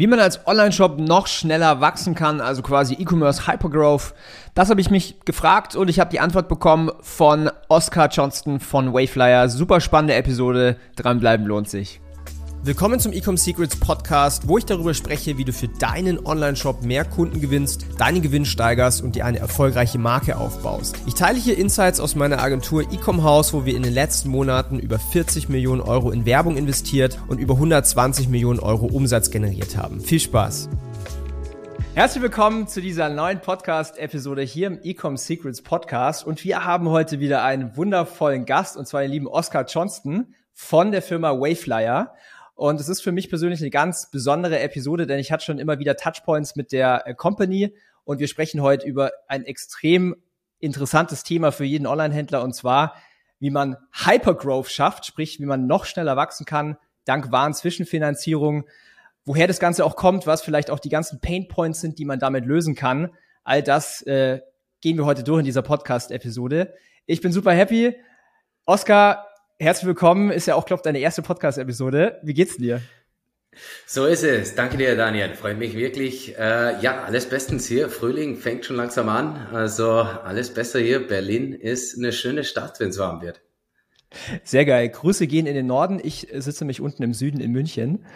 Wie 0.00 0.06
man 0.06 0.18
als 0.18 0.46
Online-Shop 0.46 0.98
noch 0.98 1.26
schneller 1.26 1.82
wachsen 1.82 2.14
kann, 2.14 2.40
also 2.40 2.62
quasi 2.62 2.94
E-Commerce 2.94 3.46
Hypergrowth, 3.46 4.14
das 4.54 4.70
habe 4.70 4.80
ich 4.80 4.90
mich 4.90 5.20
gefragt 5.26 5.76
und 5.76 5.90
ich 5.90 6.00
habe 6.00 6.08
die 6.08 6.20
Antwort 6.20 6.48
bekommen 6.48 6.90
von 7.02 7.50
Oscar 7.68 8.08
Johnston 8.08 8.60
von 8.60 8.94
Wayflyer. 8.94 9.50
Super 9.50 9.82
spannende 9.82 10.14
Episode, 10.14 10.76
dranbleiben 10.96 11.44
lohnt 11.44 11.68
sich. 11.68 11.99
Willkommen 12.62 13.00
zum 13.00 13.12
Ecom 13.12 13.38
Secrets 13.38 13.76
Podcast, 13.76 14.46
wo 14.46 14.58
ich 14.58 14.66
darüber 14.66 14.92
spreche, 14.92 15.38
wie 15.38 15.46
du 15.46 15.52
für 15.52 15.68
deinen 15.68 16.26
Online-Shop 16.26 16.82
mehr 16.82 17.06
Kunden 17.06 17.40
gewinnst, 17.40 17.86
deinen 17.96 18.20
Gewinn 18.20 18.44
steigerst 18.44 19.02
und 19.02 19.16
dir 19.16 19.24
eine 19.24 19.38
erfolgreiche 19.38 19.98
Marke 19.98 20.36
aufbaust. 20.36 20.94
Ich 21.06 21.14
teile 21.14 21.38
hier 21.38 21.56
Insights 21.56 22.00
aus 22.00 22.16
meiner 22.16 22.38
Agentur 22.42 22.82
Ecom 22.82 23.24
House, 23.24 23.54
wo 23.54 23.64
wir 23.64 23.74
in 23.74 23.82
den 23.82 23.94
letzten 23.94 24.28
Monaten 24.28 24.78
über 24.78 24.98
40 24.98 25.48
Millionen 25.48 25.80
Euro 25.80 26.10
in 26.10 26.26
Werbung 26.26 26.58
investiert 26.58 27.18
und 27.28 27.38
über 27.38 27.54
120 27.54 28.28
Millionen 28.28 28.60
Euro 28.60 28.84
Umsatz 28.84 29.30
generiert 29.30 29.78
haben. 29.78 30.02
Viel 30.02 30.20
Spaß! 30.20 30.68
Herzlich 31.94 32.22
willkommen 32.22 32.68
zu 32.68 32.82
dieser 32.82 33.08
neuen 33.08 33.40
Podcast-Episode 33.40 34.42
hier 34.42 34.66
im 34.66 34.78
Ecom 34.82 35.16
Secrets 35.16 35.62
Podcast 35.62 36.26
und 36.26 36.44
wir 36.44 36.62
haben 36.62 36.90
heute 36.90 37.20
wieder 37.20 37.42
einen 37.42 37.74
wundervollen 37.78 38.44
Gast 38.44 38.76
und 38.76 38.86
zwar 38.86 39.00
den 39.00 39.12
lieben 39.12 39.28
Oscar 39.28 39.64
Johnston 39.64 40.34
von 40.52 40.92
der 40.92 41.00
Firma 41.00 41.32
Wayflyer. 41.32 42.12
Und 42.60 42.78
es 42.78 42.90
ist 42.90 43.00
für 43.00 43.10
mich 43.10 43.30
persönlich 43.30 43.62
eine 43.62 43.70
ganz 43.70 44.10
besondere 44.10 44.60
Episode, 44.60 45.06
denn 45.06 45.18
ich 45.18 45.32
hatte 45.32 45.46
schon 45.46 45.58
immer 45.58 45.78
wieder 45.78 45.96
Touchpoints 45.96 46.56
mit 46.56 46.72
der 46.72 47.06
äh, 47.06 47.14
Company 47.14 47.74
und 48.04 48.20
wir 48.20 48.28
sprechen 48.28 48.60
heute 48.60 48.86
über 48.86 49.12
ein 49.28 49.46
extrem 49.46 50.14
interessantes 50.58 51.22
Thema 51.22 51.52
für 51.52 51.64
jeden 51.64 51.86
Online-Händler 51.86 52.42
und 52.42 52.54
zwar, 52.54 52.96
wie 53.38 53.48
man 53.48 53.78
Hypergrowth 54.04 54.68
schafft, 54.68 55.06
sprich, 55.06 55.40
wie 55.40 55.46
man 55.46 55.66
noch 55.66 55.86
schneller 55.86 56.16
wachsen 56.16 56.44
kann, 56.44 56.76
dank 57.06 57.32
wahren 57.32 57.54
Zwischenfinanzierung, 57.54 58.68
woher 59.24 59.46
das 59.46 59.58
Ganze 59.58 59.82
auch 59.82 59.96
kommt, 59.96 60.26
was 60.26 60.42
vielleicht 60.42 60.70
auch 60.70 60.80
die 60.80 60.90
ganzen 60.90 61.18
Pain 61.22 61.48
Points 61.48 61.80
sind, 61.80 61.98
die 61.98 62.04
man 62.04 62.18
damit 62.18 62.44
lösen 62.44 62.74
kann. 62.74 63.08
All 63.42 63.62
das 63.62 64.02
äh, 64.02 64.42
gehen 64.82 64.98
wir 64.98 65.06
heute 65.06 65.24
durch 65.24 65.38
in 65.38 65.46
dieser 65.46 65.62
Podcast-Episode. 65.62 66.74
Ich 67.06 67.22
bin 67.22 67.32
super 67.32 67.52
happy. 67.52 67.96
Oscar, 68.66 69.29
herzlich 69.60 69.86
willkommen. 69.86 70.30
Ist 70.30 70.46
ja 70.46 70.54
auch, 70.54 70.64
glaube 70.64 70.80
ich, 70.80 70.84
deine 70.84 70.98
erste 70.98 71.22
Podcast-Episode. 71.22 72.18
Wie 72.22 72.34
geht's 72.34 72.56
dir? 72.56 72.80
So 73.86 74.06
ist 74.06 74.24
es. 74.24 74.54
Danke 74.54 74.78
dir, 74.78 74.96
Daniel. 74.96 75.34
Freut 75.34 75.58
mich 75.58 75.76
wirklich. 75.76 76.36
Äh, 76.38 76.80
ja, 76.80 77.02
alles 77.02 77.26
bestens 77.28 77.66
hier. 77.66 77.90
Frühling 77.90 78.36
fängt 78.36 78.64
schon 78.64 78.76
langsam 78.76 79.08
an. 79.08 79.48
Also 79.52 79.90
alles 79.90 80.54
besser 80.54 80.80
hier. 80.80 81.06
Berlin 81.06 81.52
ist 81.52 81.98
eine 81.98 82.12
schöne 82.12 82.44
Stadt, 82.44 82.80
wenn 82.80 82.88
es 82.88 82.98
warm 82.98 83.20
wird. 83.20 83.42
Sehr 84.44 84.64
geil. 84.64 84.88
Grüße 84.88 85.26
gehen 85.26 85.46
in 85.46 85.54
den 85.54 85.66
Norden. 85.66 86.00
Ich 86.02 86.28
sitze 86.32 86.64
mich 86.64 86.80
unten 86.80 87.02
im 87.02 87.12
Süden 87.12 87.40
in 87.40 87.52
München. 87.52 88.06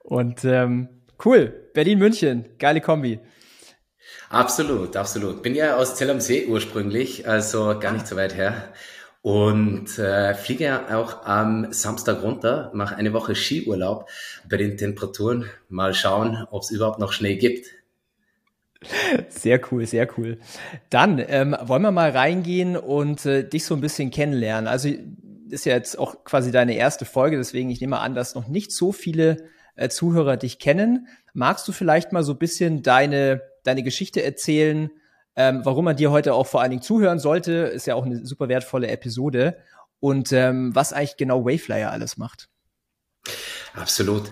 Und 0.00 0.44
ähm, 0.44 0.88
cool. 1.24 1.70
Berlin-München. 1.72 2.50
Geile 2.58 2.80
Kombi. 2.80 3.18
Absolut, 4.28 4.96
absolut. 4.96 5.42
Bin 5.42 5.54
ja 5.54 5.76
aus 5.76 5.96
Zell 5.96 6.10
am 6.10 6.20
See 6.20 6.46
ursprünglich, 6.46 7.26
also 7.26 7.78
gar 7.78 7.92
nicht 7.92 8.06
so 8.06 8.16
weit 8.16 8.36
her 8.36 8.72
und 9.22 9.98
äh, 9.98 10.34
fliege 10.34 10.94
auch 10.94 11.24
am 11.24 11.72
Samstag 11.72 12.22
runter, 12.22 12.70
mache 12.74 12.96
eine 12.96 13.12
Woche 13.12 13.36
Skiurlaub 13.36 14.08
bei 14.48 14.56
den 14.56 14.76
Temperaturen. 14.76 15.46
Mal 15.68 15.94
schauen, 15.94 16.46
ob 16.50 16.62
es 16.62 16.70
überhaupt 16.70 16.98
noch 16.98 17.12
Schnee 17.12 17.36
gibt. 17.36 17.66
Sehr 19.28 19.60
cool, 19.70 19.86
sehr 19.86 20.08
cool. 20.18 20.38
Dann 20.90 21.24
ähm, 21.28 21.56
wollen 21.62 21.82
wir 21.82 21.92
mal 21.92 22.10
reingehen 22.10 22.76
und 22.76 23.24
äh, 23.24 23.48
dich 23.48 23.64
so 23.64 23.74
ein 23.74 23.80
bisschen 23.80 24.10
kennenlernen. 24.10 24.66
Also 24.66 24.88
ist 25.48 25.66
ja 25.66 25.74
jetzt 25.74 25.98
auch 25.98 26.24
quasi 26.24 26.50
deine 26.50 26.74
erste 26.74 27.04
Folge, 27.04 27.36
deswegen 27.36 27.70
ich 27.70 27.80
nehme 27.80 28.00
an, 28.00 28.16
dass 28.16 28.34
noch 28.34 28.48
nicht 28.48 28.72
so 28.72 28.90
viele 28.90 29.48
äh, 29.76 29.88
Zuhörer 29.88 30.36
dich 30.36 30.58
kennen. 30.58 31.06
Magst 31.32 31.68
du 31.68 31.72
vielleicht 31.72 32.10
mal 32.10 32.24
so 32.24 32.32
ein 32.32 32.38
bisschen 32.38 32.82
deine, 32.82 33.42
deine 33.62 33.84
Geschichte 33.84 34.22
erzählen? 34.22 34.90
Ähm, 35.36 35.60
warum 35.64 35.84
man 35.84 35.96
dir 35.96 36.10
heute 36.10 36.34
auch 36.34 36.46
vor 36.46 36.60
allen 36.60 36.70
Dingen 36.70 36.82
zuhören 36.82 37.18
sollte. 37.18 37.52
Ist 37.52 37.86
ja 37.86 37.94
auch 37.94 38.04
eine 38.04 38.24
super 38.26 38.48
wertvolle 38.48 38.88
Episode. 38.88 39.56
Und 40.00 40.32
ähm, 40.32 40.74
was 40.74 40.92
eigentlich 40.92 41.16
genau 41.16 41.44
Wayflyer 41.44 41.90
alles 41.90 42.16
macht. 42.16 42.48
Absolut. 43.74 44.24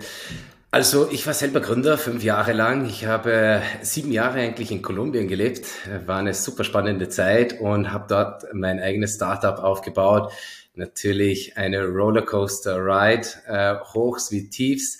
Also 0.73 1.09
ich 1.11 1.27
war 1.27 1.33
selber 1.33 1.59
Gründer, 1.59 1.97
fünf 1.97 2.23
Jahre 2.23 2.53
lang. 2.53 2.85
Ich 2.85 3.05
habe 3.05 3.61
sieben 3.81 4.11
Jahre 4.11 4.39
eigentlich 4.39 4.71
in 4.71 4.81
Kolumbien 4.81 5.27
gelebt. 5.27 5.65
War 6.05 6.19
eine 6.19 6.33
super 6.33 6.63
spannende 6.63 7.09
Zeit 7.09 7.59
und 7.59 7.91
habe 7.91 8.05
dort 8.07 8.45
mein 8.53 8.79
eigenes 8.79 9.15
Startup 9.15 9.59
aufgebaut. 9.59 10.31
Natürlich 10.75 11.57
eine 11.57 11.85
Rollercoaster 11.85 12.77
Ride, 12.77 13.27
äh, 13.47 13.75
Hochs 13.93 14.31
wie 14.31 14.49
Tiefs 14.49 14.99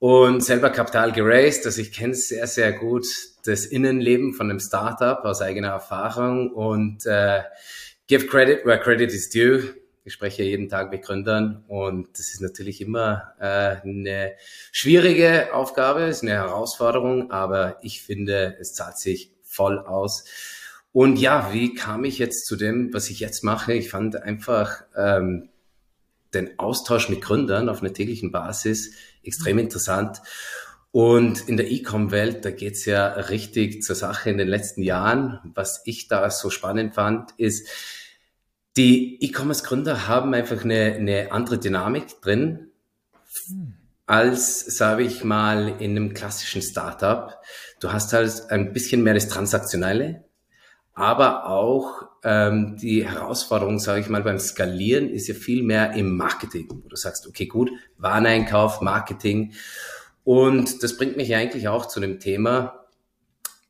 und 0.00 0.42
selber 0.42 0.70
Kapital 0.70 1.12
geraced. 1.12 1.66
Also 1.66 1.80
ich 1.80 1.92
kenne 1.92 2.14
sehr, 2.14 2.46
sehr 2.48 2.72
gut, 2.72 3.06
das 3.44 3.66
Innenleben 3.66 4.32
von 4.34 4.50
einem 4.50 4.58
Startup 4.58 5.24
aus 5.24 5.40
eigener 5.42 5.68
Erfahrung 5.68 6.50
und 6.52 7.06
äh, 7.06 7.42
give 8.08 8.26
credit 8.26 8.64
where 8.64 8.80
credit 8.80 9.12
is 9.12 9.28
due. 9.28 9.74
Ich 10.02 10.14
spreche 10.14 10.42
jeden 10.42 10.70
Tag 10.70 10.90
mit 10.90 11.02
Gründern 11.02 11.64
und 11.68 12.08
das 12.14 12.32
ist 12.32 12.40
natürlich 12.40 12.80
immer 12.80 13.34
äh, 13.38 13.76
eine 13.86 14.32
schwierige 14.72 15.54
Aufgabe, 15.54 16.04
ist 16.04 16.22
eine 16.22 16.32
Herausforderung, 16.32 17.30
aber 17.30 17.78
ich 17.82 18.02
finde, 18.02 18.56
es 18.58 18.72
zahlt 18.72 18.96
sich 18.96 19.30
voll 19.42 19.78
aus. 19.78 20.24
Und 20.92 21.18
ja, 21.18 21.52
wie 21.52 21.74
kam 21.74 22.04
ich 22.04 22.18
jetzt 22.18 22.46
zu 22.46 22.56
dem, 22.56 22.92
was 22.94 23.10
ich 23.10 23.20
jetzt 23.20 23.44
mache? 23.44 23.74
Ich 23.74 23.90
fand 23.90 24.16
einfach 24.16 24.82
ähm, 24.96 25.50
den 26.32 26.58
Austausch 26.58 27.10
mit 27.10 27.20
Gründern 27.20 27.68
auf 27.68 27.82
einer 27.82 27.92
täglichen 27.92 28.32
Basis 28.32 28.92
extrem 29.22 29.58
interessant. 29.58 30.20
Und 30.92 31.48
in 31.48 31.56
der 31.56 31.70
E-Com-Welt, 31.70 32.44
da 32.44 32.50
geht's 32.50 32.84
ja 32.84 33.06
richtig 33.06 33.82
zur 33.82 33.94
Sache 33.94 34.30
in 34.30 34.38
den 34.38 34.48
letzten 34.48 34.82
Jahren. 34.82 35.38
Was 35.54 35.82
ich 35.84 36.08
da 36.08 36.30
so 36.30 36.50
spannend 36.50 36.94
fand, 36.94 37.32
ist, 37.36 37.68
die 38.76 39.22
E-Commerce-Gründer 39.22 40.08
haben 40.08 40.34
einfach 40.34 40.64
eine, 40.64 40.94
eine 40.94 41.32
andere 41.32 41.58
Dynamik 41.58 42.20
drin, 42.20 42.70
als, 44.06 44.60
sage 44.60 45.04
ich 45.04 45.22
mal, 45.22 45.76
in 45.80 45.92
einem 45.92 46.14
klassischen 46.14 46.62
Startup. 46.62 47.38
Du 47.78 47.92
hast 47.92 48.12
halt 48.12 48.50
ein 48.50 48.72
bisschen 48.72 49.02
mehr 49.02 49.14
das 49.14 49.28
Transaktionelle, 49.28 50.24
aber 50.94 51.46
auch 51.46 52.09
ähm, 52.22 52.76
die 52.76 53.08
Herausforderung, 53.08 53.78
sage 53.78 54.00
ich 54.00 54.08
mal, 54.08 54.22
beim 54.22 54.38
Skalieren 54.38 55.08
ist 55.08 55.28
ja 55.28 55.34
viel 55.34 55.62
mehr 55.62 55.92
im 55.92 56.16
Marketing, 56.16 56.68
wo 56.70 56.88
du 56.88 56.96
sagst, 56.96 57.26
okay, 57.26 57.46
gut, 57.46 57.70
Wareneinkauf, 57.96 58.80
Marketing. 58.80 59.52
Und 60.24 60.82
das 60.82 60.96
bringt 60.96 61.16
mich 61.16 61.34
eigentlich 61.34 61.68
auch 61.68 61.86
zu 61.86 62.00
dem 62.00 62.20
Thema 62.20 62.86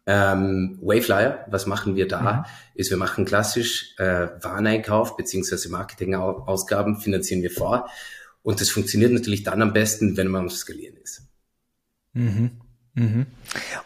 ähm, 0.07 0.79
Wayflyer. 0.83 1.47
Was 1.49 1.67
machen 1.67 1.95
wir 1.95 2.09
da? 2.09 2.33
Mhm. 2.33 2.45
Ist, 2.75 2.91
wir 2.91 2.97
machen 2.97 3.25
klassisch 3.25 3.95
äh, 3.99 4.29
Wareneinkauf 4.41 5.17
beziehungsweise 5.17 5.71
Marketingausgaben 5.71 6.97
finanzieren 6.97 7.43
wir 7.43 7.51
vor. 7.51 7.89
Und 8.43 8.61
das 8.61 8.71
funktioniert 8.71 9.13
natürlich 9.13 9.43
dann 9.43 9.63
am 9.63 9.73
besten, 9.73 10.17
wenn 10.17 10.29
man 10.29 10.43
am 10.43 10.51
Skalieren 10.51 10.97
ist. 10.97 11.23
Mhm. 12.15 12.61
Mhm. 12.95 13.27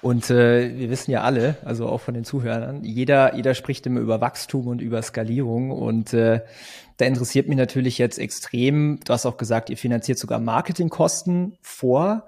Und 0.00 0.30
äh, 0.30 0.76
wir 0.78 0.90
wissen 0.90 1.10
ja 1.10 1.22
alle, 1.22 1.56
also 1.64 1.86
auch 1.86 2.00
von 2.00 2.14
den 2.14 2.24
Zuhörern, 2.24 2.84
jeder, 2.84 3.34
jeder 3.34 3.54
spricht 3.54 3.86
immer 3.86 4.00
über 4.00 4.20
Wachstum 4.20 4.66
und 4.66 4.80
über 4.80 5.02
Skalierung. 5.02 5.70
Und 5.70 6.12
äh, 6.14 6.40
da 6.96 7.04
interessiert 7.04 7.48
mich 7.48 7.58
natürlich 7.58 7.98
jetzt 7.98 8.18
extrem, 8.18 9.00
du 9.04 9.12
hast 9.12 9.26
auch 9.26 9.36
gesagt, 9.36 9.70
ihr 9.70 9.76
finanziert 9.76 10.18
sogar 10.18 10.40
Marketingkosten 10.40 11.58
vor. 11.60 12.26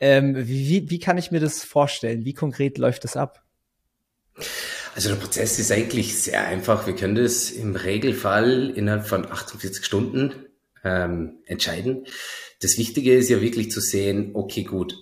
Ähm, 0.00 0.34
wie, 0.36 0.90
wie 0.90 0.98
kann 0.98 1.18
ich 1.18 1.30
mir 1.30 1.40
das 1.40 1.64
vorstellen? 1.64 2.24
Wie 2.24 2.34
konkret 2.34 2.78
läuft 2.78 3.04
das 3.04 3.16
ab? 3.16 3.42
Also 4.94 5.08
der 5.08 5.16
Prozess 5.16 5.58
ist 5.58 5.72
eigentlich 5.72 6.18
sehr 6.18 6.46
einfach. 6.46 6.86
Wir 6.86 6.94
können 6.94 7.14
das 7.14 7.50
im 7.50 7.76
Regelfall 7.76 8.70
innerhalb 8.70 9.06
von 9.06 9.30
48 9.30 9.84
Stunden 9.84 10.32
ähm, 10.84 11.38
entscheiden. 11.46 12.06
Das 12.60 12.78
Wichtige 12.78 13.14
ist 13.14 13.30
ja 13.30 13.40
wirklich 13.40 13.70
zu 13.70 13.80
sehen, 13.80 14.30
okay, 14.34 14.64
gut, 14.64 14.96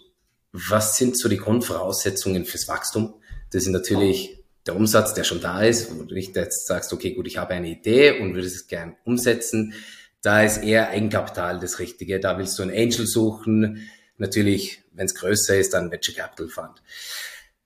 was 0.53 0.97
sind 0.97 1.19
so 1.19 1.29
die 1.29 1.37
Grundvoraussetzungen 1.37 2.45
fürs 2.45 2.69
Wachstum? 2.69 3.15
Das 3.51 3.65
ist 3.65 3.71
natürlich 3.71 4.39
der 4.67 4.77
Umsatz, 4.77 5.15
der 5.15 5.25
schon 5.25 5.41
da 5.41 5.63
ist, 5.63 5.91
wo 5.91 6.03
du 6.03 6.15
nicht 6.15 6.37
jetzt 6.37 6.67
sagst, 6.67 6.93
okay, 6.93 7.13
gut, 7.13 7.27
ich 7.27 7.39
habe 7.39 7.55
eine 7.55 7.69
Idee 7.69 8.21
und 8.21 8.35
würde 8.35 8.47
es 8.47 8.67
gern 8.67 8.97
umsetzen. 9.05 9.75
Da 10.23 10.43
ist 10.43 10.59
eher 10.59 10.91
Eigenkapital 10.91 11.61
das 11.61 11.79
Richtige. 11.79 12.21
Da 12.21 12.39
willst 12.39 12.59
du 12.59 12.63
einen 12.63 12.73
Angel 12.73 13.07
suchen. 13.07 13.89
Natürlich, 14.19 14.83
wenn 14.93 15.07
es 15.07 15.15
größer 15.15 15.57
ist, 15.57 15.73
dann 15.73 15.91
Venture 15.91 16.15
Capital 16.15 16.49
Fund. 16.49 16.83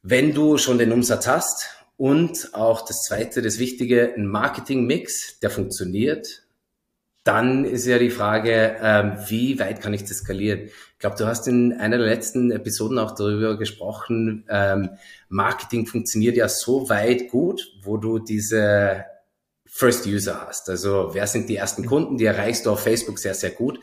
Wenn 0.03 0.35
du 0.35 0.57
schon 0.59 0.79
den 0.79 0.93
Umsatz 0.93 1.27
hast 1.27 1.67
und 1.97 2.55
auch 2.55 2.85
das 2.85 3.03
zweite, 3.03 3.43
das 3.43 3.59
Wichtige, 3.59 4.15
ein 4.17 4.27
Marketing-Mix, 4.27 5.41
der 5.41 5.51
funktioniert, 5.51 6.44
dann 7.25 7.65
ist 7.65 7.87
ja 7.87 7.99
die 7.99 8.11
Frage, 8.11 8.77
ähm, 8.81 9.17
wie 9.27 9.59
weit 9.59 9.81
kann 9.81 9.95
ich 9.95 10.05
das 10.05 10.19
skalieren? 10.19 10.67
Ich 10.67 10.99
glaube, 10.99 11.17
du 11.17 11.27
hast 11.27 11.49
in 11.49 11.73
einer 11.73 11.97
der 11.97 12.07
letzten 12.07 12.51
Episoden 12.51 12.99
auch 12.99 13.15
darüber 13.15 13.57
gesprochen, 13.57 14.45
ähm, 14.49 14.91
Marketing 15.29 15.87
funktioniert 15.87 16.37
ja 16.37 16.49
so 16.49 16.89
weit 16.91 17.31
gut, 17.31 17.67
wo 17.83 17.97
du 17.97 18.19
diese 18.19 19.07
First 19.67 20.07
User 20.07 20.47
hast. 20.47 20.69
Also 20.69 21.11
wer 21.13 21.27
sind 21.27 21.49
die 21.49 21.57
ersten 21.57 21.87
Kunden, 21.87 22.19
die 22.19 22.27
erreichst 22.27 22.67
du 22.67 22.71
auf 22.71 22.81
Facebook 22.81 23.19
sehr, 23.19 23.35
sehr 23.35 23.51
gut. 23.51 23.81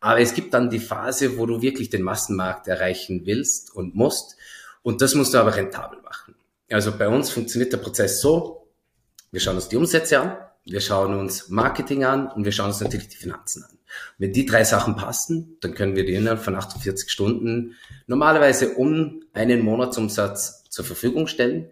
Aber 0.00 0.20
es 0.20 0.34
gibt 0.34 0.52
dann 0.52 0.68
die 0.68 0.80
Phase, 0.80 1.38
wo 1.38 1.46
du 1.46 1.62
wirklich 1.62 1.90
den 1.90 2.02
Massenmarkt 2.02 2.66
erreichen 2.68 3.22
willst 3.24 3.74
und 3.74 3.94
musst. 3.94 4.36
Und 4.82 5.00
das 5.00 5.14
musst 5.14 5.32
du 5.32 5.38
aber 5.38 5.54
rentabel 5.54 6.00
machen. 6.02 6.34
Also 6.70 6.96
bei 6.96 7.08
uns 7.08 7.30
funktioniert 7.30 7.72
der 7.72 7.78
Prozess 7.78 8.20
so, 8.20 8.68
wir 9.30 9.40
schauen 9.40 9.56
uns 9.56 9.68
die 9.68 9.76
Umsätze 9.76 10.20
an, 10.20 10.36
wir 10.64 10.80
schauen 10.80 11.18
uns 11.18 11.48
Marketing 11.48 12.04
an 12.04 12.28
und 12.28 12.44
wir 12.44 12.52
schauen 12.52 12.68
uns 12.68 12.80
natürlich 12.80 13.08
die 13.08 13.16
Finanzen 13.16 13.64
an. 13.64 13.78
Wenn 14.18 14.32
die 14.32 14.46
drei 14.46 14.64
Sachen 14.64 14.96
passen, 14.96 15.56
dann 15.60 15.74
können 15.74 15.96
wir 15.96 16.04
dir 16.04 16.18
innerhalb 16.18 16.42
von 16.42 16.54
48 16.54 17.10
Stunden 17.10 17.76
normalerweise 18.06 18.74
um 18.74 19.22
einen 19.32 19.62
Monatsumsatz 19.62 20.64
zur 20.68 20.84
Verfügung 20.84 21.26
stellen. 21.26 21.70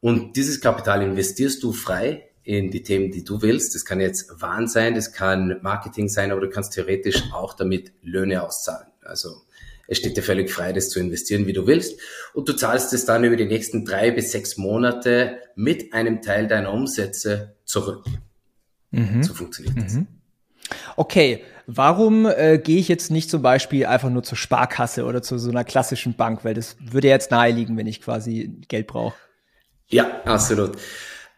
Und 0.00 0.36
dieses 0.36 0.60
Kapital 0.60 1.02
investierst 1.02 1.62
du 1.62 1.72
frei 1.72 2.28
in 2.42 2.70
die 2.72 2.82
Themen, 2.82 3.12
die 3.12 3.22
du 3.22 3.42
willst. 3.42 3.74
Das 3.74 3.84
kann 3.84 4.00
jetzt 4.00 4.40
Waren 4.40 4.66
sein, 4.66 4.94
das 4.94 5.12
kann 5.12 5.60
Marketing 5.62 6.08
sein, 6.08 6.32
aber 6.32 6.40
du 6.40 6.50
kannst 6.50 6.72
theoretisch 6.72 7.22
auch 7.32 7.54
damit 7.54 7.92
Löhne 8.02 8.42
auszahlen. 8.42 8.88
Also 9.02 9.42
es 9.86 9.98
steht 9.98 10.16
dir 10.16 10.22
völlig 10.22 10.50
frei, 10.50 10.72
das 10.72 10.88
zu 10.88 11.00
investieren, 11.00 11.46
wie 11.46 11.52
du 11.52 11.66
willst. 11.66 11.98
Und 12.34 12.48
du 12.48 12.54
zahlst 12.54 12.92
es 12.92 13.04
dann 13.04 13.24
über 13.24 13.36
die 13.36 13.46
nächsten 13.46 13.84
drei 13.84 14.10
bis 14.10 14.32
sechs 14.32 14.56
Monate 14.56 15.38
mit 15.54 15.92
einem 15.92 16.22
Teil 16.22 16.46
deiner 16.48 16.72
Umsätze 16.72 17.56
zurück. 17.64 18.04
Mhm. 18.90 19.22
So 19.22 19.34
funktioniert 19.34 19.76
das. 19.76 19.94
Mhm. 19.94 20.06
Okay, 20.96 21.42
warum 21.66 22.26
äh, 22.26 22.58
gehe 22.58 22.78
ich 22.78 22.88
jetzt 22.88 23.10
nicht 23.10 23.30
zum 23.30 23.42
Beispiel 23.42 23.86
einfach 23.86 24.10
nur 24.10 24.22
zur 24.22 24.38
Sparkasse 24.38 25.04
oder 25.04 25.22
zu 25.22 25.38
so 25.38 25.50
einer 25.50 25.64
klassischen 25.64 26.14
Bank? 26.14 26.44
Weil 26.44 26.54
das 26.54 26.76
würde 26.80 27.08
jetzt 27.08 27.30
naheliegen, 27.30 27.76
wenn 27.76 27.86
ich 27.86 28.00
quasi 28.00 28.50
Geld 28.68 28.86
brauche. 28.86 29.16
Ja, 29.88 30.22
absolut. 30.24 30.78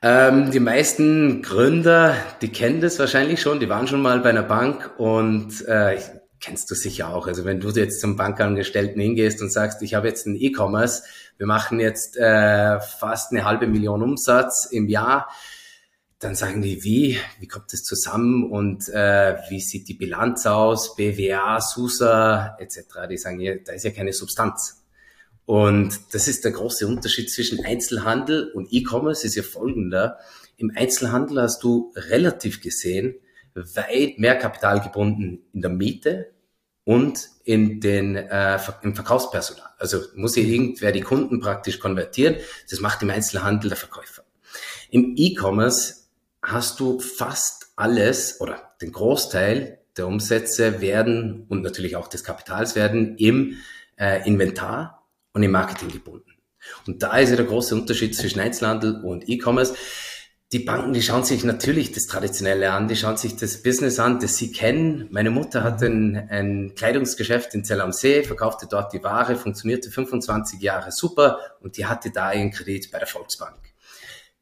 Ähm, 0.02 0.50
die 0.50 0.60
meisten 0.60 1.40
Gründer, 1.42 2.14
die 2.42 2.48
kennen 2.48 2.80
das 2.80 2.98
wahrscheinlich 2.98 3.40
schon, 3.40 3.58
die 3.58 3.70
waren 3.70 3.86
schon 3.86 4.02
mal 4.02 4.20
bei 4.20 4.28
einer 4.28 4.42
Bank 4.42 4.92
und 4.98 5.66
äh, 5.66 5.98
kennst 6.44 6.70
du 6.70 6.74
sicher 6.74 7.08
auch. 7.08 7.26
Also 7.26 7.44
wenn 7.44 7.58
du 7.58 7.70
jetzt 7.70 8.00
zum 8.00 8.16
Bankangestellten 8.16 9.00
hingehst 9.00 9.40
und 9.40 9.50
sagst, 9.50 9.80
ich 9.80 9.94
habe 9.94 10.08
jetzt 10.08 10.26
einen 10.26 10.36
E-Commerce, 10.36 11.02
wir 11.38 11.46
machen 11.46 11.80
jetzt 11.80 12.18
äh, 12.18 12.80
fast 12.80 13.32
eine 13.32 13.44
halbe 13.44 13.66
Million 13.66 14.02
Umsatz 14.02 14.68
im 14.70 14.88
Jahr, 14.88 15.28
dann 16.18 16.34
sagen 16.34 16.60
die, 16.60 16.84
wie, 16.84 17.18
wie 17.40 17.48
kommt 17.48 17.72
das 17.72 17.82
zusammen 17.82 18.50
und 18.50 18.88
äh, 18.90 19.36
wie 19.48 19.60
sieht 19.60 19.88
die 19.88 19.94
Bilanz 19.94 20.46
aus, 20.46 20.96
BWA, 20.96 21.60
SUSA 21.60 22.56
etc. 22.58 23.08
Die 23.10 23.18
sagen, 23.18 23.40
ja, 23.40 23.54
da 23.56 23.72
ist 23.72 23.84
ja 23.84 23.90
keine 23.90 24.12
Substanz. 24.12 24.84
Und 25.46 25.98
das 26.12 26.28
ist 26.28 26.44
der 26.44 26.52
große 26.52 26.86
Unterschied 26.86 27.30
zwischen 27.30 27.64
Einzelhandel 27.64 28.50
und 28.52 28.68
E-Commerce, 28.70 29.26
ist 29.26 29.34
ja 29.34 29.42
folgender. 29.42 30.18
Im 30.56 30.72
Einzelhandel 30.74 31.40
hast 31.40 31.62
du 31.62 31.92
relativ 31.96 32.60
gesehen 32.60 33.14
weit 33.54 34.18
mehr 34.18 34.36
Kapital 34.36 34.80
gebunden 34.80 35.46
in 35.52 35.60
der 35.60 35.70
Miete 35.70 36.33
und 36.84 37.30
in 37.44 37.80
den, 37.80 38.16
äh, 38.16 38.58
im 38.82 38.94
Verkaufspersonal. 38.94 39.70
Also 39.78 40.02
muss 40.14 40.34
hier 40.34 40.44
irgendwer 40.44 40.92
die 40.92 41.00
Kunden 41.00 41.40
praktisch 41.40 41.78
konvertieren. 41.78 42.36
Das 42.70 42.80
macht 42.80 43.02
im 43.02 43.10
Einzelhandel 43.10 43.70
der 43.70 43.76
Verkäufer. 43.76 44.24
Im 44.90 45.14
E-Commerce 45.16 46.04
hast 46.42 46.80
du 46.80 47.00
fast 47.00 47.68
alles 47.76 48.40
oder 48.40 48.74
den 48.80 48.92
Großteil 48.92 49.80
der 49.96 50.06
Umsätze 50.06 50.80
werden 50.80 51.46
und 51.48 51.62
natürlich 51.62 51.96
auch 51.96 52.08
des 52.08 52.24
Kapitals 52.24 52.76
werden 52.76 53.16
im 53.16 53.56
äh, 53.98 54.26
Inventar 54.26 55.06
und 55.32 55.42
im 55.42 55.50
Marketing 55.50 55.90
gebunden. 55.90 56.32
Und 56.86 57.02
da 57.02 57.16
ist 57.18 57.30
ja 57.30 57.36
der 57.36 57.44
große 57.44 57.74
Unterschied 57.74 58.16
zwischen 58.16 58.40
Einzelhandel 58.40 59.02
und 59.04 59.28
E-Commerce. 59.28 59.74
Die 60.54 60.60
Banken, 60.60 60.92
die 60.92 61.02
schauen 61.02 61.24
sich 61.24 61.42
natürlich 61.42 61.90
das 61.90 62.06
Traditionelle 62.06 62.70
an, 62.70 62.86
die 62.86 62.94
schauen 62.94 63.16
sich 63.16 63.34
das 63.34 63.60
Business 63.60 63.98
an, 63.98 64.20
das 64.20 64.36
sie 64.36 64.52
kennen. 64.52 65.08
Meine 65.10 65.30
Mutter 65.30 65.64
hat 65.64 65.82
ein, 65.82 66.14
ein 66.14 66.76
Kleidungsgeschäft 66.76 67.54
in 67.54 67.64
Zell 67.64 67.80
am 67.80 67.90
See, 67.90 68.22
verkaufte 68.22 68.68
dort 68.70 68.92
die 68.92 69.02
Ware, 69.02 69.34
funktionierte 69.34 69.90
25 69.90 70.60
Jahre 70.60 70.92
super 70.92 71.40
und 71.58 71.76
die 71.76 71.86
hatte 71.86 72.12
da 72.12 72.32
ihren 72.32 72.52
Kredit 72.52 72.92
bei 72.92 73.00
der 73.00 73.08
Volksbank. 73.08 73.58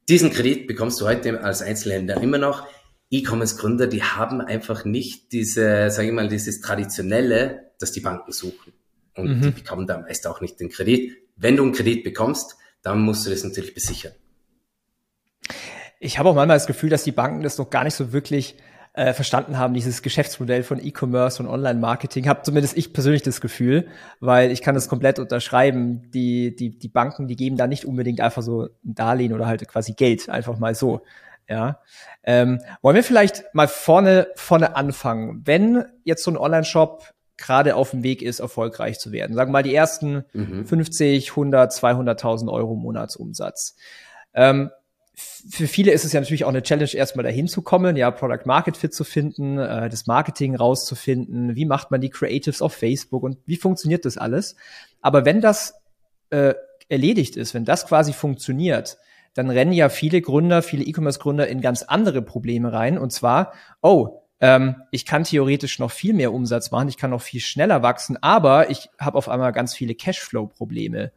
Diesen 0.06 0.30
Kredit 0.30 0.66
bekommst 0.66 1.00
du 1.00 1.06
heute 1.06 1.42
als 1.42 1.62
Einzelhändler 1.62 2.20
immer 2.20 2.36
noch. 2.36 2.66
E-Commerce-Gründer, 3.08 3.86
die 3.86 4.02
haben 4.02 4.42
einfach 4.42 4.84
nicht 4.84 5.32
diese, 5.32 5.88
sage 5.88 6.08
ich 6.08 6.14
mal, 6.14 6.28
dieses 6.28 6.60
Traditionelle, 6.60 7.70
das 7.78 7.92
die 7.92 8.00
Banken 8.00 8.32
suchen. 8.32 8.74
Und 9.16 9.38
mhm. 9.38 9.40
die 9.40 9.50
bekommen 9.52 9.86
da 9.86 9.96
meist 9.96 10.26
auch 10.26 10.42
nicht 10.42 10.60
den 10.60 10.68
Kredit. 10.68 11.16
Wenn 11.36 11.56
du 11.56 11.62
einen 11.62 11.72
Kredit 11.72 12.04
bekommst, 12.04 12.56
dann 12.82 13.00
musst 13.00 13.24
du 13.24 13.30
das 13.30 13.44
natürlich 13.44 13.72
besichern. 13.72 14.12
Ich 16.04 16.18
habe 16.18 16.28
auch 16.28 16.34
manchmal 16.34 16.56
das 16.56 16.66
Gefühl, 16.66 16.90
dass 16.90 17.04
die 17.04 17.12
Banken 17.12 17.42
das 17.42 17.58
noch 17.58 17.70
gar 17.70 17.84
nicht 17.84 17.94
so 17.94 18.12
wirklich 18.12 18.56
äh, 18.92 19.12
verstanden 19.12 19.56
haben, 19.56 19.72
dieses 19.72 20.02
Geschäftsmodell 20.02 20.64
von 20.64 20.84
E-Commerce 20.84 21.40
und 21.40 21.48
Online-Marketing. 21.48 22.28
Habe 22.28 22.42
zumindest 22.42 22.76
ich 22.76 22.92
persönlich 22.92 23.22
das 23.22 23.40
Gefühl, 23.40 23.86
weil 24.18 24.50
ich 24.50 24.62
kann 24.62 24.74
das 24.74 24.88
komplett 24.88 25.20
unterschreiben. 25.20 26.10
Die, 26.10 26.56
die, 26.56 26.76
die 26.76 26.88
Banken, 26.88 27.28
die 27.28 27.36
geben 27.36 27.56
da 27.56 27.68
nicht 27.68 27.84
unbedingt 27.84 28.20
einfach 28.20 28.42
so 28.42 28.64
ein 28.64 28.94
Darlehen 28.94 29.32
oder 29.32 29.46
halt 29.46 29.66
quasi 29.68 29.92
Geld, 29.92 30.28
einfach 30.28 30.58
mal 30.58 30.74
so. 30.74 31.02
Ja. 31.48 31.80
Ähm, 32.24 32.60
wollen 32.82 32.96
wir 32.96 33.04
vielleicht 33.04 33.44
mal 33.54 33.68
vorne, 33.68 34.26
vorne 34.34 34.74
anfangen? 34.74 35.42
Wenn 35.44 35.84
jetzt 36.02 36.24
so 36.24 36.32
ein 36.32 36.36
Online-Shop 36.36 37.14
gerade 37.36 37.76
auf 37.76 37.92
dem 37.92 38.02
Weg 38.02 38.22
ist, 38.22 38.40
erfolgreich 38.40 38.98
zu 38.98 39.12
werden, 39.12 39.36
sagen 39.36 39.50
wir 39.50 39.52
mal 39.52 39.62
die 39.62 39.74
ersten 39.74 40.24
mhm. 40.32 40.66
50, 40.66 41.30
100, 41.30 41.72
200.000 41.72 42.52
Euro 42.52 42.74
Monatsumsatz. 42.74 43.76
Ähm, 44.34 44.70
für 45.14 45.66
viele 45.66 45.92
ist 45.92 46.04
es 46.04 46.12
ja 46.12 46.20
natürlich 46.20 46.44
auch 46.44 46.50
eine 46.50 46.62
Challenge, 46.62 46.90
erstmal 46.94 47.24
dahin 47.24 47.46
zu 47.46 47.62
kommen, 47.62 47.96
ja, 47.96 48.10
Product 48.10 48.46
Market 48.46 48.76
Fit 48.76 48.94
zu 48.94 49.04
finden, 49.04 49.58
äh, 49.58 49.88
das 49.90 50.06
Marketing 50.06 50.56
rauszufinden, 50.56 51.54
wie 51.54 51.66
macht 51.66 51.90
man 51.90 52.00
die 52.00 52.10
Creatives 52.10 52.62
auf 52.62 52.72
Facebook 52.72 53.22
und 53.22 53.38
wie 53.44 53.56
funktioniert 53.56 54.04
das 54.04 54.16
alles. 54.16 54.56
Aber 55.00 55.24
wenn 55.24 55.40
das 55.40 55.74
äh, 56.30 56.54
erledigt 56.88 57.36
ist, 57.36 57.54
wenn 57.54 57.64
das 57.64 57.86
quasi 57.86 58.12
funktioniert, 58.12 58.98
dann 59.34 59.50
rennen 59.50 59.72
ja 59.72 59.88
viele 59.88 60.20
Gründer, 60.20 60.62
viele 60.62 60.84
E-Commerce-Gründer 60.84 61.48
in 61.48 61.60
ganz 61.60 61.82
andere 61.82 62.22
Probleme 62.22 62.72
rein. 62.72 62.98
Und 62.98 63.12
zwar, 63.12 63.52
oh, 63.80 64.22
ähm, 64.40 64.76
ich 64.90 65.06
kann 65.06 65.24
theoretisch 65.24 65.78
noch 65.78 65.90
viel 65.90 66.14
mehr 66.14 66.32
Umsatz 66.32 66.70
machen, 66.70 66.88
ich 66.88 66.96
kann 66.96 67.10
noch 67.10 67.22
viel 67.22 67.40
schneller 67.40 67.82
wachsen, 67.82 68.18
aber 68.20 68.70
ich 68.70 68.90
habe 68.98 69.16
auf 69.18 69.28
einmal 69.28 69.52
ganz 69.52 69.74
viele 69.74 69.94
Cashflow-Probleme. 69.94 71.12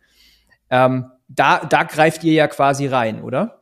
Ähm, 0.69 1.11
da, 1.27 1.65
da 1.65 1.83
greift 1.83 2.23
ihr 2.23 2.33
ja 2.33 2.47
quasi 2.47 2.87
rein, 2.87 3.21
oder? 3.21 3.61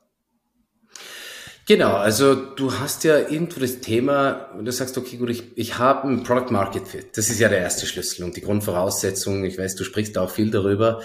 Genau, 1.66 1.94
also 1.94 2.36
du 2.36 2.78
hast 2.78 3.06
ja 3.06 3.18
irgendwo 3.18 3.62
das 3.62 3.80
Thema, 3.80 4.50
wenn 4.54 4.66
du 4.66 4.72
sagst, 4.72 4.98
okay, 4.98 5.16
gut, 5.16 5.30
ich, 5.30 5.58
ich 5.58 5.78
habe 5.78 6.10
ein 6.10 6.24
Product 6.24 6.52
Market 6.52 6.88
Fit. 6.90 7.18
Das 7.18 7.30
ist 7.30 7.40
ja 7.40 7.48
der 7.48 7.60
erste 7.60 7.86
Schlüssel 7.86 8.26
und 8.26 8.36
die 8.36 8.42
Grundvoraussetzung, 8.42 9.46
ich 9.46 9.58
weiß, 9.58 9.76
du 9.76 9.86
sprichst 9.86 10.18
auch 10.18 10.30
viel 10.30 10.52
darüber. 10.52 11.02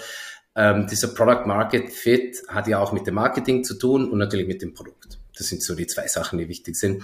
Ähm, 0.55 0.87
dieser 0.87 1.09
Product 1.09 1.45
Market 1.45 1.93
Fit 1.93 2.41
hat 2.49 2.67
ja 2.67 2.79
auch 2.79 2.91
mit 2.91 3.07
dem 3.07 3.15
Marketing 3.15 3.63
zu 3.63 3.75
tun 3.75 4.11
und 4.11 4.17
natürlich 4.17 4.47
mit 4.47 4.61
dem 4.61 4.73
Produkt. 4.73 5.19
Das 5.37 5.47
sind 5.47 5.63
so 5.63 5.75
die 5.75 5.87
zwei 5.87 6.07
Sachen, 6.07 6.37
die 6.39 6.49
wichtig 6.49 6.75
sind. 6.75 7.03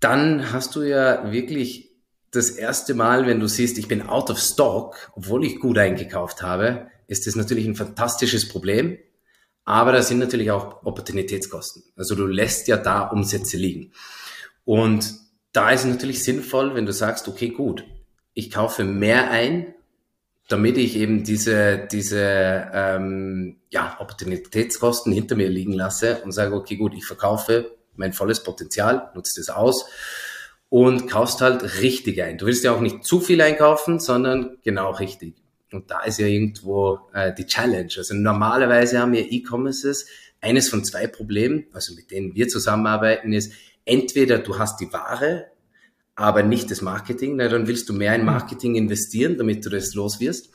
Dann 0.00 0.52
hast 0.52 0.74
du 0.74 0.82
ja 0.82 1.30
wirklich 1.30 1.92
das 2.32 2.50
erste 2.50 2.94
Mal, 2.94 3.26
wenn 3.26 3.38
du 3.38 3.46
siehst, 3.46 3.78
ich 3.78 3.86
bin 3.86 4.02
out 4.02 4.30
of 4.30 4.40
stock, 4.40 5.12
obwohl 5.14 5.44
ich 5.44 5.60
gut 5.60 5.78
eingekauft 5.78 6.42
habe, 6.42 6.88
ist 7.06 7.28
das 7.28 7.36
natürlich 7.36 7.66
ein 7.66 7.76
fantastisches 7.76 8.48
Problem 8.48 8.98
aber 9.68 9.92
da 9.92 10.00
sind 10.00 10.18
natürlich 10.18 10.50
auch 10.50 10.82
Opportunitätskosten. 10.82 11.82
Also 11.94 12.14
du 12.14 12.26
lässt 12.26 12.68
ja 12.68 12.78
da 12.78 13.02
Umsätze 13.02 13.58
liegen. 13.58 13.92
Und 14.64 15.12
da 15.52 15.72
ist 15.72 15.84
es 15.84 15.90
natürlich 15.90 16.24
sinnvoll, 16.24 16.74
wenn 16.74 16.86
du 16.86 16.92
sagst, 16.94 17.28
okay, 17.28 17.50
gut, 17.50 17.84
ich 18.32 18.50
kaufe 18.50 18.84
mehr 18.84 19.30
ein, 19.30 19.74
damit 20.48 20.78
ich 20.78 20.96
eben 20.96 21.22
diese, 21.22 21.86
diese 21.92 22.70
ähm, 22.72 23.56
ja, 23.68 23.98
Opportunitätskosten 24.00 25.12
hinter 25.12 25.36
mir 25.36 25.50
liegen 25.50 25.74
lasse 25.74 26.22
und 26.24 26.32
sage, 26.32 26.54
okay, 26.54 26.76
gut, 26.76 26.94
ich 26.94 27.04
verkaufe 27.04 27.70
mein 27.94 28.14
volles 28.14 28.42
Potenzial, 28.42 29.10
nutze 29.14 29.38
das 29.38 29.50
aus 29.50 29.84
und 30.70 31.08
kaufst 31.10 31.42
halt 31.42 31.82
richtig 31.82 32.22
ein. 32.22 32.38
Du 32.38 32.46
willst 32.46 32.64
ja 32.64 32.72
auch 32.72 32.80
nicht 32.80 33.04
zu 33.04 33.20
viel 33.20 33.42
einkaufen, 33.42 34.00
sondern 34.00 34.56
genau 34.62 34.92
richtig. 34.92 35.34
Und 35.72 35.90
da 35.90 36.02
ist 36.04 36.18
ja 36.18 36.26
irgendwo 36.26 37.00
äh, 37.12 37.32
die 37.34 37.46
Challenge. 37.46 37.92
Also 37.96 38.14
normalerweise 38.14 38.98
haben 39.00 39.12
wir 39.12 39.30
E-Commerces 39.30 40.06
eines 40.40 40.68
von 40.68 40.84
zwei 40.84 41.06
Problemen, 41.06 41.66
also 41.72 41.94
mit 41.94 42.10
denen 42.10 42.34
wir 42.34 42.48
zusammenarbeiten, 42.48 43.32
ist 43.32 43.52
entweder 43.84 44.38
du 44.38 44.58
hast 44.58 44.80
die 44.80 44.92
Ware, 44.92 45.46
aber 46.14 46.42
nicht 46.42 46.70
das 46.70 46.80
Marketing, 46.80 47.36
na, 47.36 47.48
dann 47.48 47.66
willst 47.66 47.88
du 47.88 47.92
mehr 47.92 48.14
in 48.14 48.24
Marketing 48.24 48.74
investieren, 48.74 49.36
damit 49.36 49.64
du 49.64 49.70
das 49.70 49.94
los 49.94 50.20
wirst. 50.20 50.50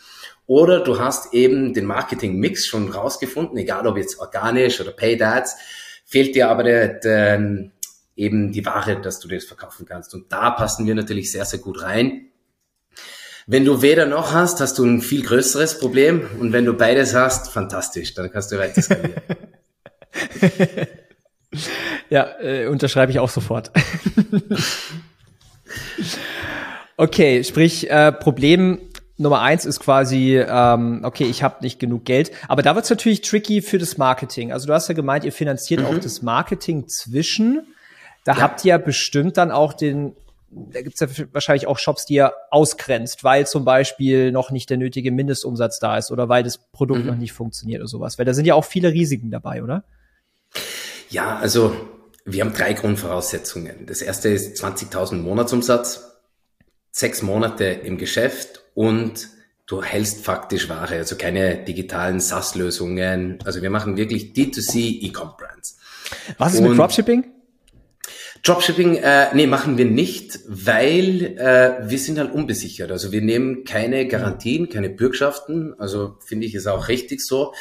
Oder 0.45 0.83
du 0.83 0.99
hast 0.99 1.33
eben 1.33 1.73
den 1.73 1.85
Marketing-Mix 1.85 2.65
schon 2.65 2.91
rausgefunden, 2.91 3.57
egal 3.57 3.87
ob 3.87 3.97
jetzt 3.97 4.19
organisch 4.19 4.81
oder 4.81 4.91
Paid 4.91 5.21
Ads, 5.21 5.55
fehlt 6.05 6.35
dir 6.35 6.49
aber 6.49 6.63
der, 6.63 6.87
der, 6.99 7.71
eben 8.15 8.51
die 8.51 8.65
Ware, 8.65 8.99
dass 8.99 9.19
du 9.19 9.27
das 9.27 9.45
verkaufen 9.45 9.85
kannst. 9.85 10.13
Und 10.13 10.31
da 10.31 10.51
passen 10.51 10.85
wir 10.85 10.95
natürlich 10.95 11.31
sehr, 11.31 11.45
sehr 11.45 11.59
gut 11.59 11.81
rein 11.81 12.32
wenn 13.47 13.65
du 13.65 13.81
weder 13.81 14.05
noch 14.05 14.33
hast, 14.33 14.61
hast 14.61 14.77
du 14.77 14.85
ein 14.85 15.01
viel 15.01 15.23
größeres 15.23 15.79
Problem. 15.79 16.27
Und 16.39 16.53
wenn 16.53 16.65
du 16.65 16.73
beides 16.73 17.13
hast, 17.13 17.51
fantastisch, 17.51 18.13
dann 18.13 18.31
kannst 18.31 18.51
du 18.51 18.57
weiter 18.57 18.81
skalieren. 18.81 19.21
ja, 22.09 22.27
äh, 22.41 22.67
unterschreibe 22.67 23.11
ich 23.11 23.19
auch 23.19 23.29
sofort. 23.29 23.71
Okay, 26.95 27.43
sprich, 27.43 27.89
äh, 27.89 28.11
Problem 28.11 28.79
Nummer 29.17 29.41
eins 29.41 29.65
ist 29.65 29.79
quasi, 29.79 30.37
ähm, 30.37 31.01
okay, 31.03 31.25
ich 31.25 31.43
habe 31.43 31.57
nicht 31.61 31.79
genug 31.79 32.05
Geld. 32.05 32.31
Aber 32.47 32.61
da 32.61 32.75
wird's 32.75 32.89
natürlich 32.89 33.21
tricky 33.21 33.61
für 33.61 33.77
das 33.77 33.97
Marketing. 33.97 34.51
Also 34.51 34.67
du 34.67 34.73
hast 34.73 34.87
ja 34.89 34.93
gemeint, 34.93 35.23
ihr 35.23 35.31
finanziert 35.31 35.81
mhm. 35.81 35.87
auch 35.87 35.97
das 35.97 36.21
Marketing 36.21 36.87
zwischen. 36.87 37.67
Da 38.25 38.33
ja. 38.33 38.41
habt 38.41 38.65
ihr 38.65 38.69
ja 38.69 38.77
bestimmt 38.77 39.37
dann 39.37 39.51
auch 39.51 39.73
den, 39.73 40.15
da 40.55 40.81
gibt's 40.81 40.99
ja 40.99 41.07
wahrscheinlich 41.31 41.67
auch 41.67 41.77
Shops, 41.77 42.05
die 42.05 42.15
ihr 42.15 42.33
ausgrenzt, 42.49 43.23
weil 43.23 43.47
zum 43.47 43.65
Beispiel 43.65 44.31
noch 44.31 44.51
nicht 44.51 44.69
der 44.69 44.77
nötige 44.77 45.11
Mindestumsatz 45.11 45.79
da 45.79 45.97
ist 45.97 46.11
oder 46.11 46.29
weil 46.29 46.43
das 46.43 46.57
Produkt 46.57 47.01
mhm. 47.01 47.07
noch 47.07 47.15
nicht 47.15 47.33
funktioniert 47.33 47.81
oder 47.81 47.87
sowas. 47.87 48.17
Weil 48.17 48.25
da 48.25 48.33
sind 48.33 48.45
ja 48.45 48.55
auch 48.55 48.65
viele 48.65 48.91
Risiken 48.91 49.31
dabei, 49.31 49.63
oder? 49.63 49.83
Ja, 51.09 51.37
also 51.37 51.75
wir 52.25 52.43
haben 52.43 52.53
drei 52.53 52.73
Grundvoraussetzungen. 52.73 53.85
Das 53.85 54.01
erste 54.01 54.29
ist 54.29 54.63
20.000 54.63 55.15
Monatsumsatz, 55.15 56.19
sechs 56.91 57.21
Monate 57.21 57.65
im 57.65 57.97
Geschäft 57.97 58.61
und 58.73 59.29
du 59.65 59.83
hältst 59.83 60.23
faktisch 60.23 60.69
Ware, 60.69 60.95
also 60.95 61.15
keine 61.15 61.63
digitalen 61.63 62.19
SaaS-Lösungen. 62.19 63.39
Also 63.45 63.61
wir 63.61 63.69
machen 63.69 63.97
wirklich 63.97 64.33
D2C 64.33 65.01
E-Com-Brands. 65.07 65.77
Was 66.37 66.53
ist 66.53 66.59
und 66.59 66.69
mit 66.69 66.77
Dropshipping? 66.77 67.25
Dropshipping, 68.43 68.95
äh, 68.97 69.33
nee, 69.33 69.47
machen 69.47 69.77
wir 69.77 69.85
nicht, 69.85 70.39
weil 70.47 71.37
äh, 71.37 71.89
wir 71.89 71.97
sind 71.97 72.19
halt 72.19 72.33
unbesichert. 72.33 72.91
Also 72.91 73.11
wir 73.11 73.21
nehmen 73.21 73.63
keine 73.63 74.07
Garantien, 74.07 74.69
keine 74.69 74.89
Bürgschaften. 74.89 75.73
Also 75.79 76.17
finde 76.25 76.45
ich 76.45 76.53
es 76.53 76.67
auch 76.67 76.89
richtig 76.89 77.21
so 77.21 77.53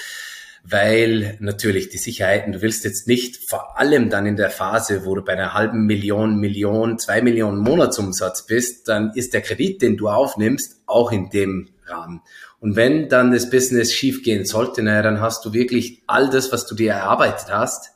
weil 0.64 1.36
natürlich 1.40 1.88
die 1.88 1.98
Sicherheiten, 1.98 2.52
du 2.52 2.62
willst 2.62 2.84
jetzt 2.84 3.08
nicht 3.08 3.48
vor 3.48 3.78
allem 3.78 4.10
dann 4.10 4.26
in 4.26 4.36
der 4.36 4.50
Phase, 4.50 5.04
wo 5.04 5.14
du 5.14 5.22
bei 5.22 5.32
einer 5.32 5.54
halben 5.54 5.86
Million, 5.86 6.36
Million, 6.36 6.98
zwei 6.98 7.20
Millionen 7.20 7.58
Monatsumsatz 7.58 8.46
bist, 8.46 8.88
dann 8.88 9.12
ist 9.14 9.34
der 9.34 9.42
Kredit, 9.42 9.82
den 9.82 9.96
du 9.96 10.08
aufnimmst, 10.08 10.82
auch 10.86 11.10
in 11.10 11.30
dem 11.30 11.70
Rahmen. 11.86 12.22
Und 12.60 12.76
wenn 12.76 13.08
dann 13.08 13.32
das 13.32 13.50
Business 13.50 13.92
schief 13.92 14.22
gehen 14.22 14.44
sollte, 14.44 14.82
naja, 14.82 15.02
dann 15.02 15.20
hast 15.20 15.44
du 15.44 15.52
wirklich 15.52 16.02
all 16.06 16.30
das, 16.30 16.52
was 16.52 16.66
du 16.66 16.76
dir 16.76 16.92
erarbeitet 16.92 17.48
hast, 17.50 17.90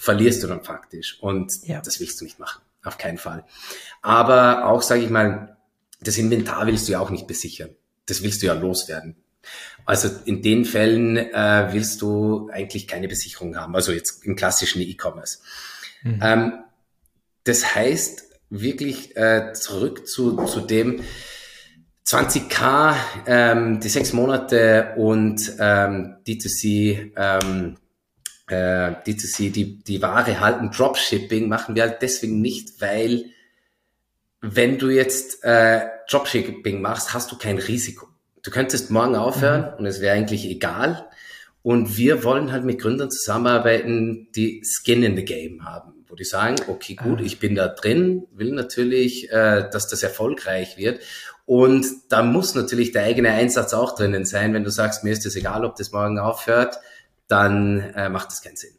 verlierst 0.00 0.42
du 0.42 0.46
dann 0.46 0.64
faktisch. 0.64 1.18
Und 1.20 1.66
ja. 1.66 1.80
das 1.80 2.00
willst 2.00 2.20
du 2.20 2.24
nicht 2.24 2.38
machen. 2.38 2.62
Auf 2.82 2.96
keinen 2.96 3.18
Fall. 3.18 3.44
Aber 4.00 4.66
auch, 4.66 4.82
sage 4.82 5.02
ich 5.02 5.10
mal, 5.10 5.56
das 6.00 6.16
Inventar 6.16 6.66
willst 6.66 6.88
du 6.88 6.92
ja 6.92 7.00
auch 7.00 7.10
nicht 7.10 7.26
besichern. 7.26 7.70
Das 8.06 8.22
willst 8.22 8.40
du 8.42 8.46
ja 8.46 8.54
loswerden. 8.54 9.16
Also 9.84 10.08
in 10.24 10.42
den 10.42 10.64
Fällen 10.64 11.16
äh, 11.16 11.68
willst 11.72 12.00
du 12.00 12.48
eigentlich 12.52 12.88
keine 12.88 13.08
Besicherung 13.08 13.56
haben, 13.56 13.74
also 13.74 13.92
jetzt 13.92 14.24
im 14.24 14.36
klassischen 14.36 14.82
E-Commerce. 14.82 15.38
Mhm. 16.02 16.20
Ähm, 16.22 16.52
das 17.44 17.74
heißt 17.74 18.24
wirklich 18.50 19.16
äh, 19.16 19.52
zurück 19.52 20.06
zu, 20.06 20.44
zu 20.44 20.60
dem 20.60 21.02
20k, 22.06 22.94
ähm, 23.26 23.80
die 23.80 23.88
sechs 23.88 24.12
Monate 24.12 24.94
und 24.96 25.52
ähm, 25.58 26.16
D2C, 26.26 27.12
ähm, 27.16 27.76
äh, 28.50 28.94
D2C, 29.06 29.50
die, 29.50 29.78
die 29.82 30.02
Ware 30.02 30.40
halten, 30.40 30.70
Dropshipping 30.70 31.48
machen 31.48 31.74
wir 31.74 31.82
halt 31.84 32.02
deswegen 32.02 32.40
nicht, 32.40 32.80
weil 32.80 33.26
wenn 34.40 34.78
du 34.78 34.88
jetzt 34.88 35.44
äh, 35.44 35.82
Dropshipping 36.10 36.80
machst, 36.80 37.14
hast 37.14 37.30
du 37.30 37.38
kein 37.38 37.58
Risiko 37.58 38.10
du 38.42 38.50
könntest 38.50 38.90
morgen 38.90 39.16
aufhören 39.16 39.72
mhm. 39.72 39.78
und 39.78 39.86
es 39.86 40.00
wäre 40.00 40.16
eigentlich 40.16 40.46
egal. 40.46 41.06
Und 41.62 41.98
wir 41.98 42.24
wollen 42.24 42.52
halt 42.52 42.64
mit 42.64 42.80
Gründern 42.80 43.10
zusammenarbeiten, 43.10 44.28
die 44.34 44.62
Skin 44.64 45.02
in 45.02 45.14
the 45.14 45.24
Game 45.24 45.66
haben, 45.66 46.06
wo 46.08 46.14
die 46.14 46.24
sagen, 46.24 46.56
okay, 46.68 46.94
gut, 46.94 47.20
ah. 47.20 47.24
ich 47.24 47.38
bin 47.38 47.54
da 47.54 47.68
drin, 47.68 48.26
will 48.32 48.52
natürlich, 48.52 49.30
äh, 49.30 49.68
dass 49.70 49.86
das 49.86 50.02
erfolgreich 50.02 50.78
wird. 50.78 51.00
Und 51.44 51.84
da 52.08 52.22
muss 52.22 52.54
natürlich 52.54 52.92
der 52.92 53.02
eigene 53.02 53.30
Einsatz 53.32 53.74
auch 53.74 53.94
drinnen 53.94 54.24
sein. 54.24 54.54
Wenn 54.54 54.64
du 54.64 54.70
sagst, 54.70 55.04
mir 55.04 55.12
ist 55.12 55.26
es 55.26 55.36
egal, 55.36 55.64
ob 55.64 55.76
das 55.76 55.92
morgen 55.92 56.18
aufhört, 56.18 56.78
dann 57.30 57.80
äh, 57.94 58.08
macht 58.08 58.28
das 58.28 58.42
keinen 58.42 58.56
Sinn. 58.56 58.70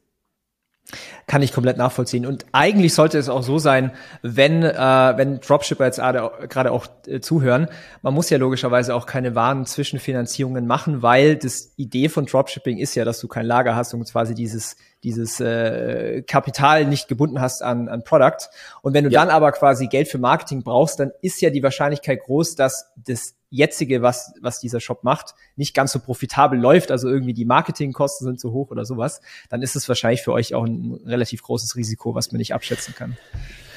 Kann 1.28 1.42
ich 1.42 1.54
komplett 1.54 1.78
nachvollziehen. 1.78 2.26
Und 2.26 2.46
eigentlich 2.52 2.94
sollte 2.94 3.18
es 3.18 3.30
auch 3.30 3.44
so 3.44 3.60
sein, 3.60 3.92
wenn, 4.22 4.64
äh, 4.64 4.74
wenn 4.76 5.40
Dropshipper 5.40 5.86
jetzt 5.86 6.00
gerade 6.00 6.72
auch 6.72 6.88
äh, 7.08 7.22
zuhören, 7.22 7.70
man 8.02 8.14
muss 8.14 8.30
ja 8.30 8.38
logischerweise 8.38 8.94
auch 8.94 9.06
keine 9.06 9.34
wahren 9.36 9.66
Zwischenfinanzierungen 9.66 10.68
machen, 10.68 11.02
weil 11.02 11.38
das 11.38 11.72
Idee 11.78 12.10
von 12.10 12.26
Dropshipping 12.26 12.78
ist 12.78 12.96
ja, 12.96 13.06
dass 13.06 13.20
du 13.20 13.30
kein 13.30 13.46
Lager 13.46 13.76
hast 13.76 13.94
und 13.94 14.04
quasi 14.12 14.36
dieses, 14.36 14.76
dieses 15.04 15.40
äh, 15.40 16.24
Kapital 16.24 16.86
nicht 16.86 17.08
gebunden 17.08 17.40
hast 17.40 17.64
an, 17.64 17.88
an 17.88 18.04
Product. 18.04 18.50
Und 18.82 18.94
wenn 18.94 19.06
du 19.06 19.12
ja. 19.12 19.22
dann 19.22 19.30
aber 19.30 19.54
quasi 19.54 19.88
Geld 19.88 20.10
für 20.10 20.18
Marketing 20.18 20.64
brauchst, 20.64 21.00
dann 21.00 21.12
ist 21.22 21.40
ja 21.40 21.52
die 21.52 21.64
Wahrscheinlichkeit 21.64 22.20
groß, 22.24 22.56
dass 22.56 22.92
das 22.98 23.36
jetzige, 23.52 24.02
was, 24.02 24.34
was 24.42 24.60
dieser 24.60 24.80
Shop 24.80 25.04
macht, 25.04 25.36
nicht 25.56 25.76
ganz 25.76 25.92
so 25.92 26.00
profitabel 26.00 26.60
läuft, 26.60 26.90
also 26.90 27.08
irgendwie 27.08 27.34
die 27.34 27.46
Marketingkosten 27.46 28.26
sind 28.26 28.40
zu 28.40 28.52
hoch 28.52 28.72
oder 28.72 28.86
sowas, 28.86 29.22
dann 29.50 29.62
ist 29.62 29.76
es 29.76 29.88
wahrscheinlich 29.88 30.24
für 30.24 30.32
euch 30.32 30.56
auch 30.56 30.66
ein 30.66 31.00
relativ 31.06 31.44
großes 31.44 31.76
Risiko, 31.76 32.16
was 32.16 32.32
man 32.32 32.40
nicht 32.40 32.54
abschätzen 32.54 32.96
kann. 32.96 33.18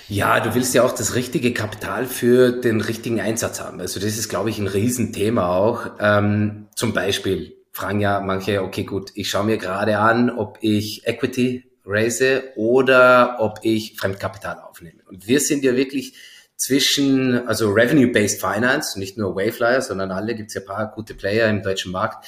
Ja, 0.09 0.38
du 0.40 0.54
willst 0.54 0.75
ja 0.75 0.83
auch 0.83 0.93
das 0.93 1.14
richtige 1.14 1.52
Kapital 1.52 2.07
für 2.07 2.52
den 2.52 2.81
richtigen 2.81 3.21
Einsatz 3.21 3.61
haben. 3.61 3.81
Also 3.81 4.00
das 4.00 4.16
ist, 4.16 4.28
glaube 4.28 4.50
ich, 4.50 4.59
ein 4.59 4.66
Riesenthema 4.66 5.57
auch. 5.57 5.93
Ähm, 5.99 6.66
zum 6.75 6.93
Beispiel 6.93 7.57
fragen 7.73 8.00
ja 8.00 8.21
manche, 8.21 8.62
okay, 8.62 8.85
gut, 8.85 9.11
ich 9.14 9.28
schaue 9.28 9.45
mir 9.45 9.59
gerade 9.59 9.99
an, 9.99 10.31
ob 10.31 10.59
ich 10.61 11.07
Equity 11.07 11.64
raise 11.87 12.45
oder 12.57 13.37
ob 13.40 13.61
ich 13.62 13.97
Fremdkapital 13.99 14.61
aufnehme. 14.61 15.02
Und 15.09 15.26
wir 15.26 15.40
sind 15.40 15.64
ja 15.64 15.75
wirklich 15.75 16.14
zwischen, 16.56 17.46
also 17.46 17.70
Revenue-Based 17.73 18.40
Finance, 18.40 18.99
nicht 18.99 19.18
nur 19.18 19.34
Wayflyer, 19.37 19.82
sondern 19.82 20.11
alle, 20.11 20.34
gibt 20.34 20.49
es 20.49 20.54
ja 20.54 20.61
paar 20.61 20.92
gute 20.92 21.14
Player 21.14 21.49
im 21.49 21.62
deutschen 21.62 21.92
Markt. 21.92 22.26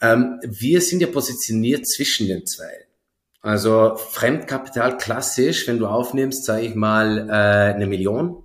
Ähm, 0.00 0.40
wir 0.42 0.80
sind 0.80 1.00
ja 1.00 1.06
positioniert 1.06 1.86
zwischen 1.86 2.28
den 2.28 2.46
zwei. 2.46 2.86
Also 3.40 3.96
Fremdkapital 3.96 4.96
klassisch, 4.96 5.68
wenn 5.68 5.78
du 5.78 5.86
aufnimmst, 5.86 6.44
sage 6.44 6.66
ich 6.66 6.74
mal, 6.74 7.28
äh, 7.28 7.74
eine 7.74 7.86
Million 7.86 8.42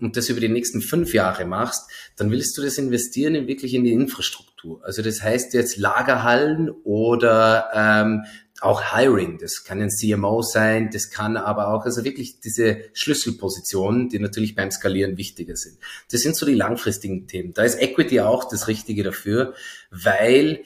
und 0.00 0.16
das 0.16 0.28
über 0.28 0.40
die 0.40 0.48
nächsten 0.48 0.80
fünf 0.80 1.12
Jahre 1.12 1.44
machst, 1.44 1.90
dann 2.16 2.30
willst 2.30 2.56
du 2.56 2.62
das 2.62 2.78
investieren 2.78 3.34
in 3.34 3.46
wirklich 3.48 3.74
in 3.74 3.84
die 3.84 3.92
Infrastruktur. 3.92 4.80
Also 4.84 5.02
das 5.02 5.22
heißt 5.22 5.54
jetzt 5.54 5.76
Lagerhallen 5.76 6.70
oder 6.84 7.70
ähm, 7.74 8.24
auch 8.60 8.94
Hiring, 8.94 9.38
das 9.38 9.64
kann 9.64 9.80
ein 9.80 9.90
CMO 9.90 10.42
sein, 10.42 10.90
das 10.92 11.10
kann 11.10 11.36
aber 11.36 11.68
auch, 11.68 11.84
also 11.84 12.04
wirklich 12.04 12.40
diese 12.40 12.82
Schlüsselpositionen, 12.92 14.08
die 14.08 14.18
natürlich 14.18 14.54
beim 14.54 14.70
Skalieren 14.70 15.16
wichtiger 15.16 15.56
sind. 15.56 15.78
Das 16.10 16.20
sind 16.20 16.36
so 16.36 16.46
die 16.46 16.54
langfristigen 16.54 17.26
Themen. 17.26 17.52
Da 17.52 17.64
ist 17.64 17.80
Equity 17.80 18.20
auch 18.20 18.48
das 18.48 18.68
Richtige 18.68 19.02
dafür, 19.02 19.54
weil 19.90 20.64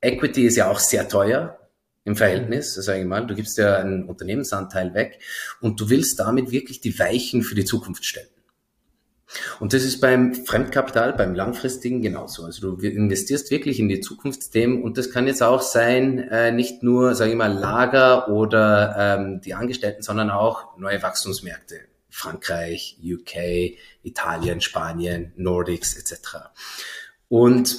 Equity 0.00 0.46
ist 0.46 0.56
ja 0.56 0.70
auch 0.70 0.80
sehr 0.80 1.08
teuer 1.08 1.58
im 2.04 2.16
Verhältnis, 2.16 2.74
sage 2.74 3.00
ich 3.00 3.06
mal. 3.06 3.26
Du 3.26 3.34
gibst 3.34 3.56
ja 3.58 3.76
einen 3.76 4.04
Unternehmensanteil 4.04 4.94
weg 4.94 5.20
und 5.60 5.80
du 5.80 5.90
willst 5.90 6.18
damit 6.18 6.50
wirklich 6.50 6.80
die 6.80 6.98
Weichen 6.98 7.42
für 7.42 7.54
die 7.54 7.64
Zukunft 7.64 8.04
stellen. 8.04 8.28
Und 9.60 9.72
das 9.74 9.82
ist 9.82 10.00
beim 10.00 10.34
Fremdkapital, 10.34 11.12
beim 11.12 11.34
langfristigen 11.34 12.00
genauso. 12.00 12.44
Also 12.44 12.76
du 12.76 12.86
investierst 12.86 13.50
wirklich 13.50 13.78
in 13.78 13.88
die 13.88 14.00
Zukunftsthemen 14.00 14.82
und 14.82 14.96
das 14.96 15.10
kann 15.10 15.26
jetzt 15.26 15.42
auch 15.42 15.62
sein, 15.62 16.18
äh, 16.18 16.50
nicht 16.50 16.82
nur, 16.82 17.14
sage 17.14 17.32
ich 17.32 17.36
mal, 17.36 17.52
Lager 17.52 18.28
oder 18.28 18.94
ähm, 18.98 19.40
die 19.42 19.54
Angestellten, 19.54 20.02
sondern 20.02 20.30
auch 20.30 20.76
neue 20.78 21.02
Wachstumsmärkte. 21.02 21.80
Frankreich, 22.10 22.98
UK, 23.04 23.76
Italien, 24.02 24.60
Spanien, 24.60 25.32
Nordics 25.36 25.96
etc. 25.96 26.48
Und 27.28 27.76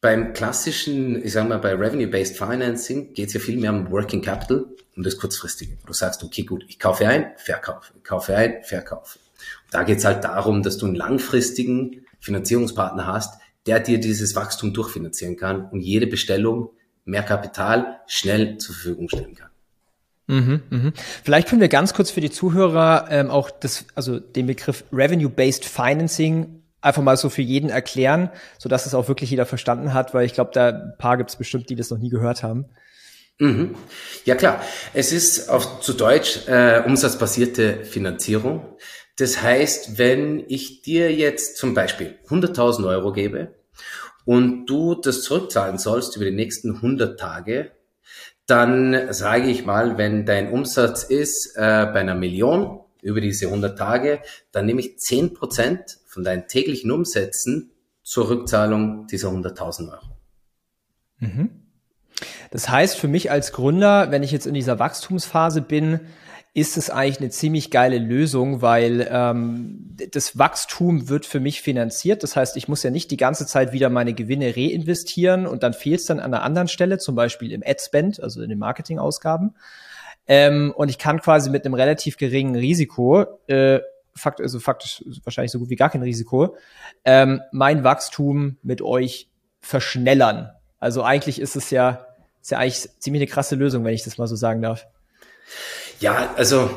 beim 0.00 0.32
klassischen, 0.32 1.24
ich 1.24 1.32
sage 1.32 1.48
mal, 1.48 1.58
bei 1.58 1.74
Revenue-Based 1.74 2.36
Financing 2.36 3.14
geht 3.14 3.28
es 3.28 3.34
ja 3.34 3.40
viel 3.40 3.56
mehr 3.56 3.70
um 3.70 3.90
Working 3.92 4.20
Capital, 4.20 4.66
um 4.96 5.04
das 5.04 5.16
kurzfristige. 5.16 5.78
Du 5.86 5.92
sagst, 5.92 6.24
okay, 6.24 6.42
gut, 6.42 6.64
ich 6.68 6.80
kaufe 6.80 7.06
ein, 7.06 7.32
verkaufe, 7.36 7.94
kaufe 8.02 8.34
ein, 8.34 8.64
verkaufe. 8.64 9.20
Da 9.70 9.82
geht 9.82 9.98
es 9.98 10.04
halt 10.04 10.24
darum, 10.24 10.62
dass 10.62 10.78
du 10.78 10.86
einen 10.86 10.94
langfristigen 10.94 12.04
Finanzierungspartner 12.20 13.06
hast, 13.06 13.40
der 13.66 13.80
dir 13.80 14.00
dieses 14.00 14.34
Wachstum 14.34 14.74
durchfinanzieren 14.74 15.36
kann 15.36 15.68
und 15.70 15.80
jede 15.80 16.06
Bestellung 16.06 16.70
mehr 17.04 17.22
Kapital 17.22 18.00
schnell 18.06 18.58
zur 18.58 18.74
Verfügung 18.74 19.08
stellen 19.08 19.34
kann. 19.34 19.50
Mhm, 20.28 20.62
mhm. 20.70 20.92
Vielleicht 21.24 21.48
können 21.48 21.60
wir 21.60 21.68
ganz 21.68 21.94
kurz 21.94 22.10
für 22.10 22.20
die 22.20 22.30
Zuhörer 22.30 23.06
ähm, 23.10 23.30
auch 23.30 23.50
das, 23.50 23.86
also 23.94 24.18
den 24.18 24.46
Begriff 24.46 24.84
Revenue-Based 24.92 25.64
Financing 25.64 26.62
einfach 26.80 27.02
mal 27.02 27.16
so 27.16 27.28
für 27.28 27.42
jeden 27.42 27.70
erklären, 27.70 28.30
so 28.58 28.68
dass 28.68 28.86
es 28.86 28.94
auch 28.94 29.08
wirklich 29.08 29.30
jeder 29.30 29.46
verstanden 29.46 29.94
hat, 29.94 30.14
weil 30.14 30.26
ich 30.26 30.34
glaube, 30.34 30.50
da 30.52 30.68
ein 30.68 30.94
paar 30.98 31.16
gibt 31.16 31.30
es 31.30 31.36
bestimmt, 31.36 31.70
die 31.70 31.76
das 31.76 31.90
noch 31.90 31.98
nie 31.98 32.10
gehört 32.10 32.42
haben. 32.42 32.66
Mhm. 33.38 33.74
Ja 34.24 34.34
klar, 34.34 34.62
es 34.94 35.12
ist 35.12 35.48
auf 35.48 35.80
zu 35.80 35.94
Deutsch 35.94 36.46
äh, 36.46 36.82
umsatzbasierte 36.84 37.84
Finanzierung. 37.84 38.64
Das 39.16 39.42
heißt, 39.42 39.98
wenn 39.98 40.44
ich 40.48 40.82
dir 40.82 41.12
jetzt 41.12 41.56
zum 41.56 41.74
Beispiel 41.74 42.18
100.000 42.28 42.88
Euro 42.88 43.12
gebe 43.12 43.54
und 44.24 44.66
du 44.66 44.94
das 44.94 45.22
zurückzahlen 45.22 45.78
sollst 45.78 46.16
über 46.16 46.24
die 46.24 46.30
nächsten 46.30 46.76
100 46.76 47.18
Tage, 47.18 47.72
dann 48.46 49.12
sage 49.12 49.48
ich 49.48 49.64
mal, 49.64 49.98
wenn 49.98 50.26
dein 50.26 50.50
Umsatz 50.50 51.04
ist 51.04 51.54
äh, 51.56 51.86
bei 51.86 52.00
einer 52.00 52.14
Million, 52.14 52.80
über 53.02 53.20
diese 53.20 53.46
100 53.46 53.76
Tage, 53.76 54.22
dann 54.52 54.66
nehme 54.66 54.80
ich 54.80 54.98
10 54.98 55.34
Prozent 55.34 55.98
von 56.06 56.24
deinen 56.24 56.46
täglichen 56.46 56.90
Umsätzen 56.90 57.72
zur 58.02 58.30
Rückzahlung 58.30 59.06
dieser 59.08 59.28
100.000 59.28 59.92
Euro. 59.92 60.16
Mhm. 61.18 61.50
Das 62.50 62.68
heißt 62.68 62.96
für 62.96 63.08
mich 63.08 63.30
als 63.30 63.52
Gründer, 63.52 64.10
wenn 64.10 64.22
ich 64.22 64.30
jetzt 64.30 64.46
in 64.46 64.54
dieser 64.54 64.78
Wachstumsphase 64.78 65.62
bin, 65.62 66.00
ist 66.54 66.76
es 66.76 66.90
eigentlich 66.90 67.20
eine 67.20 67.30
ziemlich 67.30 67.70
geile 67.70 67.98
Lösung, 67.98 68.60
weil 68.60 69.08
ähm, 69.10 69.96
das 70.10 70.38
Wachstum 70.38 71.08
wird 71.08 71.24
für 71.24 71.40
mich 71.40 71.62
finanziert. 71.62 72.22
Das 72.22 72.36
heißt, 72.36 72.58
ich 72.58 72.68
muss 72.68 72.82
ja 72.82 72.90
nicht 72.90 73.10
die 73.10 73.16
ganze 73.16 73.46
Zeit 73.46 73.72
wieder 73.72 73.88
meine 73.88 74.12
Gewinne 74.12 74.54
reinvestieren 74.54 75.46
und 75.46 75.62
dann 75.62 75.72
fehlt 75.72 76.00
es 76.00 76.06
dann 76.06 76.20
an 76.20 76.34
einer 76.34 76.42
anderen 76.42 76.68
Stelle, 76.68 76.98
zum 76.98 77.14
Beispiel 77.14 77.52
im 77.52 77.62
Ad-Spend, 77.64 78.22
also 78.22 78.42
in 78.42 78.50
den 78.50 78.58
Marketingausgaben. 78.58 79.56
Ähm, 80.26 80.74
und 80.76 80.90
ich 80.90 80.98
kann 80.98 81.20
quasi 81.20 81.48
mit 81.48 81.64
einem 81.64 81.74
relativ 81.74 82.18
geringen 82.18 82.54
Risiko, 82.54 83.24
äh, 83.46 83.80
fakt, 84.14 84.40
also 84.42 84.60
faktisch 84.60 85.02
wahrscheinlich 85.24 85.52
so 85.52 85.58
gut 85.58 85.70
wie 85.70 85.76
gar 85.76 85.88
kein 85.88 86.02
Risiko, 86.02 86.54
ähm, 87.06 87.40
mein 87.50 87.82
Wachstum 87.82 88.58
mit 88.62 88.82
euch 88.82 89.30
verschnellern. 89.60 90.50
Also 90.78 91.02
eigentlich 91.02 91.40
ist 91.40 91.56
es 91.56 91.70
ja, 91.70 92.06
ist 92.42 92.50
ja 92.50 92.58
eigentlich 92.58 92.90
ziemlich 92.98 93.22
eine 93.22 93.30
krasse 93.30 93.54
Lösung, 93.54 93.84
wenn 93.84 93.94
ich 93.94 94.04
das 94.04 94.18
mal 94.18 94.26
so 94.26 94.36
sagen 94.36 94.60
darf. 94.60 94.86
Ja, 96.02 96.34
also 96.36 96.68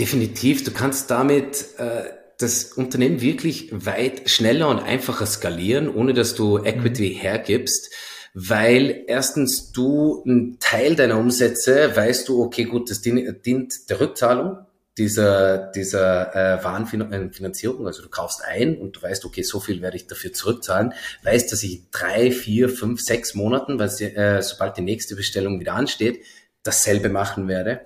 definitiv. 0.00 0.64
Du 0.64 0.72
kannst 0.72 1.12
damit 1.12 1.64
äh, 1.78 2.10
das 2.38 2.72
Unternehmen 2.72 3.20
wirklich 3.20 3.68
weit 3.70 4.28
schneller 4.28 4.68
und 4.68 4.80
einfacher 4.80 5.26
skalieren, 5.26 5.88
ohne 5.88 6.12
dass 6.12 6.34
du 6.34 6.58
Equity 6.58 7.10
mhm. 7.10 7.20
hergibst. 7.20 7.94
Weil 8.34 9.04
erstens 9.06 9.70
du 9.70 10.24
einen 10.24 10.58
Teil 10.58 10.96
deiner 10.96 11.18
Umsätze 11.18 11.94
weißt 11.96 12.28
du, 12.28 12.42
okay, 12.42 12.64
gut, 12.64 12.90
das 12.90 13.00
dient, 13.00 13.46
dient 13.46 13.88
der 13.88 14.00
Rückzahlung 14.00 14.58
dieser, 14.98 15.70
dieser 15.70 16.34
äh, 16.34 16.64
Warenfinanzierung. 16.64 17.86
Also 17.86 18.02
du 18.02 18.08
kaufst 18.08 18.42
ein 18.44 18.76
und 18.76 18.96
du 18.96 19.02
weißt, 19.02 19.24
okay, 19.24 19.42
so 19.42 19.60
viel 19.60 19.82
werde 19.82 19.96
ich 19.96 20.08
dafür 20.08 20.32
zurückzahlen. 20.32 20.94
Weißt, 21.22 21.52
dass 21.52 21.62
ich 21.62 21.90
drei, 21.92 22.32
vier, 22.32 22.68
fünf, 22.68 23.00
sechs 23.02 23.34
Monaten, 23.34 23.78
weil 23.78 23.88
äh, 24.02 24.42
sobald 24.42 24.76
die 24.76 24.82
nächste 24.82 25.14
Bestellung 25.14 25.60
wieder 25.60 25.74
ansteht, 25.74 26.24
dasselbe 26.64 27.08
machen 27.08 27.46
werde. 27.46 27.82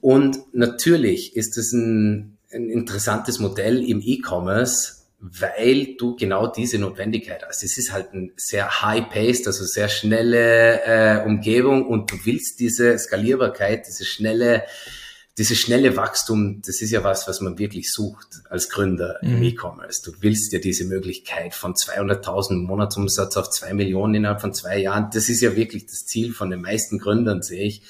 Und 0.00 0.38
natürlich 0.52 1.36
ist 1.36 1.58
es 1.58 1.72
ein, 1.72 2.38
ein 2.52 2.70
interessantes 2.70 3.38
Modell 3.38 3.82
im 3.88 4.00
E-Commerce, 4.02 5.04
weil 5.26 5.96
du 5.96 6.16
genau 6.16 6.46
diese 6.46 6.78
Notwendigkeit 6.78 7.44
hast. 7.46 7.64
Es 7.64 7.78
ist 7.78 7.92
halt 7.92 8.12
ein 8.12 8.32
sehr 8.36 8.82
high-paced, 8.82 9.46
also 9.46 9.64
sehr 9.64 9.88
schnelle 9.88 10.82
äh, 10.84 11.24
Umgebung 11.24 11.86
und 11.86 12.10
du 12.10 12.16
willst 12.24 12.60
diese 12.60 12.98
Skalierbarkeit, 12.98 13.86
diese 13.86 14.04
schnelle, 14.04 14.64
dieses 15.38 15.58
schnelle 15.58 15.96
Wachstum, 15.96 16.60
das 16.64 16.82
ist 16.82 16.90
ja 16.90 17.02
was, 17.04 17.26
was 17.26 17.40
man 17.40 17.58
wirklich 17.58 17.90
sucht 17.90 18.42
als 18.50 18.68
Gründer 18.68 19.18
mhm. 19.22 19.36
im 19.36 19.42
E-Commerce. 19.44 20.02
Du 20.04 20.12
willst 20.20 20.52
ja 20.52 20.58
diese 20.58 20.84
Möglichkeit 20.84 21.54
von 21.54 21.72
200.000 21.72 22.56
Monatsumsatz 22.56 23.38
auf 23.38 23.48
zwei 23.48 23.72
Millionen 23.72 24.16
innerhalb 24.16 24.42
von 24.42 24.52
zwei 24.52 24.78
Jahren. 24.78 25.08
Das 25.14 25.30
ist 25.30 25.40
ja 25.40 25.56
wirklich 25.56 25.86
das 25.86 26.04
Ziel 26.04 26.34
von 26.34 26.50
den 26.50 26.60
meisten 26.60 26.98
Gründern, 26.98 27.42
sehe 27.42 27.64
ich. 27.64 27.82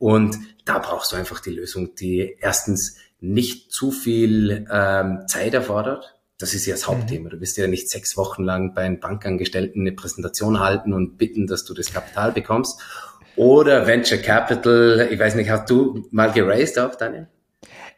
Und 0.00 0.38
da 0.64 0.78
brauchst 0.78 1.12
du 1.12 1.16
einfach 1.16 1.40
die 1.40 1.50
Lösung, 1.50 1.94
die 1.94 2.38
erstens 2.40 2.96
nicht 3.20 3.70
zu 3.70 3.90
viel 3.90 4.66
ähm, 4.72 5.24
Zeit 5.28 5.52
erfordert. 5.52 6.16
Das 6.38 6.54
ist 6.54 6.64
ja 6.64 6.72
das 6.72 6.88
Hauptthema. 6.88 7.26
Mhm. 7.26 7.32
Du 7.32 7.40
wirst 7.42 7.58
ja 7.58 7.66
nicht 7.66 7.90
sechs 7.90 8.16
Wochen 8.16 8.42
lang 8.42 8.74
bei 8.74 8.80
einem 8.80 8.98
Bankangestellten 8.98 9.82
eine 9.82 9.92
Präsentation 9.92 10.58
halten 10.58 10.94
und 10.94 11.18
bitten, 11.18 11.46
dass 11.46 11.66
du 11.66 11.74
das 11.74 11.92
Kapital 11.92 12.32
bekommst. 12.32 12.80
Oder 13.36 13.86
Venture 13.86 14.16
Capital, 14.16 15.06
ich 15.10 15.20
weiß 15.20 15.34
nicht, 15.34 15.50
hast 15.50 15.68
du 15.68 16.08
mal 16.10 16.32
geraced 16.32 16.78
auch, 16.78 16.94
Daniel? 16.94 17.28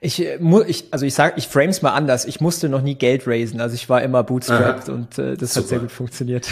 Ich, 0.04 0.20
äh, 0.20 0.38
ich, 0.66 0.86
also 0.90 1.06
ich 1.06 1.14
sag, 1.14 1.38
ich 1.38 1.46
frames 1.46 1.80
mal 1.80 1.92
anders. 1.92 2.24
Ich 2.24 2.40
musste 2.40 2.68
noch 2.68 2.82
nie 2.82 2.96
Geld 2.96 3.28
raisen. 3.28 3.60
Also 3.60 3.76
ich 3.76 3.88
war 3.88 4.02
immer 4.02 4.24
bootstrapped 4.24 4.88
Aha. 4.88 4.92
und 4.92 5.16
äh, 5.16 5.36
das 5.36 5.54
Super. 5.54 5.62
hat 5.62 5.68
sehr 5.68 5.78
gut 5.78 5.92
funktioniert. 5.92 6.48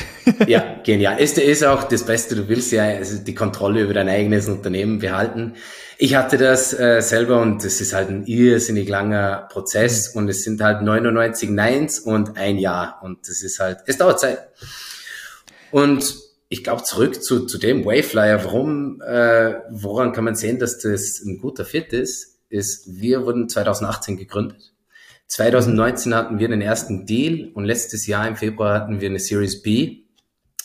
ja, 0.47 0.77
genial. 0.85 1.19
Ist, 1.19 1.37
ist 1.37 1.65
auch 1.65 1.83
das 1.83 2.05
Beste. 2.05 2.37
Du 2.37 2.49
willst 2.49 2.71
ja 2.71 2.85
also 2.85 3.19
die 3.19 3.35
Kontrolle 3.35 3.83
über 3.83 3.93
dein 3.93 4.09
eigenes 4.09 4.49
Unternehmen 4.49 5.01
behalten. 5.01 5.55
Ich 5.99 6.15
hatte 6.15 6.39
das 6.39 6.73
äh, 6.79 7.01
selber 7.01 7.43
und 7.43 7.65
es 7.65 7.81
ist 7.81 7.93
halt 7.93 8.09
ein 8.09 8.25
irrsinnig 8.25 8.89
langer 8.89 9.49
Prozess 9.51 10.15
mhm. 10.15 10.23
und 10.23 10.29
es 10.29 10.45
sind 10.45 10.63
halt 10.63 10.83
99 10.83 11.51
Neins 11.51 11.99
und 11.99 12.37
ein 12.37 12.57
Jahr 12.57 13.01
und 13.03 13.29
das 13.29 13.43
ist 13.43 13.59
halt, 13.59 13.79
es 13.87 13.99
dauert 13.99 14.21
Zeit. 14.21 14.39
Und 15.73 16.15
ich 16.49 16.63
glaube 16.63 16.85
zurück 16.85 17.21
zu, 17.21 17.47
zu 17.47 17.59
dem 17.59 17.85
Wayflyer, 17.85 18.45
warum, 18.45 19.03
äh, 19.03 19.55
woran 19.71 20.13
kann 20.13 20.23
man 20.23 20.37
sehen, 20.37 20.61
dass 20.61 20.79
das 20.79 21.21
ein 21.21 21.39
guter 21.39 21.65
Fit 21.65 21.93
ist? 21.93 22.30
Ist, 22.51 23.01
wir 23.01 23.25
wurden 23.25 23.49
2018 23.49 24.17
gegründet. 24.17 24.75
2019 25.29 26.15
hatten 26.15 26.39
wir 26.39 26.49
den 26.49 26.61
ersten 26.61 27.07
Deal 27.07 27.51
und 27.55 27.65
letztes 27.65 28.07
Jahr 28.07 28.27
im 28.27 28.37
Februar 28.37 28.75
hatten 28.75 29.01
wir 29.01 29.09
eine 29.09 29.21
Series 29.21 29.63
B 29.63 30.03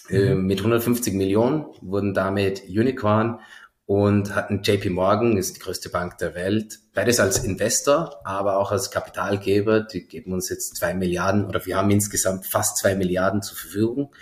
äh, 0.09 0.33
mhm. 0.33 0.47
mit 0.47 0.59
150 0.59 1.13
Millionen, 1.13 1.65
wurden 1.81 2.13
damit 2.13 2.63
Unicorn 2.67 3.39
und 3.85 4.33
hatten 4.33 4.63
JP 4.63 4.89
Morgan, 4.89 5.37
ist 5.37 5.57
die 5.57 5.59
größte 5.59 5.89
Bank 5.89 6.17
der 6.17 6.33
Welt, 6.33 6.79
beides 6.95 7.19
als 7.19 7.43
Investor, 7.43 8.19
aber 8.23 8.57
auch 8.57 8.71
als 8.71 8.89
Kapitalgeber. 8.89 9.81
Die 9.81 10.07
geben 10.07 10.33
uns 10.33 10.49
jetzt 10.49 10.75
zwei 10.75 10.95
Milliarden 10.95 11.45
oder 11.45 11.63
wir 11.67 11.77
haben 11.77 11.91
insgesamt 11.91 12.47
fast 12.47 12.77
zwei 12.77 12.95
Milliarden 12.95 13.43
zur 13.43 13.57
Verfügung. 13.57 14.15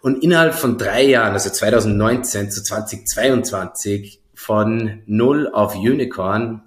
Und 0.00 0.22
innerhalb 0.22 0.54
von 0.54 0.78
drei 0.78 1.02
Jahren, 1.02 1.32
also 1.32 1.50
2019 1.50 2.52
zu 2.52 2.62
2022, 2.62 4.20
von 4.34 5.02
null 5.06 5.48
auf 5.52 5.74
Unicorn 5.74 6.62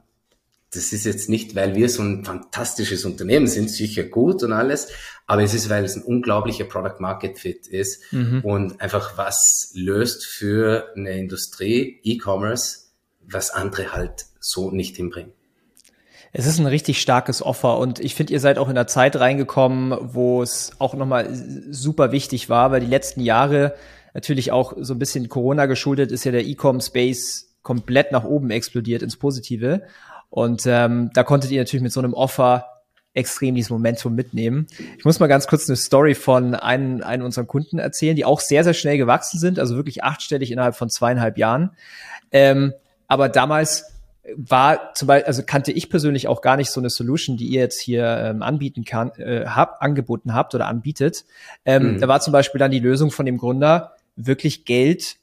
das 0.76 0.94
ist 0.94 1.06
jetzt 1.06 1.30
nicht, 1.30 1.56
weil 1.56 1.76
wir 1.76 1.90
so 1.90 2.04
ein 2.04 2.24
fantastisches 2.24 3.06
Unternehmen 3.06 3.48
sind, 3.48 3.70
sicher 3.70 4.04
gut 4.04 4.44
und 4.44 4.54
alles, 4.54 4.90
aber 5.28 5.44
es 5.44 5.54
ist, 5.54 5.70
weil 5.70 5.84
es 5.84 5.96
ein 5.96 6.04
unglaublicher 6.04 6.66
Product 6.66 7.00
Market 7.00 7.40
Fit 7.40 7.68
ist 7.68 8.12
mhm. 8.12 8.42
und 8.44 8.82
einfach 8.82 9.18
was 9.18 9.72
löst 9.74 10.26
für 10.26 10.92
eine 10.96 11.18
Industrie, 11.18 12.00
E-Commerce, 12.04 12.90
was 13.22 13.50
andere 13.50 13.94
halt 13.94 14.26
so 14.40 14.72
nicht 14.72 14.96
hinbringen. 14.96 15.32
Es 16.38 16.46
ist 16.46 16.60
ein 16.60 16.66
richtig 16.66 17.00
starkes 17.00 17.42
Offer 17.42 17.78
und 17.78 18.02
ich 18.02 18.14
finde, 18.14 18.34
ihr 18.34 18.42
seid 18.42 18.58
auch 18.58 18.68
in 18.68 18.76
der 18.76 18.88
Zeit 18.88 19.16
reingekommen, 19.16 19.98
wo 20.02 20.44
es 20.44 20.74
auch 20.80 20.94
nochmal 20.94 21.30
super 21.72 22.12
wichtig 22.12 22.50
war, 22.50 22.72
weil 22.72 22.82
die 22.82 22.88
letzten 22.88 23.22
Jahre 23.22 23.76
natürlich 24.14 24.52
auch 24.52 24.74
so 24.78 24.94
ein 24.94 25.00
bisschen 25.00 25.30
Corona 25.30 25.66
geschuldet 25.66 26.12
ist 26.12 26.26
ja 26.26 26.34
der 26.34 26.46
E-Com-Space 26.46 27.56
komplett 27.62 28.12
nach 28.12 28.26
oben 28.26 28.52
explodiert 28.52 29.02
ins 29.02 29.18
Positive. 29.18 29.84
Und 30.36 30.64
ähm, 30.66 31.12
da 31.14 31.24
konntet 31.24 31.52
ihr 31.52 31.62
natürlich 31.62 31.82
mit 31.82 31.94
so 31.94 32.02
einem 32.02 32.14
Offer 32.14 32.66
extrem 33.14 33.56
dieses 33.56 33.70
Momentum 33.70 34.16
mitnehmen. 34.16 34.68
Ich 34.98 35.06
muss 35.06 35.22
mal 35.22 35.28
ganz 35.28 35.48
kurz 35.48 35.70
eine 35.70 35.78
Story 35.78 36.14
von 36.14 36.56
einem, 36.56 37.02
einem 37.02 37.24
unserer 37.24 37.46
Kunden 37.46 37.80
erzählen, 37.80 38.18
die 38.18 38.26
auch 38.26 38.42
sehr, 38.42 38.66
sehr 38.66 38.74
schnell 38.74 38.98
gewachsen 38.98 39.40
sind, 39.40 39.60
also 39.60 39.78
wirklich 39.78 40.04
achtstellig 40.04 40.52
innerhalb 40.52 40.76
von 40.76 40.90
zweieinhalb 40.90 41.38
Jahren. 41.38 41.70
Ähm, 42.34 42.74
aber 43.08 43.30
damals 43.30 43.86
war 44.36 44.94
zum 44.94 45.08
Beispiel, 45.08 45.26
also 45.26 45.44
kannte 45.44 45.72
ich 45.72 45.90
persönlich 45.90 46.28
auch 46.28 46.42
gar 46.42 46.58
nicht 46.58 46.70
so 46.70 46.82
eine 46.82 46.90
Solution, 46.90 47.38
die 47.38 47.48
ihr 47.48 47.62
jetzt 47.62 47.80
hier 47.80 48.06
ähm, 48.06 48.44
anbieten 48.44 48.84
kann, 48.84 49.12
äh, 49.12 49.46
hab, 49.46 49.82
angeboten 49.82 50.34
habt 50.34 50.54
oder 50.54 50.68
anbietet. 50.68 51.24
Ähm, 51.64 51.94
mhm. 51.94 52.02
Da 52.02 52.10
war 52.10 52.20
zum 52.20 52.34
Beispiel 52.34 52.60
dann 52.60 52.72
die 52.72 52.80
Lösung 52.80 53.10
von 53.10 53.26
dem 53.26 53.38
Gründer, 53.38 53.94
wirklich 54.18 54.66
Geld 54.66 55.16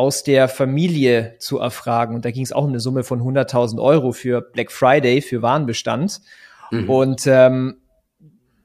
aus 0.00 0.22
der 0.22 0.48
Familie 0.48 1.36
zu 1.40 1.58
erfragen. 1.58 2.14
Und 2.14 2.24
da 2.24 2.30
ging 2.30 2.42
es 2.42 2.52
auch 2.52 2.64
um 2.64 2.70
eine 2.70 2.80
Summe 2.80 3.04
von 3.04 3.20
100.000 3.20 3.78
Euro 3.82 4.12
für 4.12 4.40
Black 4.40 4.72
Friday, 4.72 5.20
für 5.20 5.42
Warenbestand. 5.42 6.22
Mhm. 6.70 6.88
Und 6.88 7.26
ähm, 7.26 7.76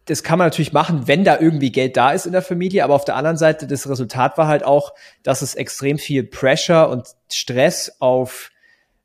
das 0.06 0.24
kann 0.24 0.40
man 0.40 0.48
natürlich 0.48 0.72
machen, 0.72 1.10
wenn 1.10 1.26
da 1.26 1.38
irgendwie 1.38 1.74
Geld 1.74 1.98
da 1.98 2.14
ist 2.14 2.26
in 2.26 2.32
der 2.32 2.42
Familie. 2.42 2.86
Aber 2.86 2.96
auf 2.96 3.04
der 3.04 3.18
anderen 3.18 3.36
Seite, 3.36 3.68
das 3.68 3.90
Resultat 3.90 4.38
war 4.38 4.48
halt 4.48 4.64
auch, 4.64 4.94
dass 5.24 5.42
es 5.42 5.56
extrem 5.56 5.98
viel 5.98 6.24
Pressure 6.24 6.90
und 6.90 7.06
Stress 7.30 7.98
auf 8.00 8.50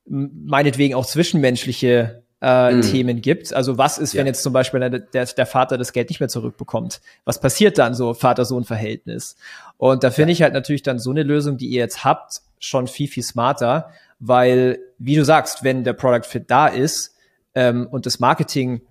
meinetwegen 0.04 0.94
auch 0.94 1.06
zwischenmenschliche 1.06 2.22
äh, 2.40 2.72
mm. 2.72 2.82
Themen 2.82 3.20
gibt. 3.20 3.52
Also 3.52 3.78
was 3.78 3.98
ist, 3.98 4.12
ja. 4.12 4.20
wenn 4.20 4.26
jetzt 4.26 4.42
zum 4.42 4.52
Beispiel 4.52 4.80
der, 4.80 4.90
der, 4.90 5.26
der, 5.26 5.46
Vater 5.46 5.78
das 5.78 5.92
Geld 5.92 6.08
nicht 6.08 6.20
mehr 6.20 6.28
zurückbekommt? 6.28 7.00
Was 7.24 7.40
passiert 7.40 7.78
dann 7.78 7.94
so 7.94 8.14
Vater-Sohn-Verhältnis? 8.14 9.36
Und 9.76 10.04
da 10.04 10.10
finde 10.10 10.30
ja. 10.30 10.34
ich 10.34 10.42
halt 10.42 10.54
natürlich 10.54 10.82
dann 10.82 10.98
so 10.98 11.10
eine 11.10 11.22
Lösung, 11.22 11.56
die 11.56 11.68
ihr 11.68 11.80
jetzt 11.80 12.04
habt, 12.04 12.42
schon 12.58 12.86
viel, 12.86 13.08
viel 13.08 13.22
smarter, 13.22 13.90
weil, 14.18 14.78
wie 14.98 15.16
du 15.16 15.24
sagst, 15.24 15.64
wenn 15.64 15.84
der 15.84 15.94
Product 15.94 16.26
Fit 16.26 16.50
da 16.50 16.66
ist 16.66 17.14
ähm, 17.54 17.86
und 17.90 18.06
das 18.06 18.20
Marketing 18.20 18.82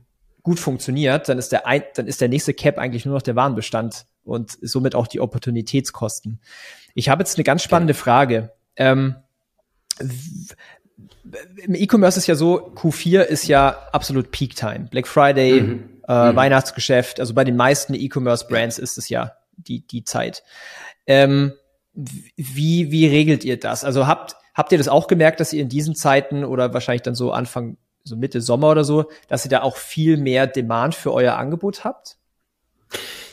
gut 0.43 0.59
funktioniert, 0.59 1.29
dann 1.29 1.38
ist 1.38 1.51
der 1.51 1.67
ein, 1.67 1.83
dann 1.95 2.07
ist 2.07 2.21
der 2.21 2.29
nächste 2.29 2.53
Cap 2.53 2.77
eigentlich 2.77 3.05
nur 3.05 3.15
noch 3.15 3.21
der 3.21 3.35
Warenbestand 3.35 4.05
und 4.23 4.57
somit 4.62 4.95
auch 4.95 5.07
die 5.07 5.19
Opportunitätskosten. 5.19 6.39
Ich 6.95 7.09
habe 7.09 7.21
jetzt 7.21 7.38
eine 7.38 7.43
ganz 7.43 7.62
spannende. 7.63 7.93
Frage. 7.93 8.51
Ähm, 8.75 9.15
im 11.57 11.75
E-Commerce 11.75 12.17
ist 12.17 12.27
ja 12.27 12.35
so, 12.35 12.71
Q4 12.75 13.21
ist 13.21 13.47
ja 13.47 13.69
absolut 13.91 14.31
Peak 14.31 14.55
Time. 14.55 14.88
Black 14.89 15.07
Friday, 15.07 15.62
mhm. 15.62 15.89
Äh, 16.07 16.31
mhm. 16.31 16.35
Weihnachtsgeschäft, 16.35 17.19
also 17.19 17.35
bei 17.35 17.43
den 17.43 17.55
meisten 17.55 17.93
E-Commerce-Brands 17.93 18.79
ist 18.79 18.97
es 18.97 19.09
ja 19.09 19.33
die, 19.57 19.85
die 19.85 20.03
Zeit. 20.03 20.43
Ähm, 21.05 21.53
wie, 21.93 22.91
wie 22.91 23.07
regelt 23.07 23.43
ihr 23.43 23.59
das? 23.59 23.83
Also 23.83 24.07
habt, 24.07 24.35
habt 24.55 24.71
ihr 24.71 24.77
das 24.77 24.88
auch 24.88 25.07
gemerkt, 25.07 25.39
dass 25.39 25.53
ihr 25.53 25.62
in 25.62 25.69
diesen 25.69 25.95
Zeiten 25.95 26.43
oder 26.43 26.73
wahrscheinlich 26.73 27.03
dann 27.03 27.15
so 27.15 27.31
Anfang 27.31 27.77
so 28.03 28.15
Mitte 28.15 28.41
Sommer 28.41 28.71
oder 28.71 28.83
so, 28.83 29.09
dass 29.27 29.45
ihr 29.45 29.49
da 29.51 29.62
auch 29.62 29.77
viel 29.77 30.17
mehr 30.17 30.47
Demand 30.47 30.95
für 30.95 31.13
euer 31.13 31.35
Angebot 31.35 31.83
habt? 31.83 32.17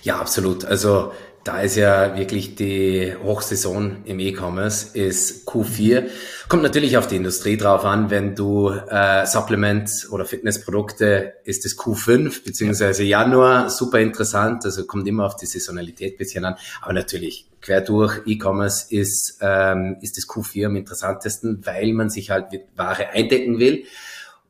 Ja, 0.02 0.20
absolut. 0.20 0.64
Also 0.64 1.12
da 1.46 1.60
ist 1.60 1.76
ja 1.76 2.16
wirklich 2.16 2.56
die 2.56 3.14
Hochsaison 3.22 3.98
im 4.04 4.18
E-Commerce, 4.18 4.98
ist 4.98 5.48
Q4. 5.48 6.08
Kommt 6.48 6.64
natürlich 6.64 6.96
auf 6.96 7.06
die 7.06 7.14
Industrie 7.14 7.56
drauf 7.56 7.84
an. 7.84 8.10
Wenn 8.10 8.34
du 8.34 8.70
äh, 8.70 9.24
Supplements 9.26 10.10
oder 10.10 10.24
Fitnessprodukte, 10.24 11.34
ist 11.44 11.64
es 11.64 11.78
Q5 11.78 12.44
beziehungsweise 12.44 13.04
Januar. 13.04 13.70
Super 13.70 14.00
interessant. 14.00 14.64
Also 14.64 14.86
kommt 14.86 15.06
immer 15.06 15.24
auf 15.24 15.36
die 15.36 15.46
Saisonalität 15.46 16.18
bisschen 16.18 16.44
an. 16.44 16.56
Aber 16.82 16.92
natürlich 16.92 17.46
quer 17.60 17.80
durch 17.80 18.22
E-Commerce 18.26 18.86
ist 18.90 19.38
ähm, 19.40 19.98
ist 20.00 20.16
das 20.16 20.28
Q4 20.28 20.66
am 20.66 20.76
interessantesten, 20.76 21.64
weil 21.64 21.92
man 21.92 22.10
sich 22.10 22.30
halt 22.30 22.50
mit 22.50 22.62
Ware 22.76 23.10
eindecken 23.10 23.60
will. 23.60 23.84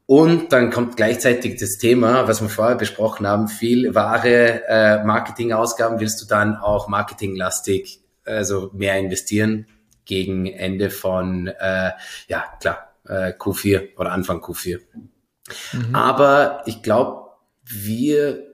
Und 0.06 0.52
dann 0.52 0.70
kommt 0.70 0.96
gleichzeitig 0.96 1.58
das 1.58 1.78
Thema, 1.78 2.28
was 2.28 2.40
wir 2.40 2.48
vorher 2.48 2.76
besprochen 2.76 3.26
haben, 3.26 3.48
viel 3.48 3.94
wahre 3.94 4.62
äh, 4.68 5.04
Marketingausgaben. 5.04 5.98
Willst 5.98 6.22
du 6.22 6.26
dann 6.26 6.56
auch 6.56 6.86
marketinglastig, 6.86 8.00
also 8.24 8.70
mehr 8.72 8.96
investieren 8.98 9.66
gegen 10.04 10.46
Ende 10.46 10.90
von, 10.90 11.48
äh, 11.48 11.90
ja 12.28 12.44
klar, 12.60 12.92
äh, 13.08 13.32
Q4 13.32 13.96
oder 13.96 14.12
Anfang 14.12 14.38
Q4. 14.38 14.78
Mhm. 15.72 15.94
Aber 15.94 16.62
ich 16.66 16.82
glaube, 16.82 17.32
wir 17.64 18.46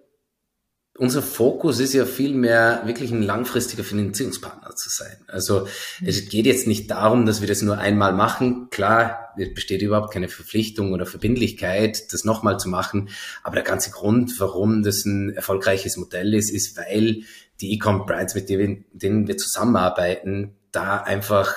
unser 0.99 1.23
Fokus 1.23 1.81
ist 1.81 1.95
ja 1.95 2.05
viel 2.05 2.35
mehr 2.35 2.83
wirklich 2.85 3.11
ein 3.11 3.23
langfristiger 3.23 3.83
Finanzierungspartner 3.83 4.62
zu 4.75 4.89
sein. 4.91 5.17
Also 5.29 5.67
es 6.05 6.29
geht 6.29 6.47
jetzt 6.47 6.67
nicht 6.67 6.91
darum, 6.91 7.27
dass 7.27 7.41
wir 7.41 7.49
das 7.49 7.63
nur 7.63 7.79
einmal 7.79 8.13
machen. 8.13 8.69
Klar, 8.71 9.33
es 9.37 9.53
besteht 9.55 9.83
überhaupt 9.83 10.13
keine 10.13 10.29
Verpflichtung 10.29 10.93
oder 10.93 11.07
Verbindlichkeit, 11.07 12.13
das 12.13 12.25
nochmal 12.25 12.59
zu 12.59 12.69
machen. 12.69 13.09
Aber 13.43 13.55
der 13.55 13.65
ganze 13.65 13.91
Grund, 13.91 14.39
warum 14.41 14.83
das 14.83 15.05
ein 15.05 15.31
erfolgreiches 15.31 15.97
Modell 15.97 16.35
ist, 16.35 16.51
ist, 16.51 16.77
weil 16.77 17.23
die 17.61 17.75
E-Com-Brands, 17.75 18.35
mit 18.35 18.49
denen 18.49 19.29
wir 19.29 19.37
zusammenarbeiten, 19.37 20.57
da 20.73 20.99
einfach 20.99 21.55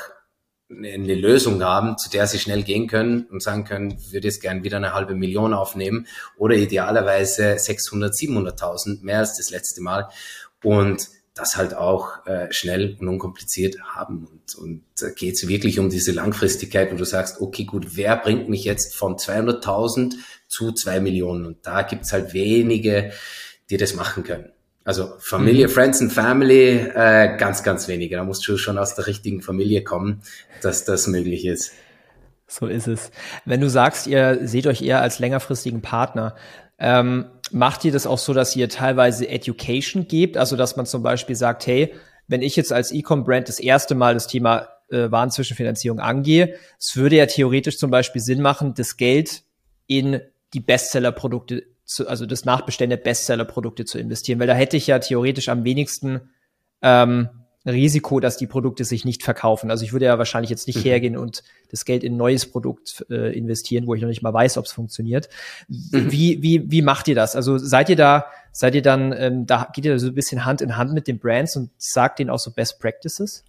eine 0.69 1.13
Lösung 1.13 1.63
haben, 1.63 1.97
zu 1.97 2.09
der 2.09 2.25
sie 2.25 2.39
schnell 2.39 2.63
gehen 2.63 2.87
können 2.87 3.27
und 3.29 3.41
sagen 3.41 3.65
können, 3.65 3.97
würde 4.11 4.27
jetzt 4.27 4.41
gern 4.41 4.63
wieder 4.63 4.77
eine 4.77 4.93
halbe 4.93 5.13
Million 5.13 5.53
aufnehmen 5.53 6.07
oder 6.37 6.55
idealerweise 6.55 7.57
600, 7.59 8.13
700.000, 8.13 9.03
mehr 9.03 9.19
als 9.19 9.37
das 9.37 9.51
letzte 9.51 9.81
Mal 9.81 10.09
und 10.63 11.07
das 11.35 11.57
halt 11.57 11.73
auch 11.75 12.25
äh, 12.25 12.51
schnell 12.51 12.95
und 12.99 13.09
unkompliziert 13.09 13.77
haben. 13.83 14.25
Und, 14.25 14.55
und 14.55 14.83
da 14.99 15.09
geht 15.09 15.35
es 15.35 15.47
wirklich 15.47 15.79
um 15.79 15.89
diese 15.89 16.13
Langfristigkeit, 16.13 16.91
wo 16.91 16.95
du 16.95 17.03
sagst, 17.03 17.41
okay, 17.41 17.65
gut, 17.65 17.97
wer 17.97 18.15
bringt 18.15 18.49
mich 18.49 18.63
jetzt 18.63 18.95
von 18.95 19.17
200.000 19.17 20.13
zu 20.47 20.71
zwei 20.71 21.01
Millionen? 21.01 21.45
Und 21.45 21.67
da 21.67 21.81
gibt's 21.81 22.13
halt 22.13 22.33
wenige, 22.33 23.11
die 23.69 23.75
das 23.75 23.95
machen 23.95 24.23
können. 24.23 24.51
Also 24.85 25.13
Familie, 25.19 25.67
mhm. 25.67 25.71
Friends 25.71 25.99
and 25.99 26.13
Family, 26.13 26.77
äh, 26.77 27.35
ganz, 27.37 27.63
ganz 27.63 27.89
wenige. 27.89 28.15
Da 28.15 28.23
musst 28.23 28.47
du 28.47 28.57
schon 28.57 28.77
aus 28.77 28.95
der 28.95 29.07
richtigen 29.07 29.41
Familie 29.41 29.83
kommen, 29.83 30.21
dass 30.61 30.85
das 30.85 31.07
möglich 31.07 31.43
ist. 31.45 31.73
So 32.47 32.67
ist 32.67 32.87
es. 32.87 33.11
Wenn 33.43 33.59
du 33.59 33.69
sagst, 33.69 34.07
ihr 34.07 34.39
seht 34.43 34.67
euch 34.67 34.81
eher 34.81 35.01
als 35.01 35.19
längerfristigen 35.19 35.81
Partner, 35.81 36.35
ähm, 36.77 37.25
macht 37.51 37.85
ihr 37.85 37.91
das 37.91 38.07
auch 38.07 38.17
so, 38.17 38.33
dass 38.33 38.55
ihr 38.55 38.69
teilweise 38.69 39.27
Education 39.27 40.07
gebt? 40.07 40.37
Also, 40.37 40.55
dass 40.55 40.75
man 40.75 40.85
zum 40.85 41.03
Beispiel 41.03 41.35
sagt, 41.35 41.67
hey, 41.67 41.93
wenn 42.27 42.41
ich 42.41 42.55
jetzt 42.55 42.73
als 42.73 42.91
E-Com-Brand 42.91 43.47
das 43.47 43.59
erste 43.59 43.95
Mal 43.95 44.13
das 44.15 44.27
Thema 44.27 44.67
äh, 44.89 45.11
Warenzwischenfinanzierung 45.11 45.99
angehe, 45.99 46.55
es 46.79 46.95
würde 46.95 47.17
ja 47.17 47.25
theoretisch 47.25 47.77
zum 47.77 47.91
Beispiel 47.91 48.21
Sinn 48.21 48.41
machen, 48.41 48.73
das 48.75 48.97
Geld 48.97 49.43
in 49.87 50.21
die 50.53 50.59
Bestseller-Produkte 50.59 51.63
zu, 51.85 52.07
also 52.07 52.25
das 52.25 52.45
Nachbestände 52.45 52.97
Bestseller-Produkte 52.97 53.85
zu 53.85 53.99
investieren, 53.99 54.39
weil 54.39 54.47
da 54.47 54.55
hätte 54.55 54.77
ich 54.77 54.87
ja 54.87 54.97
theoretisch 54.99 55.49
am 55.49 55.63
wenigsten 55.63 56.31
ähm, 56.81 57.29
Risiko, 57.65 58.19
dass 58.19 58.37
die 58.37 58.47
Produkte 58.47 58.83
sich 58.83 59.05
nicht 59.05 59.23
verkaufen. 59.23 59.71
Also 59.71 59.83
ich 59.83 59.93
würde 59.93 60.05
ja 60.05 60.17
wahrscheinlich 60.17 60.49
jetzt 60.49 60.67
nicht 60.67 60.77
mhm. 60.77 60.83
hergehen 60.83 61.17
und 61.17 61.43
das 61.69 61.85
Geld 61.85 62.03
in 62.03 62.13
ein 62.13 62.17
neues 62.17 62.45
Produkt 62.45 63.05
äh, 63.09 63.35
investieren, 63.35 63.87
wo 63.87 63.95
ich 63.95 64.01
noch 64.01 64.09
nicht 64.09 64.21
mal 64.21 64.33
weiß, 64.33 64.57
ob 64.57 64.65
es 64.65 64.71
funktioniert. 64.71 65.29
Mhm. 65.67 66.11
Wie, 66.11 66.41
wie, 66.41 66.71
wie 66.71 66.81
macht 66.81 67.07
ihr 67.07 67.15
das? 67.15 67.35
Also 67.35 67.57
seid 67.57 67.89
ihr 67.89 67.95
da, 67.95 68.27
seid 68.51 68.75
ihr 68.75 68.81
dann, 68.81 69.13
ähm, 69.17 69.45
da 69.45 69.69
geht 69.73 69.85
ihr 69.85 69.99
so 69.99 70.07
ein 70.07 70.15
bisschen 70.15 70.45
Hand 70.45 70.61
in 70.61 70.77
Hand 70.77 70.93
mit 70.93 71.07
den 71.07 71.19
Brands 71.19 71.55
und 71.55 71.71
sagt 71.77 72.19
denen 72.19 72.29
auch 72.29 72.39
so 72.39 72.51
Best 72.51 72.79
Practices? 72.79 73.43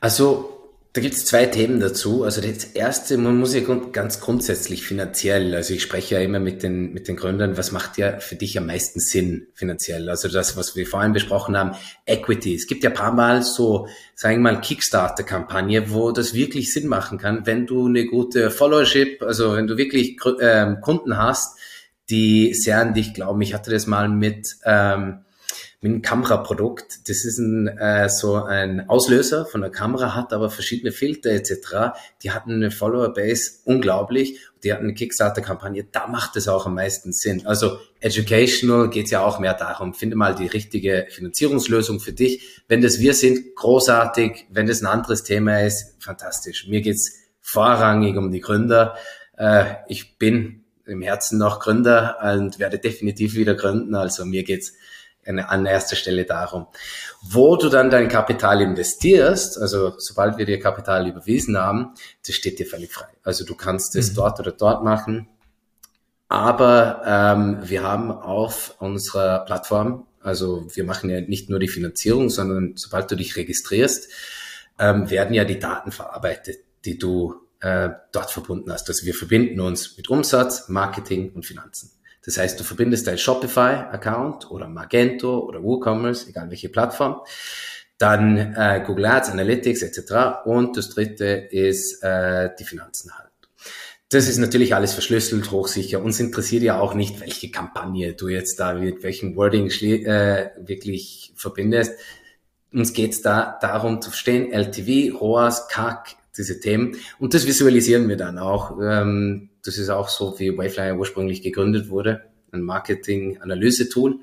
Also 0.00 0.59
da 0.92 1.00
gibt 1.00 1.14
es 1.14 1.24
zwei 1.24 1.46
Themen 1.46 1.78
dazu. 1.78 2.24
Also 2.24 2.40
das 2.40 2.64
erste, 2.64 3.16
man 3.16 3.38
muss 3.38 3.54
ja 3.54 3.60
ganz 3.92 4.20
grundsätzlich 4.20 4.82
finanziell, 4.84 5.54
also 5.54 5.72
ich 5.72 5.82
spreche 5.82 6.16
ja 6.16 6.20
immer 6.20 6.40
mit 6.40 6.64
den, 6.64 6.92
mit 6.92 7.06
den 7.06 7.14
Gründern, 7.14 7.56
was 7.56 7.70
macht 7.70 7.96
ja 7.96 8.18
für 8.18 8.34
dich 8.34 8.58
am 8.58 8.66
meisten 8.66 8.98
Sinn 8.98 9.46
finanziell? 9.54 10.08
Also 10.08 10.28
das, 10.28 10.56
was 10.56 10.74
wir 10.74 10.88
vorhin 10.88 11.12
besprochen 11.12 11.56
haben, 11.56 11.76
Equity. 12.06 12.56
Es 12.56 12.66
gibt 12.66 12.82
ja 12.82 12.90
paar 12.90 13.12
Mal 13.12 13.42
so, 13.42 13.86
sagen 14.16 14.42
wir 14.42 14.52
mal, 14.52 14.60
Kickstarter-Kampagne, 14.60 15.92
wo 15.92 16.10
das 16.10 16.34
wirklich 16.34 16.72
Sinn 16.72 16.88
machen 16.88 17.18
kann, 17.18 17.46
wenn 17.46 17.66
du 17.66 17.86
eine 17.86 18.06
gute 18.06 18.50
Followership, 18.50 19.22
also 19.22 19.54
wenn 19.54 19.68
du 19.68 19.76
wirklich 19.76 20.18
ähm, 20.40 20.80
Kunden 20.80 21.16
hast, 21.16 21.56
die 22.08 22.52
sehr 22.52 22.80
an 22.80 22.94
dich 22.94 23.14
glauben. 23.14 23.40
Ich 23.42 23.54
hatte 23.54 23.70
das 23.70 23.86
mal 23.86 24.08
mit... 24.08 24.56
Ähm, 24.64 25.20
mit 25.82 25.92
einem 25.92 26.02
Kameraprodukt. 26.02 27.08
Das 27.08 27.24
ist 27.24 27.38
ein, 27.38 27.66
äh, 27.66 28.08
so 28.10 28.34
ein 28.34 28.88
Auslöser 28.90 29.46
von 29.46 29.62
der 29.62 29.70
Kamera, 29.70 30.14
hat 30.14 30.32
aber 30.34 30.50
verschiedene 30.50 30.92
Filter 30.92 31.30
etc. 31.30 31.98
Die 32.22 32.32
hatten 32.32 32.52
eine 32.52 32.70
Follower-Base 32.70 33.60
unglaublich. 33.64 34.38
Die 34.62 34.74
hatten 34.74 34.84
eine 34.84 34.94
Kickstarter-Kampagne. 34.94 35.86
Da 35.90 36.06
macht 36.06 36.36
es 36.36 36.48
auch 36.48 36.66
am 36.66 36.74
meisten 36.74 37.12
Sinn. 37.12 37.46
Also 37.46 37.78
educational 38.00 38.90
geht 38.90 39.06
es 39.06 39.10
ja 39.10 39.24
auch 39.24 39.38
mehr 39.38 39.54
darum. 39.54 39.94
Finde 39.94 40.16
mal 40.16 40.34
die 40.34 40.48
richtige 40.48 41.06
Finanzierungslösung 41.08 41.98
für 41.98 42.12
dich. 42.12 42.62
Wenn 42.68 42.82
das 42.82 43.00
wir 43.00 43.14
sind, 43.14 43.54
großartig. 43.56 44.48
Wenn 44.50 44.66
das 44.66 44.82
ein 44.82 44.86
anderes 44.86 45.22
Thema 45.22 45.62
ist, 45.62 45.94
fantastisch. 45.98 46.68
Mir 46.68 46.82
geht's 46.82 47.14
vorrangig 47.40 48.18
um 48.18 48.30
die 48.30 48.40
Gründer. 48.40 48.96
Äh, 49.38 49.64
ich 49.88 50.18
bin 50.18 50.64
im 50.84 51.00
Herzen 51.00 51.38
noch 51.38 51.60
Gründer 51.60 52.18
und 52.22 52.58
werde 52.58 52.78
definitiv 52.78 53.34
wieder 53.34 53.54
gründen. 53.54 53.94
Also 53.94 54.26
mir 54.26 54.42
geht's 54.42 54.74
an 55.26 55.66
erster 55.66 55.96
Stelle 55.96 56.24
darum. 56.24 56.66
Wo 57.22 57.56
du 57.56 57.68
dann 57.68 57.90
dein 57.90 58.08
Kapital 58.08 58.60
investierst, 58.60 59.60
also 59.60 59.94
sobald 59.98 60.38
wir 60.38 60.46
dir 60.46 60.58
Kapital 60.58 61.06
überwiesen 61.06 61.58
haben, 61.58 61.94
das 62.26 62.34
steht 62.34 62.58
dir 62.58 62.66
völlig 62.66 62.92
frei. 62.92 63.08
Also 63.22 63.44
du 63.44 63.54
kannst 63.54 63.94
es 63.96 64.12
mhm. 64.12 64.16
dort 64.16 64.40
oder 64.40 64.52
dort 64.52 64.82
machen. 64.82 65.28
Aber 66.28 67.02
ähm, 67.04 67.58
wir 67.62 67.82
haben 67.82 68.12
auf 68.12 68.76
unserer 68.78 69.44
Plattform, 69.44 70.06
also 70.22 70.66
wir 70.74 70.84
machen 70.84 71.10
ja 71.10 71.20
nicht 71.20 71.50
nur 71.50 71.58
die 71.58 71.68
Finanzierung, 71.68 72.30
sondern 72.30 72.74
sobald 72.76 73.10
du 73.10 73.16
dich 73.16 73.36
registrierst, 73.36 74.08
ähm, 74.78 75.10
werden 75.10 75.34
ja 75.34 75.44
die 75.44 75.58
Daten 75.58 75.90
verarbeitet, 75.90 76.58
die 76.84 76.98
du 76.98 77.34
äh, 77.60 77.90
dort 78.12 78.30
verbunden 78.30 78.72
hast. 78.72 78.88
Also 78.88 79.06
wir 79.06 79.14
verbinden 79.14 79.60
uns 79.60 79.96
mit 79.96 80.08
Umsatz, 80.08 80.68
Marketing 80.68 81.32
und 81.32 81.44
Finanzen. 81.44 81.90
Das 82.24 82.38
heißt, 82.38 82.60
du 82.60 82.64
verbindest 82.64 83.06
dein 83.06 83.18
Shopify-Account 83.18 84.50
oder 84.50 84.68
Magento 84.68 85.38
oder 85.38 85.62
WooCommerce, 85.62 86.28
egal 86.28 86.50
welche 86.50 86.68
Plattform, 86.68 87.22
dann 87.98 88.36
äh, 88.36 88.82
Google 88.86 89.06
Ads, 89.06 89.30
Analytics 89.30 89.82
etc. 89.82 90.44
Und 90.44 90.76
das 90.76 90.90
dritte 90.90 91.26
ist 91.50 92.02
äh, 92.02 92.50
die 92.58 92.64
Finanzen 92.64 93.12
halt. 93.16 93.30
Das 94.08 94.26
ist 94.26 94.38
natürlich 94.38 94.74
alles 94.74 94.92
verschlüsselt, 94.92 95.52
hochsicher. 95.52 96.02
Uns 96.02 96.18
interessiert 96.18 96.64
ja 96.64 96.80
auch 96.80 96.94
nicht, 96.94 97.20
welche 97.20 97.50
Kampagne 97.50 98.14
du 98.14 98.28
jetzt 98.28 98.58
da 98.58 98.74
mit 98.74 99.04
welchem 99.04 99.36
Wording 99.36 99.68
äh, 99.68 100.50
wirklich 100.58 101.32
verbindest. 101.36 101.92
Uns 102.72 102.92
geht's 102.92 103.22
da 103.22 103.56
darum 103.60 104.02
zu 104.02 104.10
verstehen, 104.10 104.50
LTV, 104.50 105.16
ROAS, 105.20 105.68
CAC, 105.68 106.16
diese 106.36 106.58
Themen. 106.58 106.96
Und 107.18 107.34
das 107.34 107.46
visualisieren 107.46 108.08
wir 108.08 108.16
dann 108.16 108.38
auch. 108.38 108.78
Ähm, 108.82 109.49
das 109.64 109.78
ist 109.78 109.90
auch 109.90 110.08
so, 110.08 110.38
wie 110.38 110.56
Wayflyer 110.56 110.96
ursprünglich 110.96 111.42
gegründet 111.42 111.88
wurde, 111.88 112.24
ein 112.52 112.62
Marketing-Analyse-Tool. 112.62 114.20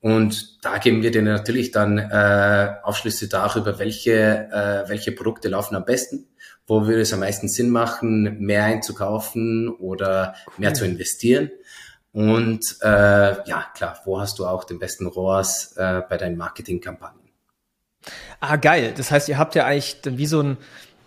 Und 0.00 0.64
da 0.64 0.78
geben 0.78 1.02
wir 1.02 1.10
dir 1.10 1.22
natürlich 1.22 1.72
dann 1.72 1.98
äh, 1.98 2.74
Aufschlüsse 2.82 3.28
darüber, 3.28 3.78
welche, 3.78 4.12
äh, 4.12 4.88
welche 4.88 5.10
Produkte 5.12 5.48
laufen 5.48 5.74
am 5.74 5.84
besten, 5.84 6.28
wo 6.66 6.86
würde 6.86 7.00
es 7.00 7.12
am 7.12 7.20
meisten 7.20 7.48
Sinn 7.48 7.70
machen, 7.70 8.38
mehr 8.38 8.64
einzukaufen 8.64 9.68
oder 9.68 10.34
cool. 10.46 10.54
mehr 10.58 10.74
zu 10.74 10.84
investieren. 10.84 11.50
Und 12.12 12.76
äh, 12.80 12.86
ja, 12.88 13.66
klar, 13.74 14.00
wo 14.04 14.20
hast 14.20 14.38
du 14.38 14.46
auch 14.46 14.64
den 14.64 14.78
besten 14.78 15.06
ROAS 15.06 15.74
äh, 15.76 16.02
bei 16.08 16.16
deinen 16.16 16.36
Marketingkampagnen? 16.36 17.28
Ah, 18.40 18.56
geil. 18.56 18.94
Das 18.96 19.10
heißt, 19.10 19.28
ihr 19.28 19.38
habt 19.38 19.54
ja 19.54 19.66
eigentlich 19.66 20.00
dann 20.00 20.16
wie 20.16 20.26
so 20.26 20.40
ein, 20.40 20.56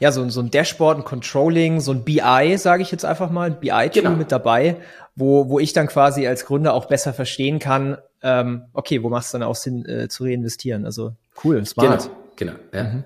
ja, 0.02 0.12
so, 0.12 0.28
so 0.30 0.42
ein 0.42 0.50
Dashboard, 0.50 0.98
ein 0.98 1.04
Controlling, 1.04 1.80
so 1.80 1.92
ein 1.92 2.04
BI, 2.04 2.58
sage 2.58 2.82
ich 2.82 2.92
jetzt 2.92 3.06
einfach 3.06 3.30
mal, 3.30 3.52
ein 3.52 3.60
BI-Tool 3.60 4.02
genau. 4.02 4.16
mit 4.16 4.32
dabei, 4.32 4.78
wo, 5.16 5.48
wo 5.48 5.60
ich 5.60 5.74
dann 5.74 5.86
quasi 5.86 6.26
als 6.26 6.46
Gründer 6.46 6.74
auch 6.74 6.86
besser 6.86 7.14
verstehen 7.14 7.60
kann, 7.60 8.00
ähm, 8.24 8.64
okay, 8.74 9.04
wo 9.04 9.10
macht 9.10 9.26
es 9.26 9.32
dann 9.32 9.44
auch 9.44 9.56
Sinn 9.56 9.86
äh, 9.86 10.08
zu 10.10 10.24
reinvestieren? 10.24 10.86
Also 10.86 11.14
cool, 11.44 11.64
smart. 11.68 12.10
Genau, 12.36 12.56
genau, 12.56 12.60
ja. 12.74 12.84
Mhm. 12.84 13.04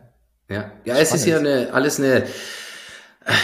Ja, 0.49 0.71
ja 0.85 0.95
es 0.95 1.13
ist 1.13 1.25
ja 1.25 1.37
eine, 1.37 1.73
alles 1.73 1.99
eine, 1.99 2.23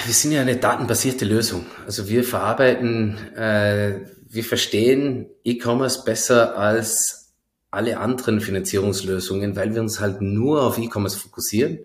Wir 0.05 0.13
sind 0.13 0.31
ja 0.31 0.39
eine 0.39 0.55
datenbasierte 0.55 1.25
Lösung. 1.25 1.65
Also 1.85 2.07
wir 2.07 2.23
verarbeiten, 2.23 3.17
äh, 3.35 3.95
wir 4.29 4.45
verstehen 4.45 5.25
E-Commerce 5.43 6.05
besser 6.05 6.57
als 6.57 7.33
alle 7.69 7.99
anderen 7.99 8.39
Finanzierungslösungen, 8.39 9.57
weil 9.57 9.73
wir 9.73 9.81
uns 9.81 9.99
halt 9.99 10.21
nur 10.21 10.63
auf 10.63 10.77
E-Commerce 10.77 11.17
fokussieren 11.17 11.79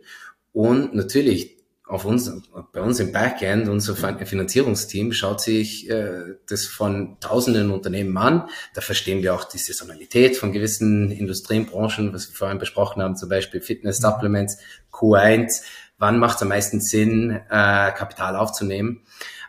und 0.53 0.95
natürlich 0.95 1.56
auf 1.87 2.05
uns, 2.05 2.31
bei 2.73 2.81
uns 2.81 2.99
im 2.99 3.13
Backend, 3.13 3.69
unser 3.69 3.95
Finanzierungsteam 3.95 5.13
schaut 5.13 5.41
sich 5.41 5.89
äh, 5.89 6.35
das 6.49 6.67
von 6.67 7.17
tausenden 7.21 7.71
Unternehmen 7.71 8.17
an. 8.17 8.49
Da 8.75 8.81
verstehen 8.81 9.23
wir 9.23 9.35
auch 9.35 9.45
die 9.45 9.59
Saisonalität 9.59 10.37
von 10.37 10.53
gewissen 10.53 11.13
Industriebranchen, 11.13 12.13
was 12.13 12.29
wir 12.29 12.35
vorhin 12.35 12.59
besprochen 12.59 13.03
haben, 13.03 13.17
zum 13.17 13.29
Beispiel 13.29 13.61
Fitness, 13.61 13.99
Supplements, 13.99 14.59
Q1. 14.93 15.63
Wann 15.99 16.19
macht 16.19 16.37
es 16.37 16.43
am 16.43 16.49
meisten 16.49 16.81
Sinn, 16.81 17.31
äh, 17.31 17.93
Kapital 17.93 18.35
aufzunehmen? 18.35 19.03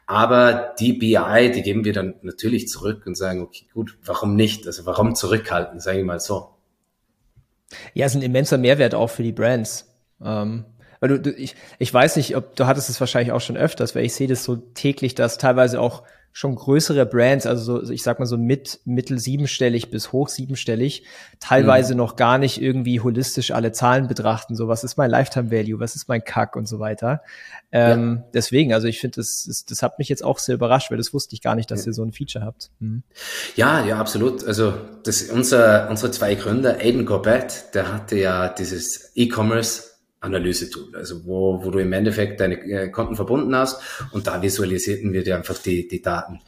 Aber 0.06 0.76
die 0.80 0.93
BI, 0.93 1.52
die 1.52 1.63
geben 1.63 1.86
wir 1.86 1.93
dann 1.93 2.15
natürlich 2.21 2.67
zurück 2.67 3.08
und 3.08 3.15
sagen, 3.15 3.41
okay, 3.41 3.65
gut, 3.73 3.97
warum 4.06 4.36
nicht? 4.36 4.67
Also 4.67 4.86
warum 4.86 5.15
zurückhalten, 5.15 5.80
sage 5.80 6.00
ich 6.00 6.06
mal 6.06 6.19
so. 6.19 6.50
Ja, 7.95 8.06
ist 8.06 8.15
ein 8.15 8.21
immenser 8.21 8.60
Mehrwert 8.60 8.93
auch 8.93 9.10
für 9.10 9.23
die 9.23 9.34
Brands. 9.34 9.91
Ähm 10.23 10.65
weil 11.00 11.10
du, 11.10 11.20
du 11.20 11.32
ich, 11.32 11.56
ich 11.80 11.94
weiß 11.94 12.16
nicht, 12.16 12.36
ob 12.36 12.56
du 12.56 12.68
hattest 12.68 12.90
es 12.90 13.00
wahrscheinlich 13.00 13.32
auch 13.32 13.42
schon 13.42 13.58
öfters, 13.58 13.96
weil 13.96 14.06
ich 14.06 14.14
sehe 14.14 14.28
das 14.28 14.44
so 14.44 14.56
täglich, 14.56 15.16
dass 15.16 15.38
teilweise 15.38 15.80
auch 15.80 16.04
schon 16.38 16.54
größere 16.54 17.08
Brands, 17.08 17.48
also 17.48 17.84
so, 17.84 17.92
ich 17.92 18.04
sag 18.04 18.20
mal 18.20 18.28
so 18.28 18.38
mit 18.38 18.80
mittel 18.86 19.18
siebenstellig 19.18 19.90
bis 19.90 20.12
hoch 20.12 20.30
siebenstellig, 20.30 21.04
teilweise 21.40 21.94
mhm. 21.94 21.98
noch 21.98 22.16
gar 22.16 22.38
nicht 22.38 22.62
irgendwie 22.62 23.00
holistisch 23.00 23.50
alle 23.50 23.72
Zahlen 23.72 24.08
betrachten. 24.08 24.56
So, 24.56 24.68
was 24.68 24.84
ist 24.84 24.98
mein 24.98 25.10
Lifetime 25.10 25.50
Value, 25.50 25.80
was 25.80 25.96
ist 25.96 26.08
mein 26.08 26.24
Kack 26.24 26.56
und 26.56 26.68
so 26.68 26.78
weiter. 26.78 27.24
Ähm, 27.72 28.18
ja. 28.18 28.30
Deswegen, 28.36 28.72
also 28.72 28.88
ich 28.88 29.00
finde, 29.00 29.16
das, 29.16 29.46
das, 29.48 29.66
das 29.66 29.82
hat 29.82 29.98
mich 29.98 30.10
jetzt 30.10 30.24
auch 30.24 30.38
sehr 30.38 30.54
überrascht, 30.54 30.92
weil 30.92 31.00
das 31.00 31.12
wusste 31.12 31.34
ich 31.34 31.42
gar 31.42 31.56
nicht, 31.56 31.72
dass 31.72 31.86
ja. 31.86 31.90
ihr 31.90 31.94
so 31.94 32.04
ein 32.04 32.14
Feature 32.14 32.46
habt. 32.46 32.70
Mhm. 32.80 33.02
Ja, 33.56 33.84
ja, 33.84 33.98
absolut. 33.98 34.46
Also 34.46 34.76
das 35.06 35.24
unser 35.24 35.90
unsere 35.90 36.12
zwei 36.12 36.36
Gründer, 36.36 36.78
Aiden 36.78 37.08
Gorbett, 37.08 37.74
der 37.74 37.92
hatte 37.92 38.16
ja 38.16 38.48
dieses 38.50 39.12
E-Commerce 39.16 39.97
Analyse-Tool, 40.20 40.96
also 40.96 41.26
wo, 41.26 41.64
wo 41.64 41.72
du 41.72 41.80
im 41.80 41.94
Endeffekt 41.94 42.40
deine 42.40 42.56
äh, 42.56 42.90
Konten 42.90 43.16
verbunden 43.16 43.56
hast 43.56 43.82
und 44.12 44.28
da 44.28 44.42
visualisierten 44.42 45.14
wir 45.14 45.24
dir 45.24 45.36
einfach 45.36 45.58
die, 45.58 45.88
die 45.88 46.02
Daten. 46.02 46.42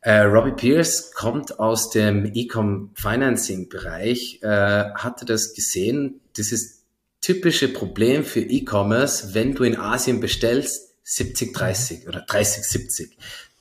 Äh, 0.00 0.20
Robbie 0.20 0.52
Pierce 0.52 1.12
kommt 1.12 1.58
aus 1.58 1.90
dem 1.90 2.30
E-Com 2.32 2.92
Financing 2.94 3.68
Bereich, 3.68 4.40
äh, 4.42 4.46
hatte 4.94 5.24
das 5.24 5.52
gesehen, 5.54 6.20
dieses 6.36 6.84
typische 7.20 7.68
Problem 7.68 8.24
für 8.24 8.40
E-Commerce, 8.40 9.34
wenn 9.34 9.54
du 9.54 9.64
in 9.64 9.76
Asien 9.76 10.20
bestellst, 10.20 10.94
70-30 11.04 12.08
oder 12.08 12.24
30-70 12.24 13.10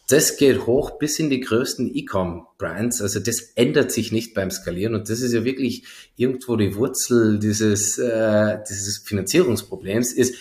das 0.08 0.38
geht 0.38 0.68
hoch 0.68 1.00
bis 1.00 1.20
in 1.20 1.30
die 1.30 1.39
größten 1.39 1.94
E-Com-Brands. 1.94 3.02
Also 3.02 3.20
das 3.20 3.39
ändert 3.56 3.91
sich 3.91 4.12
nicht 4.12 4.34
beim 4.34 4.52
Skalieren 4.52 4.94
und 4.94 5.10
das 5.10 5.22
ist 5.22 5.34
ja 5.34 5.44
wirklich 5.44 5.84
irgendwo 6.15 6.56
die 6.56 6.76
Wurzel 6.76 7.39
dieses, 7.39 7.98
äh, 7.98 8.60
dieses 8.70 9.00
Finanzierungsproblems 9.00 10.13
ist, 10.13 10.36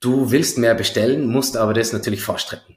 du 0.00 0.30
willst 0.30 0.58
mehr 0.58 0.74
bestellen, 0.74 1.26
musst 1.26 1.56
aber 1.56 1.74
das 1.74 1.92
natürlich 1.92 2.22
vorstrecken. 2.22 2.76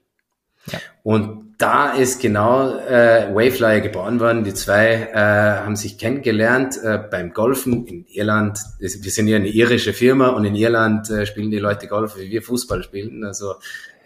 Ja. 0.67 0.79
Und 1.03 1.55
da 1.57 1.93
ist 1.93 2.19
genau 2.19 2.75
äh, 2.79 3.33
Waveflyer 3.33 3.81
geboren 3.81 4.19
worden. 4.19 4.43
Die 4.43 4.53
zwei 4.53 5.09
äh, 5.13 5.15
haben 5.15 5.75
sich 5.75 5.97
kennengelernt 5.97 6.77
äh, 6.83 6.97
beim 6.97 7.33
Golfen 7.33 7.85
in 7.85 8.05
Irland. 8.07 8.57
Wir 8.79 8.89
sind 8.89 9.27
ja 9.27 9.35
eine 9.35 9.47
irische 9.47 9.93
Firma 9.93 10.29
und 10.29 10.43
in 10.43 10.55
Irland 10.55 11.09
äh, 11.11 11.25
spielen 11.25 11.51
die 11.51 11.59
Leute 11.59 11.87
Golf, 11.87 12.17
wie 12.17 12.31
wir 12.31 12.41
Fußball 12.41 12.81
spielen. 12.81 13.23
Also 13.23 13.55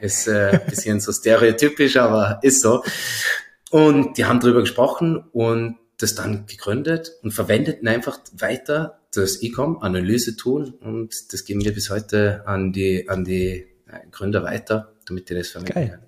ist 0.05 0.27
äh, 0.27 0.51
ein 0.51 0.69
bisschen 0.69 0.99
so 0.99 1.11
stereotypisch, 1.11 1.97
aber 1.97 2.39
ist 2.41 2.61
so. 2.61 2.83
Und 3.71 4.17
die 4.17 4.25
haben 4.25 4.39
drüber 4.39 4.61
gesprochen 4.61 5.23
und 5.33 5.77
das 5.97 6.15
dann 6.15 6.45
gegründet 6.45 7.11
und 7.23 7.31
verwendeten 7.31 7.87
einfach 7.87 8.19
weiter 8.33 8.99
das 9.13 9.41
E-Com-Analyse-Tool 9.41 10.73
und 10.81 11.33
das 11.33 11.45
geben 11.45 11.63
wir 11.63 11.73
bis 11.73 11.89
heute 11.89 12.43
an 12.45 12.73
die, 12.73 13.07
an 13.07 13.23
die 13.23 13.65
äh, 13.87 14.07
Gründer 14.11 14.43
weiter, 14.43 14.93
damit 15.07 15.29
die 15.29 15.35
das 15.35 15.49
verwenden 15.49 15.73
geil. 15.73 15.99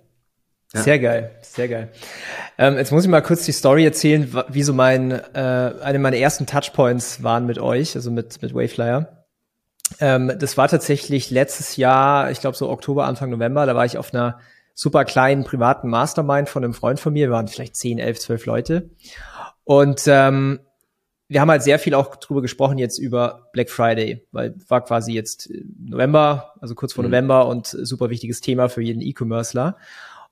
Ja. 0.73 0.83
Sehr 0.83 0.99
geil, 0.99 1.31
sehr 1.41 1.69
geil. 1.69 1.89
Ähm, 2.57 2.75
jetzt 2.77 2.91
muss 2.91 3.03
ich 3.03 3.09
mal 3.09 3.21
kurz 3.21 3.45
die 3.45 3.53
Story 3.53 3.85
erzählen, 3.85 4.29
wie 4.49 4.63
so 4.63 4.73
mein, 4.73 5.11
äh, 5.11 5.73
eine 5.81 5.99
meiner 5.99 6.17
ersten 6.17 6.45
Touchpoints 6.45 7.23
waren 7.23 7.45
mit 7.45 7.57
euch, 7.57 7.95
also 7.95 8.11
mit, 8.11 8.41
mit 8.41 8.53
Wayflyer. 8.53 9.16
Ähm, 9.99 10.33
das 10.37 10.57
war 10.57 10.67
tatsächlich 10.67 11.31
letztes 11.31 11.77
Jahr, 11.77 12.31
ich 12.31 12.39
glaube 12.41 12.57
so 12.57 12.69
Oktober, 12.69 13.05
Anfang 13.05 13.29
November, 13.29 13.65
da 13.65 13.75
war 13.75 13.85
ich 13.85 13.97
auf 13.97 14.13
einer 14.13 14.39
super 14.73 15.05
kleinen 15.05 15.43
privaten 15.43 15.89
Mastermind 15.89 16.49
von 16.49 16.63
einem 16.63 16.73
Freund 16.73 16.99
von 16.99 17.13
mir, 17.13 17.27
wir 17.27 17.33
waren 17.33 17.47
vielleicht 17.47 17.75
10, 17.75 17.99
11, 17.99 18.19
12 18.19 18.45
Leute. 18.45 18.89
Und 19.63 20.03
ähm, 20.07 20.59
wir 21.29 21.41
haben 21.41 21.51
halt 21.51 21.63
sehr 21.63 21.79
viel 21.79 21.93
auch 21.93 22.15
drüber 22.15 22.41
gesprochen 22.41 22.77
jetzt 22.77 22.99
über 22.99 23.49
Black 23.51 23.69
Friday, 23.69 24.25
weil 24.31 24.55
war 24.67 24.83
quasi 24.83 25.13
jetzt 25.13 25.49
November, 25.77 26.53
also 26.61 26.73
kurz 26.75 26.93
vor 26.93 27.03
mhm. 27.03 27.09
November 27.09 27.47
und 27.47 27.67
super 27.67 28.09
wichtiges 28.09 28.39
Thema 28.39 28.69
für 28.69 28.81
jeden 28.81 29.01
E-Commercer. 29.01 29.75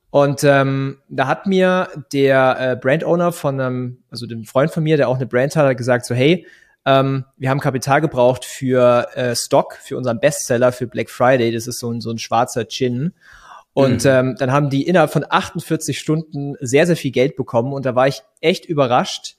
Und 0.10 0.46
ähm, 0.46 1.00
da 1.10 1.28
hat 1.28 1.46
mir 1.46 1.90
der 2.14 2.58
äh, 2.58 2.76
Brand 2.78 3.04
Owner 3.04 3.34
von 3.34 3.60
einem, 3.60 4.04
also 4.10 4.26
dem 4.26 4.46
Freund 4.46 4.72
von 4.72 4.84
mir, 4.84 4.96
der 4.96 5.10
auch 5.10 5.18
eine 5.18 5.26
Brand 5.26 5.56
hat, 5.58 5.76
gesagt 5.76 6.06
so, 6.06 6.16
hey, 6.16 6.46
ähm, 6.86 7.26
wir 7.38 7.50
haben 7.50 7.60
Kapital 7.60 8.02
gebraucht 8.02 8.46
für 8.46 9.10
äh, 9.16 9.36
Stock, 9.36 9.78
für 9.82 9.98
unseren 9.98 10.20
Bestseller 10.20 10.72
für 10.72 10.88
Black 10.88 11.10
Friday. 11.10 11.52
Das 11.52 11.68
ist 11.68 11.80
so 11.80 11.92
ein, 11.92 12.00
so 12.00 12.12
ein 12.12 12.20
schwarzer 12.20 12.68
Gin. 12.68 13.14
Und 13.74 14.06
mhm. 14.06 14.10
ähm, 14.10 14.36
dann 14.38 14.52
haben 14.52 14.70
die 14.70 14.88
innerhalb 14.88 15.12
von 15.12 15.26
48 15.28 16.00
Stunden 16.00 16.56
sehr, 16.62 16.86
sehr 16.86 16.96
viel 16.96 17.12
Geld 17.12 17.36
bekommen. 17.36 17.74
Und 17.74 17.86
da 17.86 17.96
war 17.96 18.08
ich 18.08 18.22
echt 18.40 18.66
überrascht, 18.66 19.36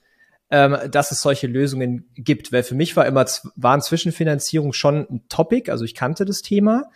ähm, 0.50 0.76
dass 0.90 1.12
es 1.12 1.22
solche 1.22 1.46
Lösungen 1.46 2.10
gibt. 2.14 2.52
Weil 2.52 2.64
für 2.64 2.74
mich 2.74 2.96
war 2.96 3.06
immer, 3.06 3.24
waren 3.54 3.80
Zwischenfinanzierung 3.80 4.72
schon 4.72 5.06
ein 5.08 5.28
Topic. 5.28 5.70
Also 5.70 5.84
ich 5.84 5.94
kannte 5.94 6.24
das 6.24 6.42
Thema. 6.42 6.90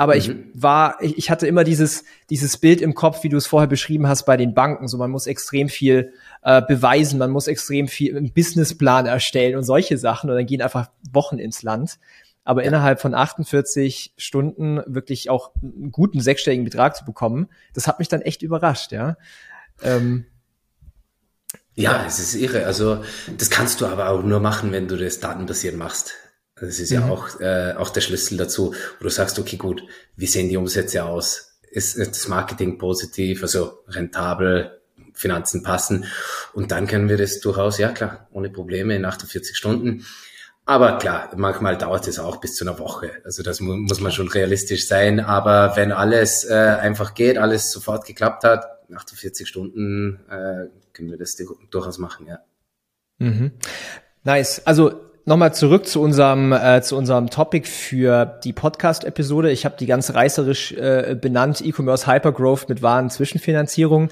Aber 0.00 0.14
mhm. 0.14 0.18
ich 0.18 0.34
war, 0.54 0.96
ich, 1.02 1.18
ich 1.18 1.30
hatte 1.30 1.46
immer 1.46 1.62
dieses, 1.62 2.04
dieses 2.30 2.56
Bild 2.56 2.80
im 2.80 2.94
Kopf, 2.94 3.22
wie 3.22 3.28
du 3.28 3.36
es 3.36 3.46
vorher 3.46 3.68
beschrieben 3.68 4.08
hast 4.08 4.24
bei 4.24 4.38
den 4.38 4.54
Banken. 4.54 4.88
So, 4.88 4.96
man 4.96 5.10
muss 5.10 5.26
extrem 5.26 5.68
viel 5.68 6.14
äh, 6.40 6.62
beweisen, 6.66 7.18
man 7.18 7.30
muss 7.30 7.48
extrem 7.48 7.86
viel 7.86 8.16
einen 8.16 8.32
Businessplan 8.32 9.04
erstellen 9.04 9.56
und 9.56 9.62
solche 9.62 9.98
Sachen. 9.98 10.30
Und 10.30 10.36
dann 10.36 10.46
gehen 10.46 10.62
einfach 10.62 10.88
Wochen 11.12 11.38
ins 11.38 11.62
Land. 11.62 11.98
Aber 12.44 12.62
ja. 12.62 12.68
innerhalb 12.68 12.98
von 12.98 13.12
48 13.12 14.14
Stunden 14.16 14.80
wirklich 14.86 15.28
auch 15.28 15.50
einen 15.62 15.92
guten 15.92 16.22
sechsstelligen 16.22 16.64
Betrag 16.64 16.96
zu 16.96 17.04
bekommen, 17.04 17.48
das 17.74 17.86
hat 17.86 17.98
mich 17.98 18.08
dann 18.08 18.22
echt 18.22 18.40
überrascht, 18.40 18.92
ja. 18.92 19.18
Ähm, 19.82 20.24
ja, 21.74 22.06
es 22.06 22.18
ist 22.20 22.36
irre. 22.36 22.64
Also 22.64 23.04
das 23.36 23.50
kannst 23.50 23.82
du 23.82 23.86
aber 23.86 24.08
auch 24.08 24.22
nur 24.22 24.40
machen, 24.40 24.72
wenn 24.72 24.88
du 24.88 24.96
das 24.96 25.20
datenbasiert 25.20 25.76
machst. 25.76 26.14
Das 26.60 26.78
ist 26.78 26.90
ja 26.90 27.00
mhm. 27.00 27.10
auch, 27.10 27.40
äh, 27.40 27.74
auch 27.76 27.90
der 27.90 28.02
Schlüssel 28.02 28.36
dazu, 28.36 28.74
wo 28.98 29.04
du 29.04 29.08
sagst, 29.08 29.38
okay, 29.38 29.56
gut, 29.56 29.82
wie 30.16 30.26
sehen 30.26 30.48
die 30.48 30.56
Umsätze 30.56 31.04
aus? 31.04 31.58
Ist, 31.70 31.96
ist 31.96 32.10
das 32.10 32.28
Marketing 32.28 32.78
positiv, 32.78 33.42
also 33.42 33.84
rentabel, 33.88 34.80
Finanzen 35.14 35.62
passen? 35.62 36.04
Und 36.52 36.70
dann 36.70 36.86
können 36.86 37.08
wir 37.08 37.16
das 37.16 37.40
durchaus, 37.40 37.78
ja 37.78 37.90
klar, 37.90 38.28
ohne 38.32 38.50
Probleme 38.50 38.94
in 38.94 39.04
48 39.04 39.56
Stunden. 39.56 40.04
Aber 40.66 40.98
klar, 40.98 41.30
manchmal 41.36 41.78
dauert 41.78 42.06
es 42.06 42.18
auch 42.18 42.36
bis 42.36 42.54
zu 42.54 42.64
einer 42.64 42.78
Woche. 42.78 43.10
Also 43.24 43.42
das 43.42 43.60
mu 43.60 43.74
muss 43.76 44.00
man 44.00 44.12
schon 44.12 44.28
realistisch 44.28 44.86
sein. 44.86 45.18
Aber 45.18 45.74
wenn 45.76 45.90
alles 45.90 46.44
äh, 46.44 46.54
einfach 46.54 47.14
geht, 47.14 47.38
alles 47.38 47.72
sofort 47.72 48.06
geklappt 48.06 48.44
hat, 48.44 48.66
48 48.94 49.48
Stunden 49.48 50.20
äh, 50.28 50.66
können 50.92 51.10
wir 51.10 51.18
das 51.18 51.36
durchaus 51.70 51.98
machen, 51.98 52.26
ja. 52.26 52.40
Mhm. 53.18 53.52
Nice. 54.22 54.66
Also 54.66 55.09
nochmal 55.24 55.54
zurück 55.54 55.86
zu 55.86 56.00
unserem, 56.00 56.52
äh, 56.52 56.82
zu 56.82 56.96
unserem 56.96 57.30
Topic 57.30 57.68
für 57.68 58.40
die 58.44 58.52
Podcast-Episode. 58.52 59.50
Ich 59.50 59.64
habe 59.64 59.76
die 59.78 59.86
ganz 59.86 60.14
reißerisch 60.14 60.72
äh, 60.72 61.16
benannt, 61.20 61.60
E-Commerce 61.60 62.06
Hypergrowth 62.06 62.68
mit 62.68 62.82
wahren 62.82 63.10
Zwischenfinanzierung. 63.10 64.08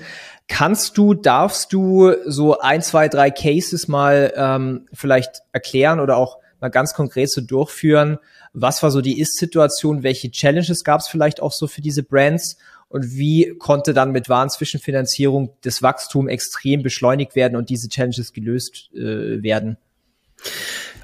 Kannst 0.48 0.96
du, 0.96 1.14
darfst 1.14 1.72
du 1.72 2.12
so 2.24 2.58
ein, 2.58 2.82
zwei, 2.82 3.08
drei 3.08 3.30
Cases 3.30 3.88
mal 3.88 4.32
ähm, 4.36 4.86
vielleicht 4.92 5.42
erklären 5.52 6.00
oder 6.00 6.16
auch 6.16 6.38
mal 6.60 6.68
ganz 6.68 6.94
konkret 6.94 7.30
so 7.30 7.40
durchführen? 7.40 8.18
Was 8.52 8.82
war 8.82 8.90
so 8.90 9.00
die 9.00 9.20
Ist-Situation? 9.20 10.02
Welche 10.02 10.30
Challenges 10.30 10.84
gab 10.84 11.00
es 11.00 11.08
vielleicht 11.08 11.40
auch 11.42 11.52
so 11.52 11.66
für 11.66 11.80
diese 11.80 12.02
Brands? 12.02 12.56
Und 12.88 13.12
wie 13.16 13.54
konnte 13.58 13.92
dann 13.92 14.12
mit 14.12 14.30
wahren 14.30 14.48
Zwischenfinanzierung 14.48 15.50
das 15.60 15.82
Wachstum 15.82 16.26
extrem 16.26 16.82
beschleunigt 16.82 17.36
werden 17.36 17.54
und 17.54 17.68
diese 17.68 17.88
Challenges 17.88 18.32
gelöst 18.32 18.90
äh, 18.94 19.42
werden? 19.42 19.76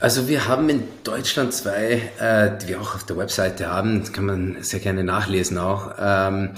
Also 0.01 0.29
wir 0.29 0.49
haben 0.49 0.69
in 0.69 0.83
Deutschland 1.03 1.55
zwei, 1.55 2.11
äh, 2.19 2.59
die 2.59 2.69
wir 2.69 2.81
auch 2.81 2.95
auf 2.95 3.05
der 3.05 3.17
Webseite 3.17 3.69
haben, 3.69 4.01
das 4.01 4.13
kann 4.13 4.27
man 4.27 4.63
sehr 4.63 4.81
gerne 4.81 5.05
nachlesen 5.05 5.59
auch. 5.59 5.95
Ähm, 5.99 6.55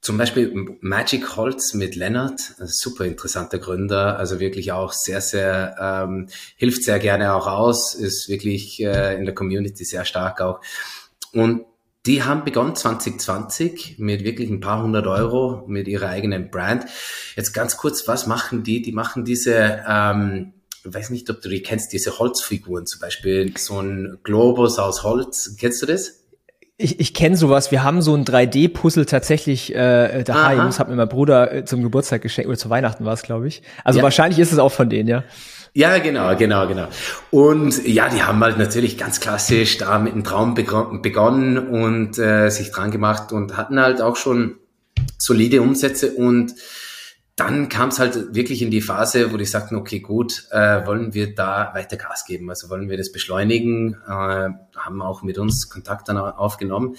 zum 0.00 0.16
Beispiel 0.16 0.76
Magic 0.80 1.36
Holz 1.36 1.74
mit 1.74 1.94
Lennart, 1.94 2.40
super 2.58 3.04
interessanter 3.04 3.58
Gründer, 3.58 4.18
also 4.18 4.40
wirklich 4.40 4.72
auch 4.72 4.92
sehr, 4.92 5.20
sehr, 5.20 5.76
ähm, 5.78 6.28
hilft 6.56 6.84
sehr 6.84 6.98
gerne 6.98 7.34
auch 7.34 7.46
aus, 7.46 7.94
ist 7.94 8.28
wirklich 8.28 8.82
äh, 8.82 9.16
in 9.16 9.26
der 9.26 9.34
Community 9.34 9.84
sehr 9.84 10.06
stark 10.06 10.40
auch. 10.40 10.60
Und 11.32 11.66
die 12.06 12.22
haben 12.22 12.44
begonnen 12.44 12.74
2020 12.74 13.96
mit 13.98 14.24
wirklich 14.24 14.48
ein 14.48 14.60
paar 14.60 14.82
hundert 14.82 15.06
Euro 15.06 15.64
mit 15.66 15.86
ihrer 15.86 16.08
eigenen 16.08 16.50
Brand. 16.50 16.86
Jetzt 17.36 17.52
ganz 17.52 17.76
kurz, 17.76 18.08
was 18.08 18.26
machen 18.26 18.62
die? 18.62 18.80
Die 18.80 18.92
machen 18.92 19.26
diese, 19.26 19.84
ähm, 19.86 20.54
ich 20.84 20.94
weiß 20.94 21.10
nicht, 21.10 21.28
ob 21.30 21.42
du 21.42 21.48
die 21.48 21.62
kennst, 21.62 21.92
diese 21.92 22.18
Holzfiguren 22.18 22.86
zum 22.86 23.00
Beispiel, 23.00 23.52
so 23.56 23.80
ein 23.80 24.18
Globus 24.22 24.78
aus 24.78 25.02
Holz. 25.02 25.56
Kennst 25.58 25.82
du 25.82 25.86
das? 25.86 26.20
Ich, 26.78 26.98
ich 26.98 27.12
kenne 27.12 27.36
sowas. 27.36 27.70
Wir 27.70 27.84
haben 27.84 28.00
so 28.00 28.14
ein 28.14 28.24
3D-Puzzle 28.24 29.04
tatsächlich 29.04 29.74
äh, 29.74 30.24
daheim. 30.24 30.60
Aha. 30.60 30.66
Das 30.66 30.78
hat 30.78 30.88
mir 30.88 30.96
mein 30.96 31.08
Bruder 31.08 31.52
äh, 31.52 31.64
zum 31.66 31.82
Geburtstag 31.82 32.22
geschenkt 32.22 32.48
oder 32.48 32.56
zu 32.56 32.70
Weihnachten 32.70 33.04
war 33.04 33.12
es, 33.12 33.22
glaube 33.22 33.48
ich. 33.48 33.62
Also 33.84 33.98
ja. 33.98 34.02
wahrscheinlich 34.02 34.38
ist 34.38 34.52
es 34.52 34.58
auch 34.58 34.72
von 34.72 34.88
denen, 34.88 35.08
ja. 35.08 35.24
Ja, 35.74 35.98
genau, 35.98 36.34
genau, 36.36 36.66
genau. 36.66 36.88
Und 37.30 37.86
ja, 37.86 38.08
die 38.08 38.22
haben 38.22 38.42
halt 38.42 38.58
natürlich 38.58 38.96
ganz 38.96 39.20
klassisch 39.20 39.76
da 39.76 39.98
mit 39.98 40.14
einem 40.14 40.24
Traum 40.24 40.54
begonnen 40.54 41.58
und 41.58 42.18
äh, 42.18 42.48
sich 42.48 42.72
dran 42.72 42.90
gemacht 42.90 43.30
und 43.32 43.56
hatten 43.56 43.78
halt 43.78 44.00
auch 44.00 44.16
schon 44.16 44.56
solide 45.18 45.60
Umsätze 45.60 46.12
und 46.12 46.54
dann 47.40 47.70
kam 47.70 47.88
es 47.88 47.98
halt 47.98 48.34
wirklich 48.34 48.60
in 48.60 48.70
die 48.70 48.82
Phase, 48.82 49.32
wo 49.32 49.38
die 49.38 49.46
sagten, 49.46 49.74
okay, 49.74 50.00
gut, 50.00 50.44
äh, 50.50 50.84
wollen 50.86 51.14
wir 51.14 51.34
da 51.34 51.70
weiter 51.72 51.96
Gas 51.96 52.26
geben? 52.26 52.50
Also 52.50 52.68
wollen 52.68 52.90
wir 52.90 52.98
das 52.98 53.12
beschleunigen? 53.12 53.94
Äh, 54.06 54.50
haben 54.76 55.00
auch 55.00 55.22
mit 55.22 55.38
uns 55.38 55.70
Kontakt 55.70 56.10
dann 56.10 56.18
aufgenommen. 56.18 56.96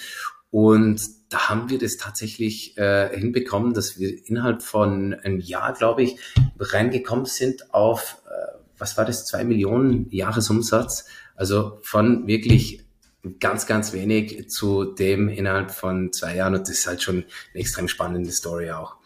Und 0.50 1.00
da 1.30 1.50
haben 1.50 1.70
wir 1.70 1.78
das 1.78 1.98
tatsächlich 1.98 2.76
äh, 2.80 3.16
hinbekommen, 3.16 3.76
dass 3.76 4.00
wir 4.00 4.28
innerhalb 4.28 4.64
von 4.64 5.14
einem 5.14 5.40
Jahr, 5.40 5.74
glaube 5.74 6.02
ich, 6.02 6.18
reingekommen 6.60 7.26
sind 7.26 7.72
auf, 7.72 8.18
äh, 8.26 8.58
was 8.80 8.98
war 8.98 9.06
das, 9.06 9.28
zwei 9.28 9.44
Millionen 9.44 10.10
Jahresumsatz. 10.10 11.06
Also 11.36 11.78
von 11.84 12.26
wirklich 12.26 12.84
ganz, 13.40 13.68
ganz 13.68 13.94
wenig 13.94 14.50
zu 14.50 14.86
dem 14.86 15.30
innerhalb 15.30 15.70
von 15.70 16.12
zwei 16.12 16.36
Jahren. 16.36 16.56
Und 16.56 16.68
das 16.68 16.80
ist 16.80 16.88
halt 16.88 17.04
schon 17.04 17.18
eine 17.54 17.62
extrem 17.62 17.88
spannende 17.88 18.32
Story 18.32 18.72
auch. 18.72 19.01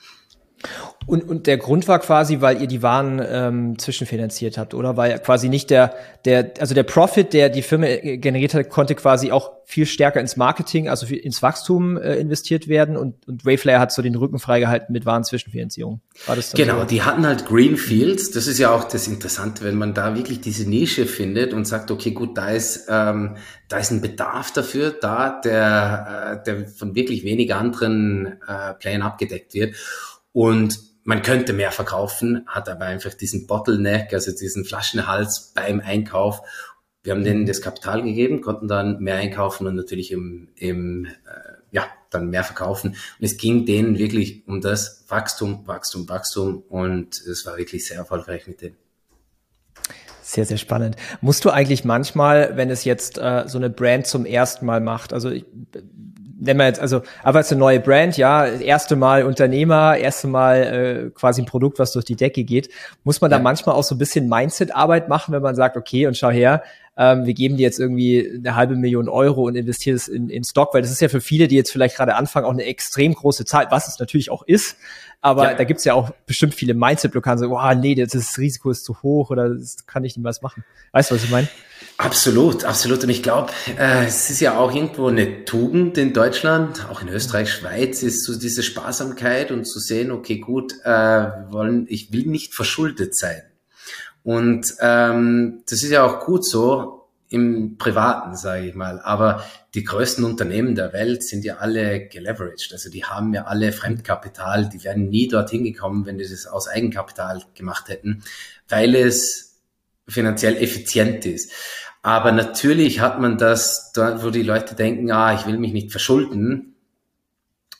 Und, 1.07 1.29
und 1.29 1.45
der 1.45 1.57
Grund 1.57 1.87
war 1.87 1.99
quasi, 1.99 2.41
weil 2.41 2.61
ihr 2.61 2.67
die 2.67 2.81
Waren 2.81 3.21
ähm, 3.23 3.77
zwischenfinanziert 3.77 4.57
habt, 4.57 4.73
oder? 4.73 4.97
Weil 4.97 5.19
quasi 5.19 5.49
nicht 5.49 5.69
der, 5.69 5.93
der, 6.25 6.53
also 6.59 6.73
der 6.73 6.83
Profit, 6.83 7.31
der 7.33 7.49
die 7.49 7.61
Firma 7.61 7.85
äh, 7.85 8.17
generiert 8.17 8.55
hat, 8.55 8.69
konnte 8.69 8.95
quasi 8.95 9.31
auch 9.31 9.51
viel 9.65 9.85
stärker 9.85 10.19
ins 10.19 10.35
Marketing, 10.35 10.89
also 10.89 11.05
ins 11.07 11.43
Wachstum 11.43 11.97
äh, 11.97 12.15
investiert 12.15 12.67
werden 12.67 12.97
und, 12.97 13.27
und 13.27 13.45
Wayflyer 13.45 13.79
hat 13.79 13.91
so 13.91 14.01
den 14.01 14.15
Rücken 14.15 14.39
freigehalten 14.39 14.93
mit 14.93 15.05
Warenzwischenfinanzierung. 15.05 16.01
War 16.25 16.35
das 16.35 16.53
Genau, 16.53 16.79
so? 16.79 16.85
die 16.85 17.03
hatten 17.03 17.25
halt 17.25 17.45
Greenfields. 17.45 18.31
Das 18.31 18.47
ist 18.47 18.57
ja 18.57 18.71
auch 18.71 18.85
das 18.85 19.07
Interessante, 19.07 19.63
wenn 19.63 19.75
man 19.75 19.93
da 19.93 20.15
wirklich 20.15 20.41
diese 20.41 20.67
Nische 20.67 21.05
findet 21.05 21.53
und 21.53 21.65
sagt, 21.65 21.91
okay, 21.91 22.11
gut, 22.11 22.35
da 22.37 22.49
ist, 22.49 22.87
ähm, 22.89 23.37
da 23.67 23.77
ist 23.77 23.91
ein 23.91 24.01
Bedarf 24.01 24.51
dafür, 24.53 24.91
da 24.91 25.39
der, 25.43 26.39
äh, 26.41 26.43
der 26.43 26.67
von 26.67 26.95
wirklich 26.95 27.23
wenig 27.23 27.53
anderen 27.53 28.37
äh, 28.47 28.73
Playern 28.73 29.03
abgedeckt 29.03 29.53
wird. 29.53 29.75
Und 30.35 30.81
man 31.05 31.21
könnte 31.21 31.53
mehr 31.53 31.71
verkaufen, 31.71 32.43
hat 32.45 32.67
aber 32.67 32.83
einfach 32.87 33.13
diesen 33.13 33.47
Bottleneck, 33.47 34.13
also 34.13 34.33
diesen 34.33 34.65
Flaschenhals 34.65 35.53
beim 35.55 35.79
Einkauf. 35.79 36.41
Wir 37.03 37.13
haben 37.13 37.23
denen 37.23 37.45
das 37.45 37.61
Kapital 37.61 38.03
gegeben, 38.03 38.41
konnten 38.41 38.67
dann 38.67 38.99
mehr 38.99 39.15
einkaufen 39.15 39.65
und 39.65 39.75
natürlich 39.75 40.11
im, 40.11 40.49
im 40.57 41.05
äh, 41.05 41.09
ja, 41.71 41.85
dann 42.09 42.31
mehr 42.31 42.43
verkaufen. 42.43 42.89
Und 42.89 43.25
es 43.25 43.37
ging 43.37 43.65
denen 43.65 43.97
wirklich 43.97 44.45
um 44.45 44.59
das 44.59 45.05
Wachstum, 45.07 45.65
Wachstum, 45.67 46.09
Wachstum 46.09 46.63
und 46.67 47.17
es 47.17 47.45
war 47.45 47.55
wirklich 47.55 47.85
sehr 47.85 47.95
erfolgreich 47.97 48.45
mit 48.45 48.59
denen. 48.59 48.75
Sehr, 50.21 50.45
sehr 50.45 50.57
spannend. 50.57 50.97
Musst 51.21 51.45
du 51.45 51.49
eigentlich 51.49 51.85
manchmal, 51.85 52.57
wenn 52.57 52.69
es 52.69 52.83
jetzt 52.83 53.17
äh, 53.17 53.45
so 53.47 53.57
eine 53.57 53.69
Brand 53.69 54.05
zum 54.05 54.25
ersten 54.25 54.65
Mal 54.65 54.81
macht, 54.81 55.13
also 55.13 55.29
ich, 55.29 55.45
nennen 56.37 56.59
wir 56.59 56.67
jetzt, 56.67 56.79
also 56.79 57.01
aber 57.23 57.39
ist 57.39 57.51
eine 57.51 57.59
neue 57.59 57.79
Brand, 57.79 58.17
ja, 58.17 58.45
erste 58.45 58.95
Mal 58.95 59.23
Unternehmer, 59.23 59.97
erste 59.97 60.27
Mal 60.27 60.57
äh, 60.57 61.09
quasi 61.11 61.41
ein 61.41 61.45
Produkt, 61.45 61.79
was 61.79 61.93
durch 61.93 62.05
die 62.05 62.15
Decke 62.15 62.43
geht, 62.43 62.69
muss 63.03 63.21
man 63.21 63.31
ja. 63.31 63.37
da 63.37 63.43
manchmal 63.43 63.75
auch 63.75 63.83
so 63.83 63.95
ein 63.95 63.97
bisschen 63.97 64.27
Mindset-Arbeit 64.27 65.09
machen, 65.09 65.33
wenn 65.33 65.41
man 65.41 65.55
sagt, 65.55 65.77
okay, 65.77 66.07
und 66.07 66.17
schau 66.17 66.29
her, 66.29 66.63
ähm, 66.97 67.25
wir 67.25 67.33
geben 67.33 67.57
dir 67.57 67.63
jetzt 67.63 67.79
irgendwie 67.79 68.31
eine 68.37 68.55
halbe 68.55 68.75
Million 68.75 69.09
Euro 69.09 69.43
und 69.43 69.55
investieren 69.55 69.95
es 69.95 70.07
in, 70.07 70.29
in 70.29 70.43
Stock, 70.43 70.73
weil 70.73 70.81
das 70.81 70.91
ist 70.91 71.01
ja 71.01 71.09
für 71.09 71.21
viele, 71.21 71.47
die 71.47 71.55
jetzt 71.55 71.71
vielleicht 71.71 71.97
gerade 71.97 72.15
anfangen, 72.15 72.45
auch 72.45 72.51
eine 72.51 72.63
extrem 72.63 73.13
große 73.13 73.45
Zahl, 73.45 73.67
was 73.69 73.87
es 73.87 73.99
natürlich 73.99 74.31
auch 74.31 74.43
ist, 74.43 74.77
aber 75.21 75.51
ja. 75.51 75.53
da 75.55 75.63
gibt's 75.63 75.83
ja 75.83 75.93
auch 75.93 76.11
bestimmt 76.25 76.53
viele 76.53 76.73
Mindset-Blockaden, 76.73 77.39
so, 77.39 77.57
oh 77.57 77.73
nee, 77.73 77.95
das, 77.95 78.11
das 78.11 78.37
Risiko 78.37 78.69
ist 78.69 78.85
zu 78.85 79.01
hoch 79.01 79.29
oder 79.29 79.49
das 79.49 79.85
kann 79.85 80.03
ich 80.03 80.15
nicht 80.15 80.23
was 80.23 80.41
machen. 80.41 80.63
Weißt 80.91 81.11
du, 81.11 81.15
was 81.15 81.23
ich 81.23 81.31
meine? 81.31 81.47
Absolut, 81.97 82.65
absolut. 82.65 83.03
Und 83.03 83.09
ich 83.09 83.23
glaube, 83.23 83.53
äh, 83.77 84.05
es 84.05 84.29
ist 84.29 84.41
ja 84.41 84.57
auch 84.57 84.73
irgendwo 84.73 85.07
eine 85.07 85.45
Tugend 85.45 85.97
in 85.97 86.13
Deutschland, 86.13 86.89
auch 86.89 87.01
in 87.01 87.07
Österreich, 87.07 87.51
Schweiz, 87.51 88.03
ist 88.03 88.25
so 88.25 88.37
diese 88.37 88.63
Sparsamkeit 88.63 89.49
und 89.51 89.65
zu 89.65 89.79
sehen, 89.79 90.11
okay, 90.11 90.39
gut, 90.39 90.73
äh, 90.83 90.89
wollen, 90.89 91.85
ich 91.87 92.11
will 92.11 92.25
nicht 92.25 92.53
verschuldet 92.53 93.15
sein. 93.15 93.43
Und 94.23 94.75
ähm, 94.81 95.63
das 95.69 95.83
ist 95.83 95.91
ja 95.91 96.03
auch 96.03 96.25
gut 96.25 96.45
so 96.45 97.07
im 97.29 97.77
Privaten, 97.77 98.35
sage 98.35 98.67
ich 98.67 98.75
mal. 98.75 98.99
Aber 98.99 99.45
die 99.73 99.83
größten 99.83 100.25
Unternehmen 100.25 100.75
der 100.75 100.91
Welt 100.91 101.23
sind 101.23 101.45
ja 101.45 101.57
alle 101.57 102.07
geleveraged. 102.07 102.73
Also 102.73 102.89
die 102.89 103.05
haben 103.05 103.33
ja 103.33 103.45
alle 103.45 103.71
Fremdkapital. 103.71 104.69
Die 104.69 104.83
wären 104.83 105.09
nie 105.09 105.27
dorthin 105.27 105.63
gekommen, 105.63 106.05
wenn 106.05 106.17
die 106.17 106.27
das 106.27 106.45
aus 106.45 106.67
Eigenkapital 106.67 107.43
gemacht 107.53 107.87
hätten, 107.87 108.23
weil 108.67 108.95
es 108.95 109.54
finanziell 110.07 110.57
effizient 110.57 111.25
ist. 111.25 111.51
Aber 112.01 112.31
natürlich 112.31 112.99
hat 112.99 113.19
man 113.19 113.37
das, 113.37 113.91
da, 113.93 114.23
wo 114.23 114.29
die 114.29 114.43
Leute 114.43 114.75
denken, 114.75 115.11
ah, 115.11 115.33
ich 115.33 115.47
will 115.47 115.57
mich 115.57 115.73
nicht 115.73 115.91
verschulden. 115.91 116.75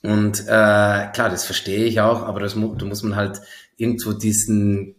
Und 0.01 0.41
äh, 0.41 1.07
klar, 1.13 1.29
das 1.29 1.45
verstehe 1.45 1.85
ich 1.85 2.01
auch, 2.01 2.23
aber 2.23 2.39
das, 2.39 2.53
da 2.53 2.85
muss 2.85 3.03
man 3.03 3.15
halt 3.15 3.41
irgendwo 3.77 4.13
diesen 4.13 4.95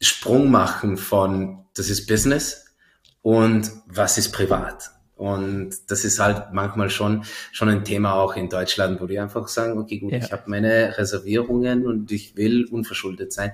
Sprung 0.00 0.50
machen 0.50 0.96
von, 0.96 1.64
das 1.74 1.90
ist 1.90 2.06
Business 2.06 2.74
und 3.22 3.70
was 3.86 4.18
ist 4.18 4.32
privat. 4.32 4.90
Und 5.20 5.90
das 5.90 6.06
ist 6.06 6.18
halt 6.18 6.52
manchmal 6.52 6.88
schon, 6.88 7.24
schon 7.52 7.68
ein 7.68 7.84
Thema 7.84 8.14
auch 8.14 8.36
in 8.36 8.48
Deutschland, 8.48 9.02
wo 9.02 9.06
die 9.06 9.18
einfach 9.18 9.48
sagen, 9.48 9.78
okay, 9.78 9.98
gut, 9.98 10.12
ja. 10.12 10.18
ich 10.18 10.32
habe 10.32 10.44
meine 10.46 10.96
Reservierungen 10.96 11.86
und 11.86 12.10
ich 12.10 12.36
will 12.36 12.64
unverschuldet 12.64 13.30
sein. 13.30 13.52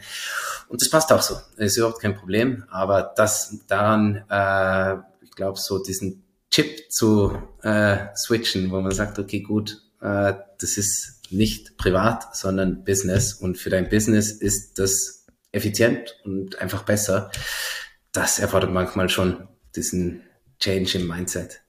Und 0.69 0.81
das 0.81 0.91
passt 0.91 1.13
auch 1.13 1.23
so. 1.23 1.35
Das 1.57 1.67
ist 1.67 1.77
überhaupt 1.77 2.01
kein 2.01 2.15
Problem. 2.15 2.65
Aber 2.71 3.13
das 3.17 3.59
daran 3.67 4.23
äh, 4.29 4.97
glaube, 5.37 5.61
so 5.61 5.79
diesen 5.79 6.25
Chip 6.51 6.91
zu 6.91 7.37
äh, 7.63 7.99
switchen, 8.17 8.71
wo 8.71 8.81
man 8.81 8.93
sagt, 8.93 9.19
okay, 9.19 9.41
gut, 9.41 9.83
äh, 10.01 10.35
das 10.59 10.79
ist 10.79 11.21
nicht 11.31 11.77
privat, 11.77 12.35
sondern 12.37 12.85
Business 12.85 13.35
und 13.35 13.59
für 13.59 13.71
dein 13.71 13.89
Business 13.89 14.33
ist 14.33 14.79
das 14.79 15.27
effizient 15.53 16.17
und 16.25 16.61
einfach 16.61 16.83
besser. 16.83 17.31
Das 18.13 18.39
erfordert 18.39 18.73
manchmal 18.73 19.09
schon 19.09 19.49
diesen 19.75 20.23
Change 20.59 20.99
im 20.99 21.07
Mindset. 21.07 21.63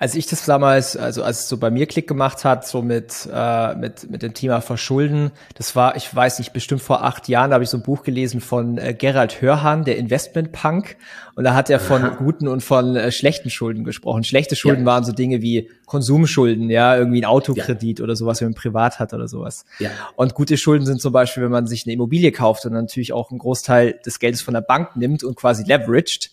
Als 0.00 0.14
ich 0.14 0.26
das 0.26 0.44
damals, 0.44 0.96
also 0.96 1.24
als 1.24 1.40
es 1.40 1.48
so 1.48 1.56
bei 1.56 1.72
mir 1.72 1.86
Klick 1.86 2.06
gemacht 2.06 2.44
hat, 2.44 2.64
so 2.64 2.82
mit, 2.82 3.28
äh, 3.32 3.74
mit, 3.74 4.08
mit 4.08 4.22
dem 4.22 4.32
Thema 4.32 4.60
Verschulden, 4.60 5.32
das 5.56 5.74
war, 5.74 5.96
ich 5.96 6.14
weiß 6.14 6.38
nicht, 6.38 6.52
bestimmt 6.52 6.82
vor 6.82 7.02
acht 7.02 7.26
Jahren, 7.26 7.50
da 7.50 7.54
habe 7.54 7.64
ich 7.64 7.70
so 7.70 7.78
ein 7.78 7.82
Buch 7.82 8.04
gelesen 8.04 8.40
von 8.40 8.78
äh, 8.78 8.94
Gerald 8.94 9.42
Hörhan, 9.42 9.84
der 9.84 9.96
Investment 9.96 10.52
Punk. 10.52 10.96
Und 11.34 11.42
da 11.42 11.54
hat 11.54 11.68
er 11.68 11.80
von 11.80 12.04
Aha. 12.04 12.14
guten 12.16 12.46
und 12.46 12.62
von 12.62 12.94
äh, 12.94 13.10
schlechten 13.10 13.50
Schulden 13.50 13.82
gesprochen. 13.82 14.22
Schlechte 14.22 14.54
Schulden 14.54 14.82
ja. 14.82 14.86
waren 14.86 15.04
so 15.04 15.10
Dinge 15.10 15.42
wie 15.42 15.68
Konsumschulden, 15.86 16.70
ja, 16.70 16.96
irgendwie 16.96 17.22
ein 17.22 17.24
Autokredit 17.24 17.98
ja. 17.98 18.04
oder 18.04 18.14
sowas, 18.14 18.40
wenn 18.40 18.48
man 18.48 18.54
privat 18.54 19.00
hat 19.00 19.14
oder 19.14 19.26
sowas. 19.26 19.64
Ja. 19.80 19.90
Und 20.14 20.34
gute 20.34 20.56
Schulden 20.56 20.86
sind 20.86 21.00
zum 21.00 21.12
Beispiel, 21.12 21.42
wenn 21.42 21.50
man 21.50 21.66
sich 21.66 21.86
eine 21.86 21.94
Immobilie 21.94 22.30
kauft 22.30 22.64
und 22.66 22.72
natürlich 22.72 23.12
auch 23.12 23.30
einen 23.30 23.40
Großteil 23.40 23.98
des 24.06 24.20
Geldes 24.20 24.42
von 24.42 24.54
der 24.54 24.60
Bank 24.60 24.94
nimmt 24.94 25.24
und 25.24 25.34
quasi 25.34 25.64
leveraged 25.64 26.30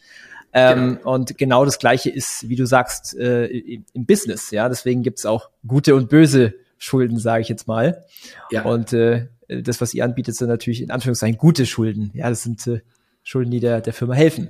ähm, 0.56 0.98
genau. 0.98 1.14
Und 1.14 1.38
genau 1.38 1.66
das 1.66 1.80
Gleiche 1.80 2.10
ist, 2.10 2.48
wie 2.48 2.56
du 2.56 2.66
sagst, 2.66 3.14
äh, 3.18 3.46
im 3.48 4.06
Business. 4.06 4.52
Ja, 4.52 4.70
deswegen 4.70 5.04
gibt's 5.04 5.26
auch 5.26 5.50
gute 5.68 5.96
und 5.96 6.10
böse 6.10 6.54
Schulden, 6.78 7.20
sage 7.20 7.42
ich 7.42 7.50
jetzt 7.50 7.68
mal. 7.68 8.06
Ja. 8.52 8.64
Und 8.64 8.94
äh, 8.94 9.28
das, 9.50 9.82
was 9.82 9.94
ihr 9.94 10.06
anbietet, 10.06 10.36
sind 10.36 10.48
natürlich 10.48 10.82
in 10.82 10.92
Anführungszeichen 10.92 11.38
gute 11.38 11.66
Schulden. 11.66 12.12
Ja, 12.14 12.30
das 12.30 12.44
sind 12.44 12.66
äh, 12.68 12.80
Schulden, 13.22 13.52
die 13.52 13.60
der, 13.60 13.82
der 13.82 13.92
Firma 13.92 14.14
helfen. 14.14 14.50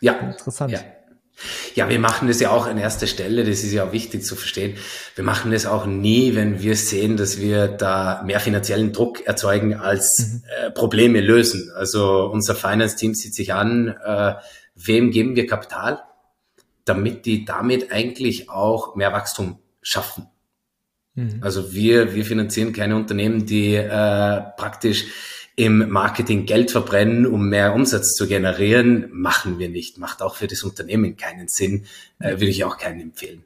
Ja. 0.00 0.14
Interessant. 0.14 0.72
Ja. 0.72 0.80
Ja, 1.74 1.90
wir 1.90 1.98
machen 1.98 2.28
das 2.28 2.40
ja 2.40 2.50
auch 2.50 2.66
an 2.66 2.78
erster 2.78 3.06
Stelle, 3.06 3.44
das 3.44 3.62
ist 3.62 3.72
ja 3.72 3.84
auch 3.84 3.92
wichtig 3.92 4.24
zu 4.24 4.36
verstehen. 4.36 4.78
Wir 5.16 5.22
machen 5.22 5.52
das 5.52 5.66
auch 5.66 5.84
nie, 5.84 6.34
wenn 6.34 6.62
wir 6.62 6.76
sehen, 6.76 7.18
dass 7.18 7.38
wir 7.38 7.68
da 7.68 8.22
mehr 8.24 8.40
finanziellen 8.40 8.94
Druck 8.94 9.26
erzeugen 9.26 9.74
als 9.74 10.18
mhm. 10.18 10.42
äh, 10.48 10.70
Probleme 10.70 11.20
lösen. 11.20 11.70
Also 11.76 12.30
unser 12.32 12.54
Finance-Team 12.54 13.14
sieht 13.14 13.34
sich 13.34 13.52
an, 13.52 13.94
äh, 14.02 14.34
wem 14.76 15.10
geben 15.10 15.34
wir 15.34 15.46
Kapital, 15.46 16.02
damit 16.84 17.26
die 17.26 17.44
damit 17.44 17.90
eigentlich 17.90 18.48
auch 18.48 18.94
mehr 18.94 19.12
Wachstum 19.12 19.58
schaffen. 19.82 20.28
Mhm. 21.14 21.38
Also 21.40 21.72
wir, 21.72 22.14
wir 22.14 22.24
finanzieren 22.24 22.72
keine 22.72 22.96
Unternehmen, 22.96 23.46
die 23.46 23.74
äh, 23.74 24.42
praktisch 24.56 25.06
im 25.56 25.88
Marketing 25.88 26.44
Geld 26.44 26.70
verbrennen, 26.70 27.26
um 27.26 27.48
mehr 27.48 27.74
Umsatz 27.74 28.12
zu 28.12 28.28
generieren, 28.28 29.08
machen 29.10 29.58
wir 29.58 29.70
nicht. 29.70 29.96
Macht 29.96 30.20
auch 30.20 30.36
für 30.36 30.46
das 30.46 30.62
Unternehmen 30.62 31.16
keinen 31.16 31.48
Sinn, 31.48 31.86
äh, 32.18 32.32
würde 32.32 32.48
ich 32.48 32.64
auch 32.64 32.76
keinen 32.76 33.00
empfehlen. 33.00 33.42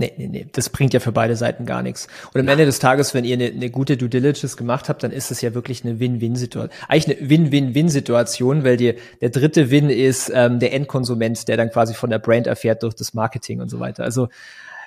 Nee, 0.00 0.14
nee, 0.16 0.28
nee, 0.28 0.46
das 0.50 0.70
bringt 0.70 0.94
ja 0.94 1.00
für 1.00 1.12
beide 1.12 1.36
Seiten 1.36 1.66
gar 1.66 1.82
nichts. 1.82 2.08
Und 2.32 2.40
am 2.40 2.46
ja. 2.46 2.52
Ende 2.52 2.64
des 2.64 2.78
Tages, 2.78 3.12
wenn 3.12 3.26
ihr 3.26 3.34
eine, 3.34 3.48
eine 3.48 3.68
gute 3.68 3.98
Due 3.98 4.08
Diligence 4.08 4.56
gemacht 4.56 4.88
habt, 4.88 5.02
dann 5.02 5.10
ist 5.10 5.30
es 5.30 5.42
ja 5.42 5.52
wirklich 5.52 5.84
eine 5.84 6.00
Win-Win-Situation. 6.00 6.70
Eigentlich 6.88 7.18
eine 7.18 7.28
Win-Win-Win-Situation, 7.28 8.64
weil 8.64 8.78
die, 8.78 8.94
der 9.20 9.28
dritte 9.28 9.70
Win 9.70 9.90
ist 9.90 10.32
ähm, 10.34 10.58
der 10.58 10.72
Endkonsument, 10.72 11.46
der 11.48 11.58
dann 11.58 11.68
quasi 11.68 11.92
von 11.92 12.08
der 12.08 12.18
Brand 12.18 12.46
erfährt 12.46 12.82
durch 12.82 12.94
das 12.94 13.12
Marketing 13.12 13.60
und 13.60 13.68
so 13.68 13.78
weiter. 13.78 14.02
Also 14.02 14.28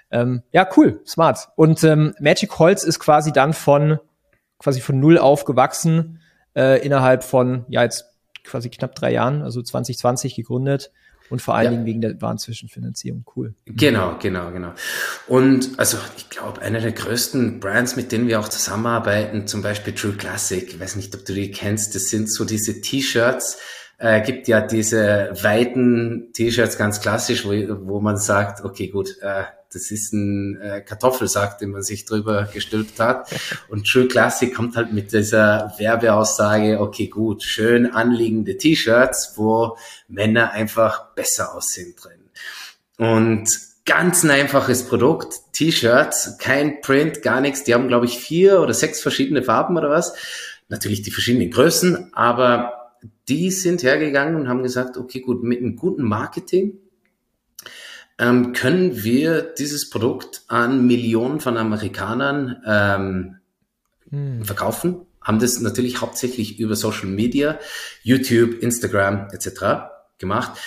ähm, 0.09 0.41
ja, 0.51 0.68
cool, 0.76 0.99
smart. 1.05 1.49
Und 1.57 1.84
ähm, 1.84 2.16
Magic 2.20 2.57
Holz 2.57 2.84
ist 2.84 2.97
quasi 2.97 3.32
dann 3.32 3.53
von 3.53 3.99
quasi 4.57 4.82
von 4.82 4.99
null 4.99 5.20
aufgewachsen 5.20 6.22
äh, 6.55 6.84
innerhalb 6.84 7.24
von 7.24 7.66
ja 7.70 7.84
jetzt 7.84 8.05
quasi 8.43 8.72
knapp 8.72 8.95
drei 8.95 9.11
Jahren, 9.11 9.43
also 9.43 9.61
2020 9.61 10.34
gegründet 10.34 10.91
und 11.34 11.41
vor 11.41 11.55
allen 11.55 11.65
ja. 11.65 11.71
Dingen 11.71 11.86
wegen 11.88 12.01
der 12.01 12.21
Warenzwischenfinanzierung. 12.21 13.25
Cool. 13.36 13.55
Genau, 13.65 14.19
genau, 14.21 14.51
genau. 14.51 14.71
Und 15.27 15.79
also 15.79 15.97
ich 16.15 16.29
glaube, 16.29 16.61
einer 16.61 16.79
der 16.79 16.91
größten 16.91 17.59
Brands, 17.59 17.95
mit 17.95 18.11
denen 18.11 18.27
wir 18.27 18.39
auch 18.39 18.49
zusammenarbeiten, 18.49 19.47
zum 19.47 19.63
Beispiel 19.63 19.95
True 19.95 20.13
Classic, 20.13 20.63
ich 20.69 20.79
weiß 20.79 20.95
nicht, 20.95 21.15
ob 21.15 21.25
du 21.25 21.34
die 21.34 21.49
kennst, 21.49 21.95
das 21.95 22.09
sind 22.09 22.31
so 22.31 22.45
diese 22.45 22.81
T-Shirts, 22.81 23.57
äh, 23.97 24.21
gibt 24.21 24.47
ja 24.47 24.61
diese 24.61 25.31
weiten 25.41 26.31
T-Shirts 26.34 26.77
ganz 26.77 27.01
klassisch, 27.01 27.45
wo, 27.45 27.49
wo 27.88 27.99
man 27.99 28.17
sagt, 28.17 28.63
okay, 28.63 28.89
gut, 28.89 29.17
äh, 29.21 29.45
das 29.74 29.91
ist 29.91 30.13
ein 30.13 30.59
äh, 30.61 30.82
Kartoffelsack, 30.82 31.57
den 31.57 31.71
man 31.71 31.84
sich 31.84 32.05
drüber 32.05 32.47
gestülpt 32.53 32.99
hat. 32.99 33.30
Und 33.69 33.88
True 33.88 34.07
Classic 34.07 34.53
kommt 34.53 34.76
halt 34.76 34.93
mit 34.93 35.11
dieser 35.11 35.74
Werbeaussage, 35.78 36.80
okay, 36.80 37.07
gut, 37.07 37.43
schön 37.43 37.88
anliegende 37.88 38.57
T-Shirts, 38.57 39.34
wo 39.36 39.78
Männer 40.07 40.51
einfach 40.51 41.13
besser 41.15 41.55
aussehen 41.55 41.95
drin. 41.95 42.19
Und 42.97 43.49
ganz 43.86 44.24
ein 44.24 44.32
einfaches 44.32 44.88
Produkt, 44.88 45.53
T-Shirts, 45.53 46.38
kein 46.38 46.82
Print, 46.82 47.21
gar 47.21 47.41
nichts. 47.41 47.63
Die 47.63 47.74
haben, 47.74 47.88
glaube 47.88 48.05
ich, 48.05 48.19
vier 48.19 48.61
oder 48.61 48.74
sechs 48.74 49.01
verschiedene 49.01 49.43
Farben 49.43 49.78
oder 49.78 49.89
was. 49.89 50.13
Natürlich 50.69 51.01
die 51.01 51.11
verschiedenen 51.11 51.51
Größen, 51.51 52.13
aber 52.13 52.93
die 53.28 53.51
sind 53.51 53.84
hergegangen 53.84 54.36
und 54.36 54.47
haben 54.47 54.63
gesagt, 54.63 54.97
okay, 54.97 55.19
gut, 55.19 55.43
mit 55.43 55.59
einem 55.59 55.76
guten 55.76 56.03
Marketing 56.03 56.80
ähm, 58.20 58.53
können 58.53 59.03
wir 59.03 59.41
dieses 59.41 59.89
Produkt 59.89 60.43
an 60.47 60.86
Millionen 60.86 61.39
von 61.39 61.57
Amerikanern 61.57 62.61
ähm, 62.66 63.36
hm. 64.09 64.45
verkaufen. 64.45 65.05
Haben 65.22 65.39
das 65.39 65.59
natürlich 65.59 66.01
hauptsächlich 66.01 66.59
über 66.59 66.76
Social 66.76 67.07
Media, 67.07 67.59
YouTube, 68.03 68.61
Instagram 68.61 69.30
etc. 69.32 69.89
gemacht. 70.18 70.59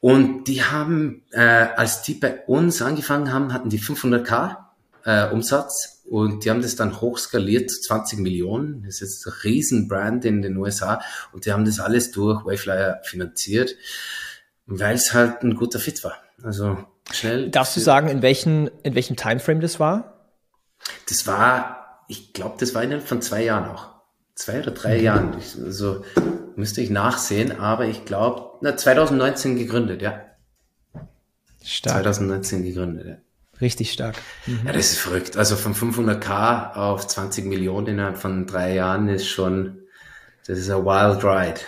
Und 0.00 0.44
die 0.44 0.62
haben, 0.62 1.24
äh, 1.32 1.40
als 1.40 2.02
die 2.02 2.14
bei 2.14 2.44
uns 2.46 2.82
angefangen 2.82 3.32
haben, 3.32 3.52
hatten 3.52 3.70
die 3.70 3.80
500k 3.80 4.56
äh, 5.04 5.30
Umsatz 5.30 6.02
und 6.04 6.44
die 6.44 6.50
haben 6.50 6.62
das 6.62 6.76
dann 6.76 7.00
hochskaliert 7.00 7.70
zu 7.70 7.80
20 7.80 8.20
Millionen. 8.20 8.84
Das 8.84 8.96
ist 8.96 9.00
jetzt 9.00 9.26
ein 9.26 9.32
Riesenbrand 9.42 10.24
in 10.24 10.42
den 10.42 10.56
USA 10.56 11.00
und 11.32 11.46
die 11.46 11.52
haben 11.52 11.64
das 11.64 11.80
alles 11.80 12.12
durch 12.12 12.44
Wayflyer 12.44 13.00
finanziert, 13.02 13.74
weil 14.66 14.94
es 14.94 15.14
halt 15.14 15.42
ein 15.42 15.56
guter 15.56 15.80
Fit 15.80 16.04
war. 16.04 16.16
Also 16.42 16.78
schnell. 17.10 17.50
Darfst 17.50 17.76
du 17.76 17.80
sagen, 17.80 18.08
in 18.08 18.22
welchen, 18.22 18.70
in 18.82 18.94
welchem 18.94 19.16
Timeframe 19.16 19.60
das 19.60 19.80
war? 19.80 20.32
Das 21.08 21.26
war, 21.26 22.04
ich 22.08 22.32
glaube, 22.32 22.56
das 22.58 22.74
war 22.74 22.82
innerhalb 22.82 23.06
von 23.06 23.22
zwei 23.22 23.42
Jahren 23.44 23.70
auch. 23.70 23.88
Zwei 24.34 24.60
oder 24.60 24.72
drei 24.72 24.98
mhm. 24.98 25.04
Jahren. 25.04 25.38
Ich, 25.38 25.56
also 25.62 26.04
müsste 26.56 26.80
ich 26.80 26.90
nachsehen, 26.90 27.58
aber 27.58 27.86
ich 27.86 28.04
glaube, 28.04 28.58
2019 28.76 29.56
gegründet, 29.56 30.02
ja. 30.02 30.20
Stark. 31.64 31.94
2019 31.94 32.64
gegründet, 32.64 33.06
ja. 33.06 33.16
Richtig 33.60 33.92
stark. 33.92 34.16
Mhm. 34.46 34.60
Ja, 34.66 34.72
das 34.72 34.92
ist 34.92 34.98
verrückt. 34.98 35.36
Also 35.36 35.56
von 35.56 35.74
500k 35.74 36.74
auf 36.74 37.06
20 37.06 37.46
Millionen 37.46 37.86
innerhalb 37.86 38.18
von 38.18 38.46
drei 38.46 38.74
Jahren 38.74 39.08
ist 39.08 39.26
schon, 39.26 39.78
das 40.46 40.58
ist 40.58 40.70
ein 40.70 40.84
wild 40.84 41.24
ride. 41.24 41.60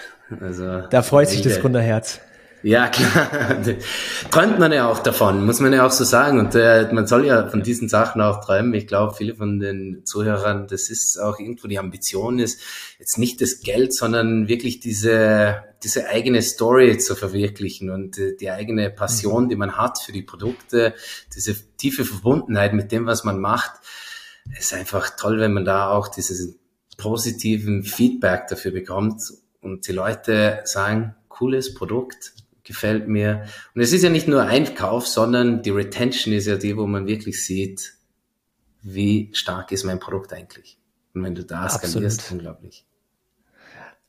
Also, 0.43 0.83
da 0.89 1.03
freut 1.03 1.31
sich 1.31 1.41
das 1.41 1.61
Gründerherz. 1.61 2.21
Ja, 2.63 2.89
klar. 2.89 3.63
Träumt 4.31 4.59
man 4.59 4.73
ja 4.73 4.91
auch 4.91 4.99
davon, 4.99 5.47
muss 5.47 5.61
man 5.61 5.73
ja 5.73 5.87
auch 5.87 5.93
so 5.93 6.05
sagen. 6.05 6.41
Und 6.41 6.57
äh, 6.57 6.89
man 6.93 7.07
soll 7.07 7.25
ja 7.25 7.49
von 7.49 7.63
diesen 7.63 7.89
Sachen 7.89 8.21
auch 8.21 8.45
träumen. 8.45 8.75
Ich 8.75 8.89
glaube, 8.89 9.15
viele 9.15 9.37
von 9.37 9.61
den 9.61 10.05
Zuhörern, 10.05 10.67
das 10.67 10.91
ist 10.91 11.19
auch 11.19 11.39
irgendwo 11.39 11.69
die 11.69 11.79
Ambition 11.79 12.41
ist, 12.41 12.61
jetzt 12.99 13.17
nicht 13.17 13.41
das 13.41 13.61
Geld, 13.61 13.95
sondern 13.95 14.49
wirklich 14.49 14.81
diese, 14.81 15.63
diese 15.85 16.09
eigene 16.09 16.43
Story 16.43 16.99
zu 16.99 17.15
verwirklichen 17.15 17.91
und 17.91 18.19
äh, 18.19 18.35
die 18.35 18.51
eigene 18.51 18.91
Passion, 18.91 19.45
mhm. 19.45 19.49
die 19.51 19.57
man 19.57 19.77
hat 19.77 20.01
für 20.01 20.13
die 20.13 20.23
Produkte, 20.23 20.95
diese 21.35 21.55
tiefe 21.77 22.05
Verbundenheit 22.05 22.73
mit 22.73 22.91
dem, 22.91 23.07
was 23.07 23.23
man 23.23 23.39
macht. 23.39 23.73
ist 24.59 24.75
einfach 24.75 25.11
toll, 25.17 25.39
wenn 25.39 25.53
man 25.53 25.65
da 25.65 25.91
auch 25.91 26.09
dieses 26.09 26.59
positiven 26.97 27.85
Feedback 27.85 28.49
dafür 28.49 28.73
bekommt 28.73 29.23
und 29.61 29.87
die 29.87 29.93
Leute 29.93 30.61
sagen, 30.65 31.15
cooles 31.29 31.75
Produkt, 31.75 32.33
gefällt 32.69 33.09
mir. 33.09 33.47
Und 33.75 33.81
es 33.81 33.93
ist 33.93 34.05
ja 34.05 34.11
nicht 34.11 34.29
nur 34.29 34.43
Einkauf, 34.43 35.09
sondern 35.09 35.63
die 35.63 35.71
Retention 35.71 36.33
ist 36.33 36.47
ja 36.47 36.57
die, 36.57 36.77
wo 36.77 36.87
man 36.87 37.09
wirklich 37.09 37.45
sieht, 37.45 37.95
wie 38.83 39.31
stark 39.33 39.73
ist 39.73 39.85
mein 39.85 39.99
Produkt 39.99 40.33
eigentlich. 40.33 40.79
Und 41.15 41.25
wenn 41.25 41.35
du 41.35 41.45
da 41.45 41.69
skalierst, 41.69 42.21
Absolut. 42.21 42.31
unglaublich. 42.31 42.87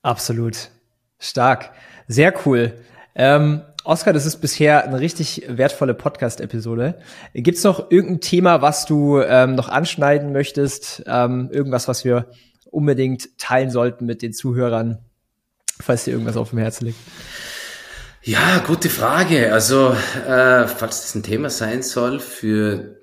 Absolut. 0.03 0.69
Stark. 1.17 1.71
Sehr 2.07 2.33
cool. 2.45 2.73
Ähm, 3.15 3.61
Oskar, 3.85 4.13
das 4.13 4.25
ist 4.25 4.37
bisher 4.37 4.83
eine 4.83 4.99
richtig 4.99 5.43
wertvolle 5.47 5.93
Podcast-Episode. 5.93 6.99
Gibt 7.33 7.57
es 7.57 7.63
noch 7.63 7.89
irgendein 7.91 8.21
Thema, 8.21 8.61
was 8.61 8.85
du 8.85 9.19
ähm, 9.21 9.55
noch 9.55 9.69
anschneiden 9.69 10.33
möchtest? 10.33 11.03
Ähm, 11.07 11.49
irgendwas, 11.51 11.87
was 11.87 12.03
wir 12.03 12.27
unbedingt 12.69 13.37
teilen 13.37 13.71
sollten 13.71 14.05
mit 14.05 14.21
den 14.21 14.33
Zuhörern, 14.33 14.99
falls 15.79 16.03
dir 16.03 16.11
irgendwas 16.11 16.37
auf 16.37 16.49
dem 16.49 16.59
Herzen 16.59 16.87
liegt? 16.87 16.99
Ja, 18.29 18.59
gute 18.59 18.89
Frage. 18.89 19.51
Also, 19.51 19.89
äh, 19.89 20.67
falls 20.67 21.01
das 21.01 21.15
ein 21.15 21.23
Thema 21.23 21.49
sein 21.49 21.81
soll 21.81 22.19
für, 22.19 22.99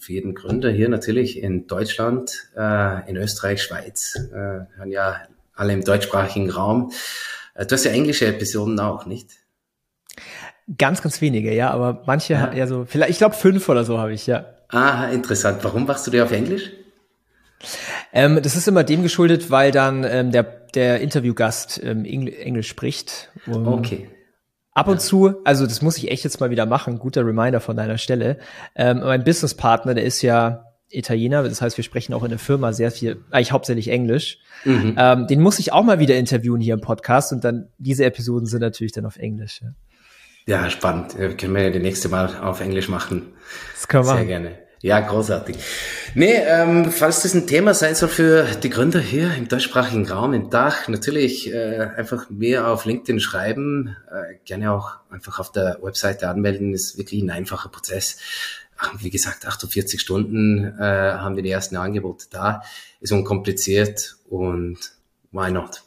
für 0.00 0.12
jeden 0.12 0.34
Gründer 0.34 0.68
hier 0.68 0.88
natürlich 0.88 1.40
in 1.40 1.68
Deutschland, 1.68 2.50
äh, 2.56 3.08
in 3.08 3.16
Österreich, 3.16 3.62
Schweiz, 3.62 4.16
äh, 4.16 4.34
hören 4.34 4.90
ja 4.90 5.20
alle 5.54 5.72
im 5.72 5.84
deutschsprachigen 5.84 6.50
Raum. 6.50 6.90
Äh, 7.54 7.66
du 7.66 7.76
hast 7.76 7.84
ja 7.84 7.92
englische 7.92 8.26
Episoden 8.26 8.80
auch, 8.80 9.06
nicht? 9.06 9.30
Ganz, 10.76 11.02
ganz 11.02 11.20
wenige, 11.20 11.54
ja, 11.54 11.70
aber 11.70 12.02
manche, 12.06 12.32
ja, 12.32 12.52
ja 12.52 12.66
so, 12.66 12.84
vielleicht, 12.84 13.12
ich 13.12 13.18
glaube 13.18 13.36
fünf 13.36 13.68
oder 13.68 13.84
so 13.84 13.98
habe 13.98 14.12
ich, 14.12 14.26
ja. 14.26 14.44
Ah, 14.70 15.06
interessant. 15.10 15.62
Warum 15.62 15.86
machst 15.86 16.04
du 16.08 16.10
die 16.10 16.20
auf 16.20 16.32
Englisch? 16.32 16.72
Ähm, 18.12 18.40
das 18.42 18.56
ist 18.56 18.66
immer 18.66 18.82
dem 18.82 19.04
geschuldet, 19.04 19.52
weil 19.52 19.70
dann 19.70 20.02
ähm, 20.02 20.32
der, 20.32 20.42
der 20.42 21.00
Interviewgast 21.00 21.80
ähm, 21.84 22.04
Englisch 22.04 22.66
spricht. 22.66 23.30
Okay. 23.46 24.08
Ab 24.74 24.88
und 24.88 24.94
ja. 24.94 25.00
zu, 25.00 25.34
also 25.44 25.66
das 25.66 25.82
muss 25.82 25.98
ich 25.98 26.10
echt 26.10 26.24
jetzt 26.24 26.40
mal 26.40 26.50
wieder 26.50 26.64
machen, 26.64 26.98
guter 26.98 27.26
Reminder 27.26 27.60
von 27.60 27.76
deiner 27.76 27.98
Stelle. 27.98 28.38
Ähm, 28.74 29.00
mein 29.00 29.22
Businesspartner, 29.22 29.94
der 29.94 30.04
ist 30.04 30.22
ja 30.22 30.64
Italiener, 30.88 31.42
das 31.42 31.60
heißt, 31.60 31.76
wir 31.76 31.84
sprechen 31.84 32.14
auch 32.14 32.22
in 32.22 32.30
der 32.30 32.38
Firma 32.38 32.72
sehr 32.72 32.90
viel, 32.90 33.22
eigentlich 33.30 33.52
hauptsächlich 33.52 33.88
Englisch. 33.88 34.38
Mhm. 34.64 34.94
Ähm, 34.98 35.26
den 35.26 35.40
muss 35.40 35.58
ich 35.58 35.72
auch 35.72 35.82
mal 35.82 35.98
wieder 35.98 36.16
interviewen 36.16 36.60
hier 36.60 36.74
im 36.74 36.80
Podcast 36.80 37.32
und 37.32 37.44
dann 37.44 37.68
diese 37.78 38.04
Episoden 38.04 38.46
sind 38.46 38.60
natürlich 38.60 38.92
dann 38.92 39.04
auf 39.04 39.16
Englisch. 39.16 39.60
Ja, 39.62 40.62
ja 40.62 40.70
spannend. 40.70 41.16
Können 41.16 41.54
wir 41.54 41.64
ja 41.64 41.70
die 41.70 41.78
nächste 41.78 42.08
Mal 42.08 42.36
auf 42.40 42.60
Englisch 42.60 42.88
machen. 42.88 43.32
Das 43.74 43.88
können 43.88 44.06
wir. 44.06 44.16
Sehr 44.16 44.26
gerne. 44.26 44.58
Ja, 44.82 44.98
großartig. 44.98 45.56
Nee, 46.16 46.34
ähm, 46.34 46.90
falls 46.90 47.22
das 47.22 47.34
ein 47.34 47.46
Thema 47.46 47.72
sein 47.72 47.94
soll 47.94 48.08
für 48.08 48.44
die 48.60 48.68
Gründer 48.68 48.98
hier 48.98 49.32
im 49.32 49.46
deutschsprachigen 49.46 50.08
Raum, 50.08 50.34
im 50.34 50.50
Dach, 50.50 50.88
natürlich 50.88 51.52
äh, 51.54 51.88
einfach 51.96 52.28
mehr 52.30 52.66
auf 52.66 52.84
LinkedIn 52.84 53.20
schreiben, 53.20 53.96
äh, 54.10 54.34
gerne 54.44 54.72
auch 54.72 54.96
einfach 55.08 55.38
auf 55.38 55.52
der 55.52 55.78
Webseite 55.82 56.28
anmelden, 56.28 56.74
ist 56.74 56.98
wirklich 56.98 57.22
ein 57.22 57.30
einfacher 57.30 57.68
Prozess. 57.68 58.18
Wie 58.98 59.10
gesagt, 59.10 59.46
48 59.46 60.00
Stunden 60.00 60.76
äh, 60.80 60.82
haben 60.82 61.36
wir 61.36 61.44
die 61.44 61.52
ersten 61.52 61.76
Angebote 61.76 62.26
da, 62.28 62.62
ist 63.00 63.12
unkompliziert 63.12 64.16
und 64.28 64.78
why 65.30 65.52
not? 65.52 65.84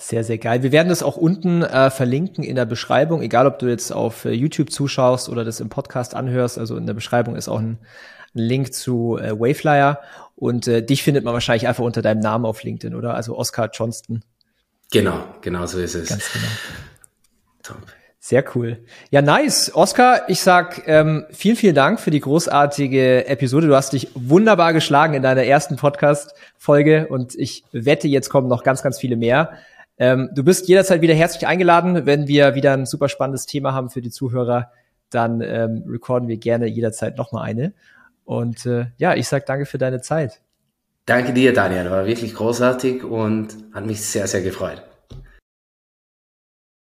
Sehr, 0.00 0.24
sehr 0.24 0.38
geil. 0.38 0.62
Wir 0.62 0.72
werden 0.72 0.88
das 0.88 1.02
auch 1.02 1.18
unten 1.18 1.62
äh, 1.62 1.90
verlinken 1.90 2.42
in 2.42 2.56
der 2.56 2.64
Beschreibung, 2.64 3.20
egal 3.20 3.46
ob 3.46 3.58
du 3.58 3.66
jetzt 3.66 3.92
auf 3.92 4.24
äh, 4.24 4.30
YouTube 4.30 4.72
zuschaust 4.72 5.28
oder 5.28 5.44
das 5.44 5.60
im 5.60 5.68
Podcast 5.68 6.14
anhörst. 6.14 6.58
Also 6.58 6.78
in 6.78 6.86
der 6.86 6.94
Beschreibung 6.94 7.36
ist 7.36 7.48
auch 7.50 7.58
ein, 7.58 7.78
ein 8.34 8.38
Link 8.38 8.72
zu 8.72 9.18
äh, 9.18 9.38
Wayflyer 9.38 10.00
und 10.36 10.66
äh, 10.68 10.82
dich 10.82 11.02
findet 11.02 11.22
man 11.24 11.34
wahrscheinlich 11.34 11.68
einfach 11.68 11.84
unter 11.84 12.00
deinem 12.00 12.20
Namen 12.20 12.46
auf 12.46 12.62
LinkedIn, 12.62 12.96
oder? 12.96 13.12
Also 13.14 13.36
Oscar 13.36 13.68
Johnston. 13.70 14.22
Genau, 14.90 15.22
genau 15.42 15.66
so 15.66 15.78
ist 15.78 15.94
es. 15.94 16.08
Ganz 16.08 16.32
genau. 16.32 16.46
Top. 17.62 17.82
Sehr 18.22 18.44
cool. 18.54 18.78
Ja, 19.10 19.20
nice. 19.20 19.74
Oscar, 19.74 20.28
ich 20.28 20.40
sag 20.40 20.86
ähm, 20.86 21.26
vielen, 21.30 21.56
vielen 21.56 21.74
Dank 21.74 22.00
für 22.00 22.10
die 22.10 22.20
großartige 22.20 23.26
Episode. 23.26 23.66
Du 23.66 23.76
hast 23.76 23.92
dich 23.92 24.08
wunderbar 24.14 24.72
geschlagen 24.72 25.12
in 25.12 25.22
deiner 25.22 25.44
ersten 25.44 25.76
Podcast-Folge 25.76 27.08
und 27.08 27.34
ich 27.34 27.64
wette, 27.72 28.08
jetzt 28.08 28.30
kommen 28.30 28.48
noch 28.48 28.62
ganz, 28.62 28.82
ganz 28.82 28.98
viele 28.98 29.16
mehr. 29.16 29.52
Ähm, 30.00 30.30
du 30.34 30.42
bist 30.42 30.66
jederzeit 30.66 31.02
wieder 31.02 31.14
herzlich 31.14 31.46
eingeladen, 31.46 32.06
wenn 32.06 32.26
wir 32.26 32.54
wieder 32.54 32.72
ein 32.72 32.86
super 32.86 33.10
spannendes 33.10 33.44
Thema 33.44 33.74
haben 33.74 33.90
für 33.90 34.00
die 34.00 34.10
Zuhörer. 34.10 34.72
dann 35.10 35.40
ähm, 35.40 35.84
recorden 35.88 36.28
wir 36.28 36.36
gerne 36.38 36.66
jederzeit 36.66 37.18
nochmal 37.18 37.44
eine. 37.44 37.74
Und 38.24 38.64
äh, 38.64 38.86
ja, 38.96 39.14
ich 39.14 39.26
sag 39.28 39.44
danke 39.46 39.66
für 39.66 39.76
deine 39.76 40.00
Zeit. 40.00 40.40
Danke 41.04 41.32
dir, 41.32 41.52
Daniel. 41.52 41.90
War 41.90 42.06
wirklich 42.06 42.34
großartig 42.34 43.02
und 43.02 43.56
hat 43.72 43.86
mich 43.86 44.00
sehr, 44.02 44.28
sehr 44.28 44.40
gefreut. 44.40 44.82